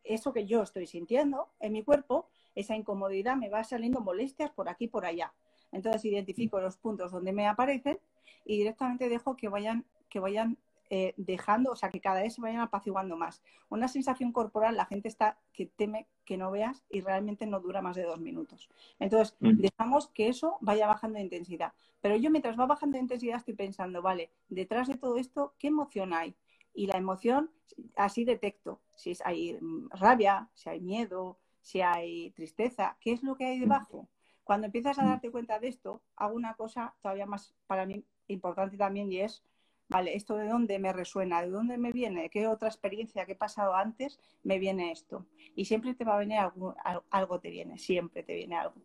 eso 0.04 0.34
que 0.34 0.46
yo 0.46 0.62
estoy 0.62 0.88
sintiendo 0.88 1.50
en 1.60 1.74
mi 1.74 1.84
cuerpo, 1.84 2.28
esa 2.54 2.76
incomodidad 2.76 3.36
me 3.36 3.50
va 3.50 3.64
saliendo 3.64 4.02
molestias 4.02 4.52
por 4.52 4.70
aquí 4.70 4.86
y 4.86 4.90
por 4.90 5.06
allá. 5.06 5.34
Entonces 5.76 6.06
identifico 6.06 6.60
los 6.60 6.78
puntos 6.78 7.12
donde 7.12 7.34
me 7.34 7.48
aparecen 7.48 8.00
y 8.46 8.58
directamente 8.58 9.10
dejo 9.10 9.36
que 9.36 9.50
vayan, 9.50 9.86
que 10.10 10.20
vayan 10.20 10.58
eh, 10.90 11.14
dejando, 11.18 11.72
o 11.72 11.76
sea, 11.76 11.90
que 11.90 12.00
cada 12.00 12.22
vez 12.22 12.36
se 12.36 12.42
vayan 12.42 12.62
apaciguando 12.62 13.18
más. 13.18 13.42
Una 13.70 13.88
sensación 13.88 14.32
corporal, 14.32 14.78
la 14.78 14.86
gente 14.86 15.08
está 15.08 15.38
que 15.52 15.66
teme 15.66 16.08
que 16.24 16.38
no 16.38 16.52
veas 16.52 16.84
y 16.90 17.02
realmente 17.02 17.46
no 17.46 17.60
dura 17.60 17.82
más 17.82 17.96
de 17.96 18.04
dos 18.04 18.20
minutos. 18.20 18.70
Entonces, 19.00 19.36
mm. 19.40 19.58
dejamos 19.58 20.08
que 20.10 20.30
eso 20.30 20.58
vaya 20.62 20.88
bajando 20.88 21.18
de 21.18 21.24
intensidad. 21.24 21.74
Pero 22.02 22.16
yo 22.16 22.32
mientras 22.32 22.58
va 22.58 22.68
bajando 22.68 22.96
de 22.96 23.02
intensidad 23.02 23.38
estoy 23.38 23.56
pensando, 23.56 24.02
vale, 24.02 24.32
detrás 24.48 24.88
de 24.88 24.96
todo 24.96 25.18
esto, 25.18 25.56
¿qué 25.58 25.68
emoción 25.68 26.14
hay? 26.14 26.36
Y 26.74 26.88
la 26.88 26.98
emoción, 26.98 27.52
así 27.96 28.24
detecto 28.24 28.80
si 28.96 29.14
hay 29.26 29.58
mm, 29.60 29.90
rabia, 29.90 30.50
si 30.54 30.70
hay 30.70 30.80
miedo, 30.80 31.40
si 31.62 31.82
hay 31.82 32.30
tristeza, 32.32 32.96
¿qué 33.02 33.12
es 33.12 33.24
lo 33.24 33.36
que 33.36 33.46
hay 33.46 33.60
debajo? 33.60 34.08
Cuando 34.46 34.68
empiezas 34.68 34.98
a 35.00 35.04
mm. 35.04 35.08
darte 35.08 35.32
cuenta 35.32 35.60
de 35.60 35.68
esto, 35.68 36.02
hago 36.16 36.36
una 36.36 36.54
cosa 36.54 36.94
todavía 37.02 37.26
más 37.26 37.54
para 37.68 37.86
mí 37.86 38.06
importante 38.28 38.78
también 38.78 39.12
y 39.12 39.20
es 39.20 39.44
vale, 39.88 40.16
¿esto 40.16 40.36
de 40.36 40.48
dónde 40.48 40.80
me 40.80 40.94
resuena? 40.94 41.42
¿De 41.42 41.50
dónde 41.50 41.78
me 41.78 41.92
viene? 41.92 42.30
¿Qué 42.30 42.48
otra 42.48 42.68
experiencia 42.68 43.26
que 43.26 43.34
he 43.34 43.36
pasado 43.36 43.76
antes 43.76 44.20
me 44.44 44.60
viene 44.60 44.92
esto? 44.92 45.26
Y 45.56 45.66
siempre 45.66 45.94
te 45.94 46.06
va 46.06 46.16
a 46.16 46.20
venir 46.20 46.38
algo, 46.38 46.76
algo 47.10 47.40
te 47.40 47.50
viene, 47.50 47.78
siempre 47.78 48.24
te 48.24 48.36
viene 48.36 48.56
algo. 48.56 48.76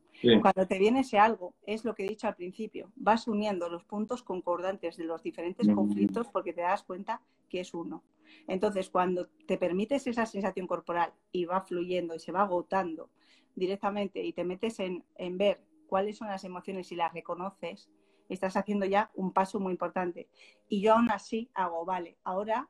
Cuando 0.42 0.66
te 0.66 0.78
viene 0.78 1.00
ese 1.00 1.18
algo, 1.18 1.54
es 1.66 1.84
lo 1.84 1.94
que 1.94 2.04
he 2.04 2.08
dicho 2.08 2.26
al 2.26 2.36
principio, 2.36 2.90
vas 2.96 3.26
uniendo 3.28 3.68
los 3.68 3.84
puntos 3.84 4.22
concordantes 4.22 4.96
de 4.96 5.04
los 5.04 5.22
diferentes 5.22 5.66
mm. 5.68 5.74
conflictos 5.74 6.28
porque 6.28 6.52
te 6.52 6.61
das 6.62 6.82
cuenta 6.82 7.22
que 7.48 7.61
es 7.61 7.74
uno. 7.74 8.02
Entonces, 8.46 8.90
cuando 8.90 9.28
te 9.46 9.58
permites 9.58 10.06
esa 10.06 10.26
sensación 10.26 10.66
corporal 10.66 11.12
y 11.32 11.46
va 11.46 11.62
fluyendo 11.62 12.14
y 12.14 12.20
se 12.20 12.32
va 12.32 12.42
agotando 12.42 13.11
directamente 13.55 14.22
y 14.22 14.32
te 14.32 14.44
metes 14.44 14.80
en, 14.80 15.05
en 15.16 15.38
ver 15.38 15.62
cuáles 15.86 16.18
son 16.18 16.28
las 16.28 16.44
emociones 16.44 16.90
y 16.92 16.96
las 16.96 17.12
reconoces, 17.12 17.90
estás 18.28 18.57
haciendo 18.57 18.86
ya 18.86 19.11
un 19.14 19.32
paso 19.32 19.59
muy 19.61 19.72
importante. 19.72 20.28
Y 20.68 20.80
yo 20.80 20.94
aún 20.94 21.11
así 21.11 21.51
hago, 21.55 21.84
vale, 21.84 22.16
ahora, 22.24 22.68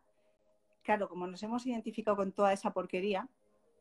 claro, 0.83 1.09
como 1.09 1.27
nos 1.27 1.43
hemos 1.43 1.67
identificado 1.67 2.17
con 2.17 2.33
toda 2.33 2.53
esa 2.53 2.73
porquería, 2.73 3.29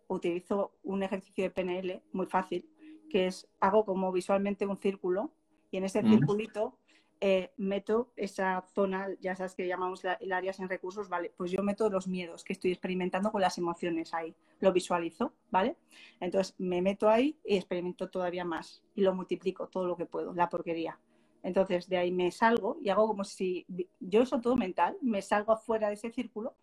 utilizo 0.07 0.73
un 0.83 1.03
ejercicio 1.03 1.43
de 1.43 1.51
PNL 1.51 2.03
muy 2.11 2.25
fácil, 2.25 2.69
que 3.09 3.27
es, 3.27 3.47
hago 3.59 3.85
como 3.85 4.11
visualmente 4.11 4.65
un 4.65 4.77
círculo 4.77 5.31
y 5.71 5.77
en 5.77 5.83
ese 5.83 6.01
circulito 6.01 6.78
eh, 7.21 7.51
meto 7.57 8.13
esa 8.15 8.63
zona, 8.73 9.09
ya 9.19 9.35
sabes 9.35 9.53
que 9.53 9.67
llamamos 9.67 10.03
el 10.21 10.31
área 10.31 10.53
sin 10.53 10.69
recursos, 10.69 11.09
¿vale? 11.09 11.33
Pues 11.35 11.51
yo 11.51 11.61
meto 11.63 11.89
los 11.89 12.07
miedos 12.07 12.43
que 12.45 12.53
estoy 12.53 12.71
experimentando 12.71 13.31
con 13.31 13.41
las 13.41 13.57
emociones 13.57 14.13
ahí, 14.13 14.33
lo 14.61 14.71
visualizo, 14.71 15.33
¿vale? 15.51 15.75
Entonces 16.21 16.55
me 16.57 16.81
meto 16.81 17.09
ahí 17.09 17.37
y 17.43 17.57
experimento 17.57 18.09
todavía 18.09 18.45
más 18.45 18.81
y 18.95 19.01
lo 19.01 19.13
multiplico 19.13 19.67
todo 19.67 19.85
lo 19.85 19.97
que 19.97 20.05
puedo, 20.05 20.33
la 20.33 20.49
porquería. 20.49 20.97
Entonces 21.43 21.89
de 21.89 21.97
ahí 21.97 22.11
me 22.11 22.31
salgo 22.31 22.77
y 22.81 22.89
hago 22.89 23.07
como 23.07 23.23
si 23.23 23.65
yo 23.99 24.21
eso 24.21 24.39
todo 24.39 24.55
mental, 24.55 24.97
me 25.01 25.21
salgo 25.21 25.51
afuera 25.51 25.87
de 25.89 25.95
ese 25.95 26.11
círculo 26.11 26.55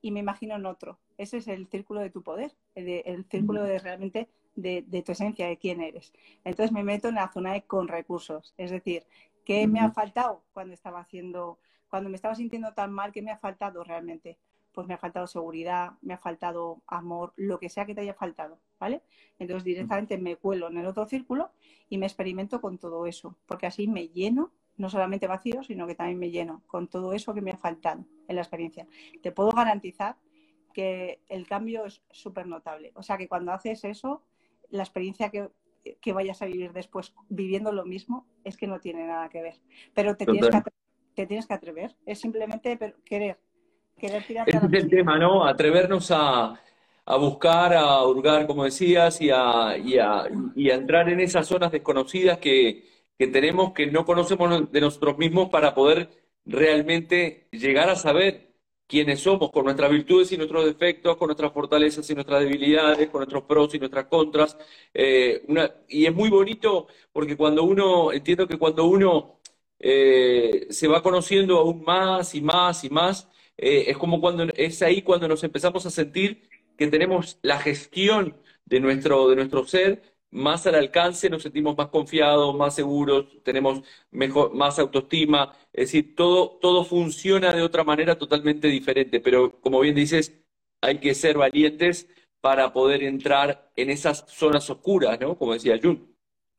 y 0.00 0.10
me 0.10 0.20
imagino 0.20 0.54
en 0.54 0.66
otro. 0.66 0.98
Ese 1.18 1.38
es 1.38 1.48
el 1.48 1.66
círculo 1.68 2.00
de 2.00 2.10
tu 2.10 2.22
poder, 2.22 2.54
el, 2.74 3.24
círculo 3.30 3.62
de 3.62 3.78
realmente 3.78 4.28
de, 4.54 5.02
tu 5.04 5.12
esencia, 5.12 5.48
de 5.48 5.56
quién 5.56 5.80
eres. 5.80 6.12
Entonces 6.44 6.72
me 6.72 6.84
meto 6.84 7.08
en 7.08 7.16
la 7.16 7.32
zona 7.32 7.52
de 7.52 7.62
con 7.62 7.88
recursos, 7.88 8.54
es 8.56 8.70
decir, 8.70 9.04
¿qué 9.44 9.66
me 9.66 9.80
ha 9.80 9.90
faltado 9.90 10.44
cuando 10.52 10.74
estaba 10.74 11.00
haciendo, 11.00 11.58
cuando 11.88 12.10
me 12.10 12.16
estaba 12.16 12.34
sintiendo 12.34 12.72
tan 12.74 12.92
mal, 12.92 13.12
qué 13.12 13.22
me 13.22 13.30
ha 13.30 13.38
faltado 13.38 13.84
realmente? 13.84 14.38
pues 14.74 14.86
me 14.88 14.94
ha 14.94 14.98
faltado 14.98 15.26
seguridad, 15.26 15.92
me 16.02 16.14
ha 16.14 16.18
faltado 16.18 16.82
amor, 16.86 17.32
lo 17.36 17.58
que 17.58 17.70
sea 17.70 17.86
que 17.86 17.94
te 17.94 18.00
haya 18.00 18.12
faltado, 18.12 18.58
¿vale? 18.78 19.02
Entonces 19.38 19.64
directamente 19.64 20.18
me 20.18 20.36
cuelo 20.36 20.68
en 20.68 20.76
el 20.76 20.86
otro 20.86 21.06
círculo 21.06 21.52
y 21.88 21.96
me 21.96 22.06
experimento 22.06 22.60
con 22.60 22.78
todo 22.78 23.06
eso, 23.06 23.36
porque 23.46 23.66
así 23.66 23.86
me 23.86 24.08
lleno, 24.08 24.52
no 24.76 24.90
solamente 24.90 25.28
vacío, 25.28 25.62
sino 25.62 25.86
que 25.86 25.94
también 25.94 26.18
me 26.18 26.30
lleno 26.30 26.62
con 26.66 26.88
todo 26.88 27.12
eso 27.12 27.32
que 27.32 27.40
me 27.40 27.52
ha 27.52 27.56
faltado 27.56 28.04
en 28.26 28.34
la 28.34 28.42
experiencia. 28.42 28.86
Te 29.22 29.30
puedo 29.30 29.52
garantizar 29.52 30.16
que 30.72 31.20
el 31.28 31.46
cambio 31.46 31.86
es 31.86 32.02
súper 32.10 32.48
notable. 32.48 32.90
O 32.96 33.02
sea 33.04 33.16
que 33.16 33.28
cuando 33.28 33.52
haces 33.52 33.84
eso, 33.84 34.24
la 34.70 34.82
experiencia 34.82 35.30
que, 35.30 35.48
vayas 36.12 36.42
a 36.42 36.46
vivir 36.46 36.72
después 36.72 37.14
viviendo 37.28 37.72
lo 37.72 37.84
mismo 37.84 38.26
es 38.44 38.56
que 38.56 38.66
no 38.66 38.80
tiene 38.80 39.06
nada 39.06 39.28
que 39.28 39.42
ver. 39.42 39.60
Pero 39.94 40.16
te, 40.16 40.26
tienes 40.26 40.50
que, 40.50 40.70
te 41.14 41.26
tienes 41.26 41.46
que 41.46 41.54
atrever, 41.54 41.96
es 42.06 42.20
simplemente 42.20 42.78
querer 43.04 43.38
ese 43.96 44.28
es 44.28 44.72
el 44.72 44.90
tema, 44.90 45.18
¿no? 45.18 45.46
Atrevernos 45.46 46.10
a, 46.10 46.60
buscar, 47.18 47.74
a 47.74 48.02
hurgar, 48.04 48.46
como 48.46 48.64
decías, 48.64 49.20
y 49.20 49.30
a, 49.30 49.74
entrar 50.56 51.08
en 51.08 51.20
esas 51.20 51.46
zonas 51.46 51.72
desconocidas 51.72 52.38
que, 52.38 52.84
tenemos, 53.18 53.72
que 53.72 53.86
no 53.86 54.04
conocemos 54.04 54.70
de 54.70 54.80
nosotros 54.80 55.18
mismos 55.18 55.48
para 55.48 55.74
poder 55.74 56.10
realmente 56.44 57.48
llegar 57.52 57.88
a 57.88 57.96
saber 57.96 58.53
quiénes 58.86 59.20
somos, 59.20 59.50
con 59.50 59.64
nuestras 59.64 59.90
virtudes 59.90 60.32
y 60.32 60.36
nuestros 60.36 60.64
defectos, 60.64 61.16
con 61.16 61.28
nuestras 61.28 61.52
fortalezas 61.52 62.08
y 62.10 62.14
nuestras 62.14 62.40
debilidades, 62.40 63.08
con 63.08 63.20
nuestros 63.20 63.44
pros 63.44 63.74
y 63.74 63.78
nuestras 63.78 64.06
contras. 64.06 64.56
Eh, 64.92 65.46
y 65.88 66.06
es 66.06 66.14
muy 66.14 66.30
bonito 66.30 66.88
porque 67.12 67.36
cuando 67.36 67.64
uno, 67.64 68.12
entiendo 68.12 68.46
que 68.46 68.58
cuando 68.58 68.84
uno 68.86 69.40
eh, 69.78 70.66
se 70.70 70.88
va 70.88 71.02
conociendo 71.02 71.58
aún 71.58 71.82
más 71.84 72.34
y 72.34 72.40
más 72.42 72.84
y 72.84 72.90
más, 72.90 73.28
eh, 73.56 73.84
es 73.88 73.96
como 73.98 74.20
cuando 74.20 74.44
es 74.56 74.82
ahí 74.82 75.02
cuando 75.02 75.28
nos 75.28 75.44
empezamos 75.44 75.86
a 75.86 75.90
sentir 75.90 76.48
que 76.76 76.88
tenemos 76.88 77.38
la 77.42 77.58
gestión 77.58 78.36
de 78.64 78.80
nuestro, 78.80 79.28
de 79.28 79.36
nuestro 79.36 79.66
ser 79.66 80.13
más 80.34 80.66
al 80.66 80.74
alcance, 80.74 81.30
nos 81.30 81.42
sentimos 81.42 81.76
más 81.76 81.88
confiados, 81.88 82.54
más 82.56 82.74
seguros, 82.74 83.26
tenemos 83.44 83.82
mejor, 84.10 84.52
más 84.52 84.78
autoestima, 84.80 85.52
es 85.72 85.92
decir, 85.92 86.14
todo, 86.16 86.58
todo 86.60 86.84
funciona 86.84 87.52
de 87.52 87.62
otra 87.62 87.84
manera 87.84 88.18
totalmente 88.18 88.66
diferente, 88.68 89.20
pero 89.20 89.60
como 89.60 89.80
bien 89.80 89.94
dices, 89.94 90.34
hay 90.80 90.98
que 90.98 91.14
ser 91.14 91.38
valientes 91.38 92.08
para 92.40 92.72
poder 92.72 93.04
entrar 93.04 93.70
en 93.76 93.90
esas 93.90 94.24
zonas 94.28 94.68
oscuras, 94.68 95.18
¿no? 95.20 95.38
Como 95.38 95.54
decía 95.54 95.78
Jun. 95.80 96.14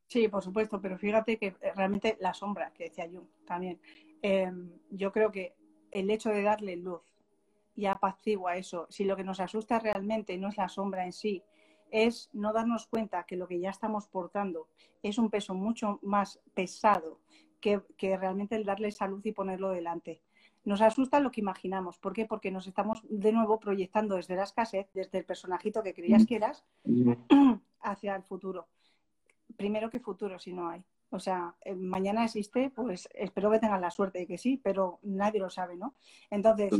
Sí, 0.06 0.26
por 0.28 0.42
supuesto, 0.42 0.80
pero 0.80 0.96
fíjate 0.96 1.36
que 1.36 1.48
eh, 1.48 1.72
realmente 1.76 2.16
la 2.20 2.32
sombra 2.32 2.72
que 2.72 2.84
decía 2.84 3.06
Jun 3.12 3.28
también. 3.46 3.78
Eh, 4.22 4.50
yo 4.90 5.12
creo 5.12 5.30
que 5.30 5.54
el 5.90 6.10
hecho 6.10 6.30
de 6.30 6.42
darle 6.42 6.76
luz 6.76 7.02
y 7.74 7.84
apacigua 7.86 8.56
eso. 8.56 8.86
Si 8.88 9.04
lo 9.04 9.16
que 9.16 9.24
nos 9.24 9.38
asusta 9.38 9.78
realmente 9.78 10.38
no 10.38 10.48
es 10.48 10.56
la 10.56 10.68
sombra 10.68 11.04
en 11.04 11.12
sí, 11.12 11.42
es 11.90 12.30
no 12.32 12.52
darnos 12.52 12.86
cuenta 12.86 13.24
que 13.24 13.36
lo 13.36 13.46
que 13.46 13.60
ya 13.60 13.70
estamos 13.70 14.06
portando 14.08 14.68
es 15.02 15.18
un 15.18 15.30
peso 15.30 15.54
mucho 15.54 15.98
más 16.02 16.40
pesado 16.54 17.20
que, 17.60 18.16
realmente 18.16 18.56
el 18.56 18.64
darle 18.64 18.88
esa 18.88 19.08
luz 19.08 19.24
y 19.26 19.32
ponerlo 19.32 19.70
delante. 19.70 20.22
Nos 20.64 20.80
asusta 20.80 21.20
lo 21.20 21.30
que 21.30 21.40
imaginamos. 21.40 21.98
¿Por 21.98 22.12
qué? 22.12 22.26
Porque 22.26 22.50
nos 22.50 22.66
estamos 22.66 23.02
de 23.08 23.32
nuevo 23.32 23.58
proyectando 23.58 24.16
desde 24.16 24.36
la 24.36 24.44
escasez, 24.44 24.88
desde 24.94 25.18
el 25.18 25.24
personajito 25.24 25.82
que 25.82 25.94
creías 25.94 26.26
que 26.26 26.36
eras, 26.36 26.64
hacia 27.80 28.16
el 28.16 28.22
futuro. 28.22 28.68
Primero 29.56 29.90
que 29.90 30.00
futuro 30.00 30.38
si 30.38 30.52
no 30.52 30.68
hay. 30.68 30.84
O 31.10 31.20
sea, 31.20 31.54
eh, 31.64 31.74
mañana 31.74 32.24
existe, 32.24 32.70
pues 32.70 33.08
espero 33.14 33.50
que 33.50 33.60
tengan 33.60 33.80
la 33.80 33.90
suerte 33.90 34.18
de 34.18 34.26
que 34.26 34.38
sí, 34.38 34.60
pero 34.62 34.98
nadie 35.02 35.38
lo 35.38 35.50
sabe, 35.50 35.76
¿no? 35.76 35.94
Entonces, 36.30 36.72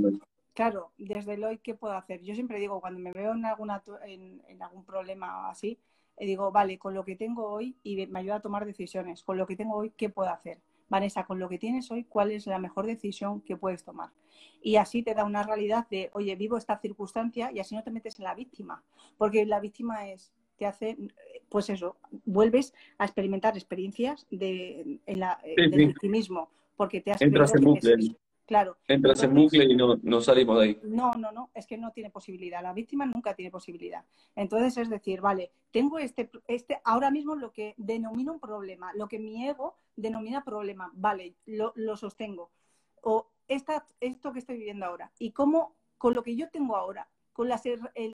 claro, 0.56 0.90
desde 0.96 1.34
el 1.34 1.44
hoy, 1.44 1.58
¿qué 1.58 1.74
puedo 1.74 1.92
hacer? 1.94 2.22
Yo 2.22 2.34
siempre 2.34 2.58
digo, 2.58 2.80
cuando 2.80 2.98
me 2.98 3.12
veo 3.12 3.32
en, 3.34 3.44
alguna, 3.44 3.82
en, 4.06 4.62
algún 4.62 4.84
problema 4.86 5.50
así, 5.50 5.78
eh, 6.16 6.26
digo, 6.26 6.50
vale, 6.50 6.78
con 6.78 6.94
lo 6.94 7.04
que 7.04 7.14
tengo 7.14 7.46
hoy 7.46 7.76
y 7.82 8.06
me 8.06 8.20
ayuda 8.20 8.36
a 8.36 8.40
tomar 8.40 8.64
decisiones, 8.64 9.22
con 9.22 9.36
lo 9.36 9.46
que 9.46 9.54
tengo 9.54 9.76
hoy, 9.76 9.92
¿qué 9.96 10.08
puedo 10.08 10.30
hacer? 10.30 10.58
Vanessa, 10.88 11.24
con 11.24 11.38
lo 11.38 11.50
que 11.50 11.58
tienes 11.58 11.90
hoy, 11.90 12.04
¿cuál 12.04 12.30
es 12.30 12.46
la 12.46 12.58
mejor 12.58 12.86
decisión 12.86 13.42
que 13.42 13.58
puedes 13.58 13.84
tomar? 13.84 14.10
Y 14.62 14.76
así 14.76 15.02
te 15.02 15.14
da 15.14 15.24
una 15.24 15.42
realidad 15.42 15.86
de, 15.90 16.10
oye, 16.14 16.34
vivo 16.36 16.56
esta 16.56 16.78
circunstancia 16.78 17.52
y 17.52 17.60
así 17.60 17.74
no 17.74 17.82
te 17.82 17.90
metes 17.90 18.18
en 18.18 18.24
la 18.24 18.34
víctima, 18.34 18.82
porque 19.18 19.44
la 19.44 19.60
víctima 19.60 20.08
es, 20.08 20.32
te 20.56 20.64
hace, 20.64 20.96
pues 21.50 21.68
eso, 21.68 21.98
vuelves 22.24 22.72
a 22.96 23.04
experimentar 23.04 23.58
experiencias 23.58 24.26
de, 24.30 25.00
en 25.04 25.20
la, 25.20 25.38
del 25.44 25.70
victimismo, 25.70 26.48
porque 26.76 27.02
te 27.02 27.12
has 27.12 27.20
Entras 27.20 27.54
en. 27.54 28.16
Claro. 28.46 28.78
Entras 28.86 29.22
en 29.24 29.34
bucle 29.34 29.64
y 29.64 29.74
no, 29.74 29.96
no, 30.02 30.20
salimos 30.20 30.58
de 30.58 30.64
ahí. 30.64 30.80
No, 30.84 31.10
no, 31.12 31.32
no, 31.32 31.50
es 31.52 31.66
que 31.66 31.76
no 31.76 31.90
tiene 31.90 32.10
posibilidad. 32.10 32.62
La 32.62 32.72
víctima 32.72 33.04
nunca 33.04 33.34
tiene 33.34 33.50
posibilidad. 33.50 34.04
Entonces 34.36 34.76
es 34.76 34.88
decir, 34.88 35.20
vale, 35.20 35.50
tengo 35.72 35.98
este, 35.98 36.30
este, 36.46 36.80
ahora 36.84 37.10
mismo 37.10 37.34
lo 37.34 37.52
que 37.52 37.74
denomino 37.76 38.32
un 38.32 38.40
problema, 38.40 38.92
lo 38.94 39.08
que 39.08 39.18
mi 39.18 39.48
ego 39.48 39.74
denomina 39.96 40.44
problema, 40.44 40.92
vale, 40.94 41.34
lo, 41.44 41.72
lo 41.74 41.96
sostengo. 41.96 42.50
O 43.02 43.32
esta, 43.48 43.84
esto 44.00 44.32
que 44.32 44.38
estoy 44.38 44.58
viviendo 44.58 44.86
ahora. 44.86 45.10
Y 45.18 45.32
cómo, 45.32 45.74
con 45.98 46.14
lo 46.14 46.22
que 46.22 46.36
yo 46.36 46.48
tengo 46.48 46.76
ahora, 46.76 47.08
con 47.32 47.48
las, 47.48 47.64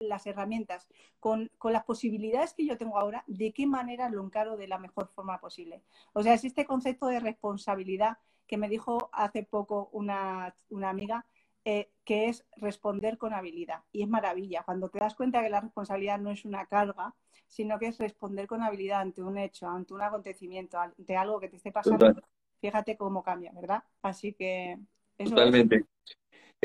las 0.00 0.26
herramientas, 0.26 0.88
con, 1.20 1.50
con, 1.58 1.72
las 1.72 1.84
posibilidades 1.84 2.54
que 2.54 2.66
yo 2.66 2.76
tengo 2.76 2.98
ahora, 2.98 3.22
de 3.26 3.52
qué 3.52 3.66
manera 3.66 4.08
lo 4.08 4.24
encaro 4.24 4.56
de 4.56 4.66
la 4.66 4.78
mejor 4.78 5.08
forma 5.08 5.38
posible. 5.40 5.82
O 6.14 6.22
sea, 6.22 6.34
es 6.34 6.44
este 6.44 6.64
concepto 6.64 7.06
de 7.06 7.20
responsabilidad 7.20 8.16
que 8.46 8.56
me 8.56 8.68
dijo 8.68 9.10
hace 9.12 9.42
poco 9.42 9.88
una, 9.92 10.54
una 10.70 10.90
amiga, 10.90 11.26
eh, 11.64 11.90
que 12.04 12.28
es 12.28 12.44
responder 12.56 13.18
con 13.18 13.32
habilidad. 13.32 13.82
Y 13.92 14.02
es 14.02 14.08
maravilla. 14.08 14.62
Cuando 14.64 14.88
te 14.88 14.98
das 14.98 15.14
cuenta 15.14 15.42
que 15.42 15.50
la 15.50 15.60
responsabilidad 15.60 16.18
no 16.18 16.30
es 16.30 16.44
una 16.44 16.66
carga, 16.66 17.14
sino 17.46 17.78
que 17.78 17.86
es 17.86 17.98
responder 17.98 18.46
con 18.46 18.62
habilidad 18.62 19.00
ante 19.00 19.22
un 19.22 19.38
hecho, 19.38 19.68
ante 19.68 19.94
un 19.94 20.02
acontecimiento, 20.02 20.78
ante 20.78 21.16
algo 21.16 21.38
que 21.38 21.48
te 21.48 21.56
esté 21.56 21.70
pasando, 21.70 22.14
fíjate 22.60 22.96
cómo 22.96 23.22
cambia, 23.22 23.52
¿verdad? 23.52 23.82
Así 24.02 24.32
que 24.32 24.78
eso 25.18 25.30
Totalmente. 25.30 25.84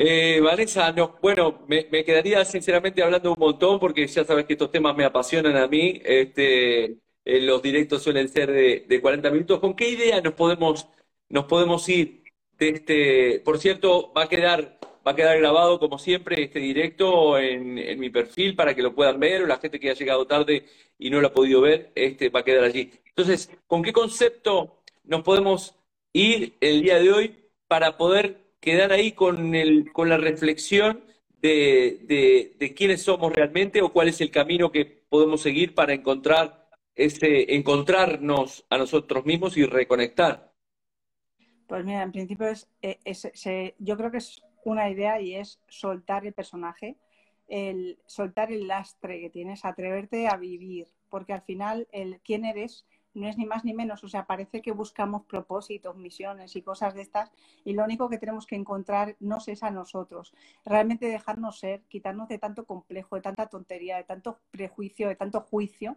Eh, 0.00 0.40
Vanessa, 0.40 0.92
no, 0.92 1.16
bueno, 1.20 1.64
me, 1.66 1.86
quedaría 2.04 2.44
sinceramente 2.44 3.02
hablando 3.02 3.32
un 3.32 3.38
montón 3.38 3.80
porque 3.80 4.06
ya 4.06 4.24
sabes 4.24 4.46
que 4.46 4.52
estos 4.52 4.70
temas 4.70 4.96
me 4.96 5.04
apasionan 5.04 5.56
a 5.56 5.66
mí. 5.66 6.00
Este, 6.04 6.84
eh, 7.24 7.40
los 7.42 7.60
directos 7.60 8.02
suelen 8.02 8.28
ser 8.28 8.50
de, 8.50 8.86
de 8.88 9.00
40 9.00 9.30
minutos. 9.30 9.58
¿Con 9.58 9.74
qué 9.74 9.90
idea 9.90 10.20
nos 10.20 10.34
podemos, 10.34 10.88
nos 11.28 11.44
podemos 11.44 11.88
ir 11.88 12.24
de 12.58 12.68
este? 12.70 13.40
Por 13.44 13.58
cierto, 13.58 14.12
va 14.12 14.24
a 14.24 14.28
quedar 14.28 14.78
Va 15.08 15.12
a 15.12 15.16
quedar 15.16 15.38
grabado, 15.38 15.80
como 15.80 15.98
siempre, 15.98 16.42
este 16.42 16.58
directo 16.58 17.38
en, 17.38 17.98
mi 17.98 18.10
perfil 18.10 18.54
para 18.54 18.74
que 18.74 18.82
lo 18.82 18.94
puedan 18.94 19.18
ver, 19.18 19.42
o 19.42 19.46
la 19.46 19.56
gente 19.56 19.80
que 19.80 19.88
ha 19.88 19.94
llegado 19.94 20.26
tarde 20.26 20.66
y 20.98 21.08
no 21.08 21.22
lo 21.22 21.28
ha 21.28 21.32
podido 21.32 21.62
ver, 21.62 21.92
este 21.94 22.28
va 22.28 22.40
a 22.40 22.44
quedar 22.44 22.64
allí. 22.64 22.90
Entonces, 23.06 23.50
¿con 23.66 23.82
qué 23.82 23.94
concepto 23.94 24.82
nos 25.04 25.22
podemos 25.22 25.74
ir 26.12 26.58
el 26.60 26.82
día 26.82 26.98
de 26.98 27.10
hoy 27.10 27.36
para 27.68 27.96
poder 27.96 28.52
quedar 28.60 28.92
ahí 28.92 29.12
con, 29.12 29.54
el, 29.54 29.90
con 29.92 30.10
la 30.10 30.18
reflexión 30.18 31.02
de, 31.40 32.54
de, 32.58 32.74
quiénes 32.74 33.00
somos 33.00 33.32
realmente 33.32 33.80
o 33.80 33.90
cuál 33.90 34.08
es 34.08 34.20
el 34.20 34.30
camino 34.30 34.70
que 34.70 34.84
podemos 34.84 35.40
seguir 35.40 35.74
para 35.74 35.94
encontrar 35.94 36.68
ese, 36.94 37.54
encontrarnos 37.54 38.66
a 38.68 38.76
nosotros 38.76 39.24
mismos 39.24 39.56
y 39.56 39.64
reconectar? 39.64 40.47
Pues 41.68 41.84
mira, 41.84 42.02
en 42.02 42.12
principio 42.12 42.48
es, 42.48 42.66
eh, 42.80 43.74
yo 43.78 43.96
creo 43.98 44.10
que 44.10 44.16
es 44.16 44.42
una 44.64 44.88
idea 44.88 45.20
y 45.20 45.34
es 45.34 45.60
soltar 45.68 46.26
el 46.26 46.32
personaje, 46.32 46.96
el 47.46 47.98
soltar 48.06 48.50
el 48.50 48.66
lastre 48.66 49.20
que 49.20 49.28
tienes, 49.28 49.66
atreverte 49.66 50.28
a 50.28 50.36
vivir, 50.38 50.88
porque 51.10 51.34
al 51.34 51.42
final 51.42 51.86
el 51.92 52.20
quién 52.24 52.46
eres 52.46 52.86
no 53.14 53.28
es 53.28 53.36
ni 53.36 53.46
más 53.46 53.64
ni 53.64 53.74
menos, 53.74 54.04
o 54.04 54.08
sea, 54.08 54.26
parece 54.26 54.62
que 54.62 54.72
buscamos 54.72 55.24
propósitos, 55.24 55.96
misiones 55.96 56.54
y 56.56 56.62
cosas 56.62 56.94
de 56.94 57.02
estas 57.02 57.30
y 57.64 57.72
lo 57.72 57.84
único 57.84 58.08
que 58.08 58.18
tenemos 58.18 58.46
que 58.46 58.56
encontrar 58.56 59.16
no 59.20 59.38
es 59.46 59.62
a 59.62 59.70
nosotros, 59.70 60.34
realmente 60.64 61.06
dejarnos 61.06 61.58
ser, 61.58 61.82
quitarnos 61.88 62.28
de 62.28 62.38
tanto 62.38 62.66
complejo, 62.66 63.16
de 63.16 63.22
tanta 63.22 63.46
tontería, 63.46 63.96
de 63.96 64.04
tanto 64.04 64.40
prejuicio, 64.50 65.08
de 65.08 65.16
tanto 65.16 65.40
juicio, 65.40 65.96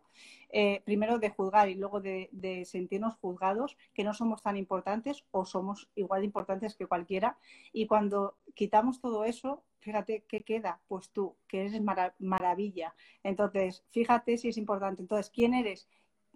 eh, 0.49 0.81
primero 0.85 1.19
de 1.19 1.29
juzgar 1.29 1.69
y 1.69 1.75
luego 1.75 2.01
de, 2.01 2.29
de, 2.31 2.65
sentirnos 2.65 3.15
juzgados, 3.15 3.77
que 3.93 4.03
no 4.03 4.13
somos 4.13 4.41
tan 4.41 4.57
importantes 4.57 5.25
o 5.31 5.45
somos 5.45 5.89
igual 5.95 6.21
de 6.21 6.27
importantes 6.27 6.75
que 6.75 6.87
cualquiera 6.87 7.37
y 7.73 7.87
cuando 7.87 8.37
quitamos 8.53 8.99
todo 8.99 9.25
eso, 9.25 9.63
fíjate 9.81 10.23
qué 10.27 10.43
queda, 10.43 10.79
pues 10.87 11.09
tú, 11.09 11.35
que 11.47 11.61
eres 11.61 11.81
maravilla. 12.19 12.95
Entonces, 13.23 13.83
fíjate 13.89 14.37
si 14.37 14.49
es 14.49 14.57
importante. 14.57 15.01
Entonces, 15.01 15.31
¿quién 15.31 15.53
eres? 15.53 15.89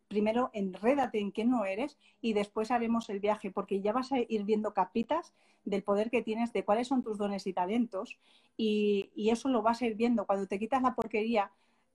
Primero 0.07 0.49
enrédate 0.53 1.19
en 1.19 1.31
qué 1.31 1.45
no 1.45 1.65
eres 1.65 1.97
y 2.21 2.33
después 2.33 2.71
haremos 2.71 3.09
el 3.09 3.19
viaje, 3.19 3.51
porque 3.51 3.81
ya 3.81 3.93
vas 3.93 4.11
a 4.11 4.19
ir 4.19 4.43
viendo 4.43 4.73
capitas 4.73 5.33
del 5.63 5.83
poder 5.83 6.09
que 6.09 6.21
tienes, 6.21 6.53
de 6.53 6.63
cuáles 6.63 6.87
son 6.87 7.03
tus 7.03 7.17
dones 7.17 7.47
y 7.47 7.53
talentos, 7.53 8.17
y, 8.57 9.09
eso 9.29 9.49
lo 9.49 9.61
vas 9.61 9.81
a 9.81 9.87
ir 9.87 9.95
viendo. 9.95 10.25
Cuando 10.25 10.47
te 10.47 10.59
quitas 10.59 10.81
la 10.81 10.95
porquería, 10.95 11.51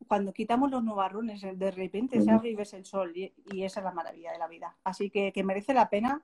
cuando 0.08 0.32
quitamos 0.32 0.70
los 0.70 0.82
nubarrones, 0.82 1.40
de 1.40 1.70
repente 1.70 2.20
se 2.20 2.30
abre 2.30 2.50
y 2.50 2.54
ves 2.54 2.74
el 2.74 2.84
sol, 2.84 3.12
y, 3.16 3.32
esa 3.62 3.80
es 3.80 3.84
la 3.84 3.92
maravilla 3.92 4.32
de 4.32 4.38
la 4.38 4.48
vida. 4.48 4.76
Así 4.84 5.11
que, 5.11 5.32
que 5.32 5.44
merece 5.44 5.72
la 5.72 5.88
pena 5.88 6.22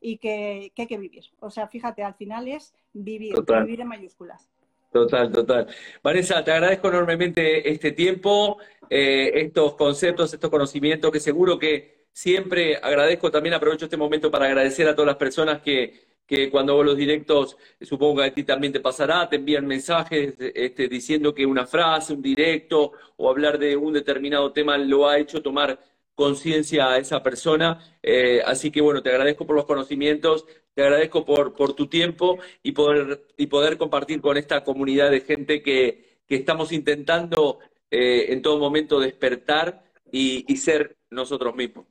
y 0.00 0.18
que, 0.18 0.72
hay 0.76 0.86
que 0.86 0.98
vivir. 0.98 1.24
O 1.40 1.50
sea, 1.50 1.68
fíjate, 1.68 2.02
al 2.02 2.14
final 2.14 2.48
es 2.48 2.74
vivir, 2.92 3.34
vivir 3.46 3.80
en 3.80 3.88
mayúsculas. 3.88 4.50
Total, 4.90 5.30
total. 5.30 5.66
Vanessa, 6.02 6.42
te 6.42 6.50
agradezco 6.50 6.88
enormemente 6.88 7.70
este 7.70 7.92
tiempo, 7.92 8.58
eh, 8.88 9.30
estos 9.34 9.74
conceptos, 9.74 10.32
estos 10.32 10.50
conocimientos, 10.50 11.10
que 11.12 11.20
seguro 11.20 11.58
que 11.58 12.06
siempre 12.10 12.76
agradezco. 12.76 13.30
También 13.30 13.54
aprovecho 13.54 13.84
este 13.84 13.98
momento 13.98 14.30
para 14.30 14.46
agradecer 14.46 14.88
a 14.88 14.94
todas 14.94 15.08
las 15.08 15.16
personas 15.16 15.60
que, 15.60 16.08
que 16.26 16.50
cuando 16.50 16.72
hago 16.72 16.84
los 16.84 16.96
directos, 16.96 17.58
supongo 17.82 18.16
que 18.16 18.24
a 18.24 18.34
ti 18.34 18.44
también 18.44 18.72
te 18.72 18.80
pasará, 18.80 19.28
te 19.28 19.36
envían 19.36 19.66
mensajes 19.66 20.34
este, 20.38 20.88
diciendo 20.88 21.34
que 21.34 21.44
una 21.44 21.66
frase, 21.66 22.14
un 22.14 22.22
directo 22.22 22.92
o 23.16 23.30
hablar 23.30 23.58
de 23.58 23.76
un 23.76 23.92
determinado 23.92 24.52
tema 24.52 24.78
lo 24.78 25.06
ha 25.06 25.18
hecho 25.18 25.42
tomar 25.42 25.78
conciencia 26.18 26.90
a 26.90 26.98
esa 26.98 27.22
persona. 27.22 27.78
Eh, 28.02 28.42
así 28.44 28.72
que 28.72 28.80
bueno, 28.80 29.00
te 29.04 29.10
agradezco 29.10 29.46
por 29.46 29.54
los 29.54 29.66
conocimientos, 29.66 30.46
te 30.74 30.82
agradezco 30.82 31.24
por, 31.24 31.54
por 31.54 31.74
tu 31.74 31.86
tiempo 31.86 32.38
y 32.60 32.72
poder, 32.72 33.24
y 33.36 33.46
poder 33.46 33.78
compartir 33.78 34.20
con 34.20 34.36
esta 34.36 34.64
comunidad 34.64 35.12
de 35.12 35.20
gente 35.20 35.62
que, 35.62 36.18
que 36.26 36.34
estamos 36.34 36.72
intentando 36.72 37.60
eh, 37.88 38.32
en 38.32 38.42
todo 38.42 38.58
momento 38.58 38.98
despertar 38.98 39.84
y, 40.10 40.44
y 40.52 40.56
ser 40.56 40.96
nosotros 41.08 41.54
mismos. 41.54 41.86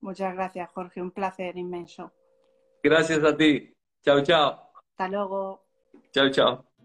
Muchas 0.00 0.32
gracias, 0.36 0.70
Jorge. 0.70 1.02
Un 1.02 1.10
placer 1.10 1.56
inmenso. 1.56 2.12
Gracias 2.84 3.24
a 3.24 3.36
ti. 3.36 3.74
Chao, 4.04 4.22
chao. 4.22 4.70
Hasta 4.92 5.08
luego. 5.08 5.66
Chao, 6.12 6.30
chao. 6.30 6.75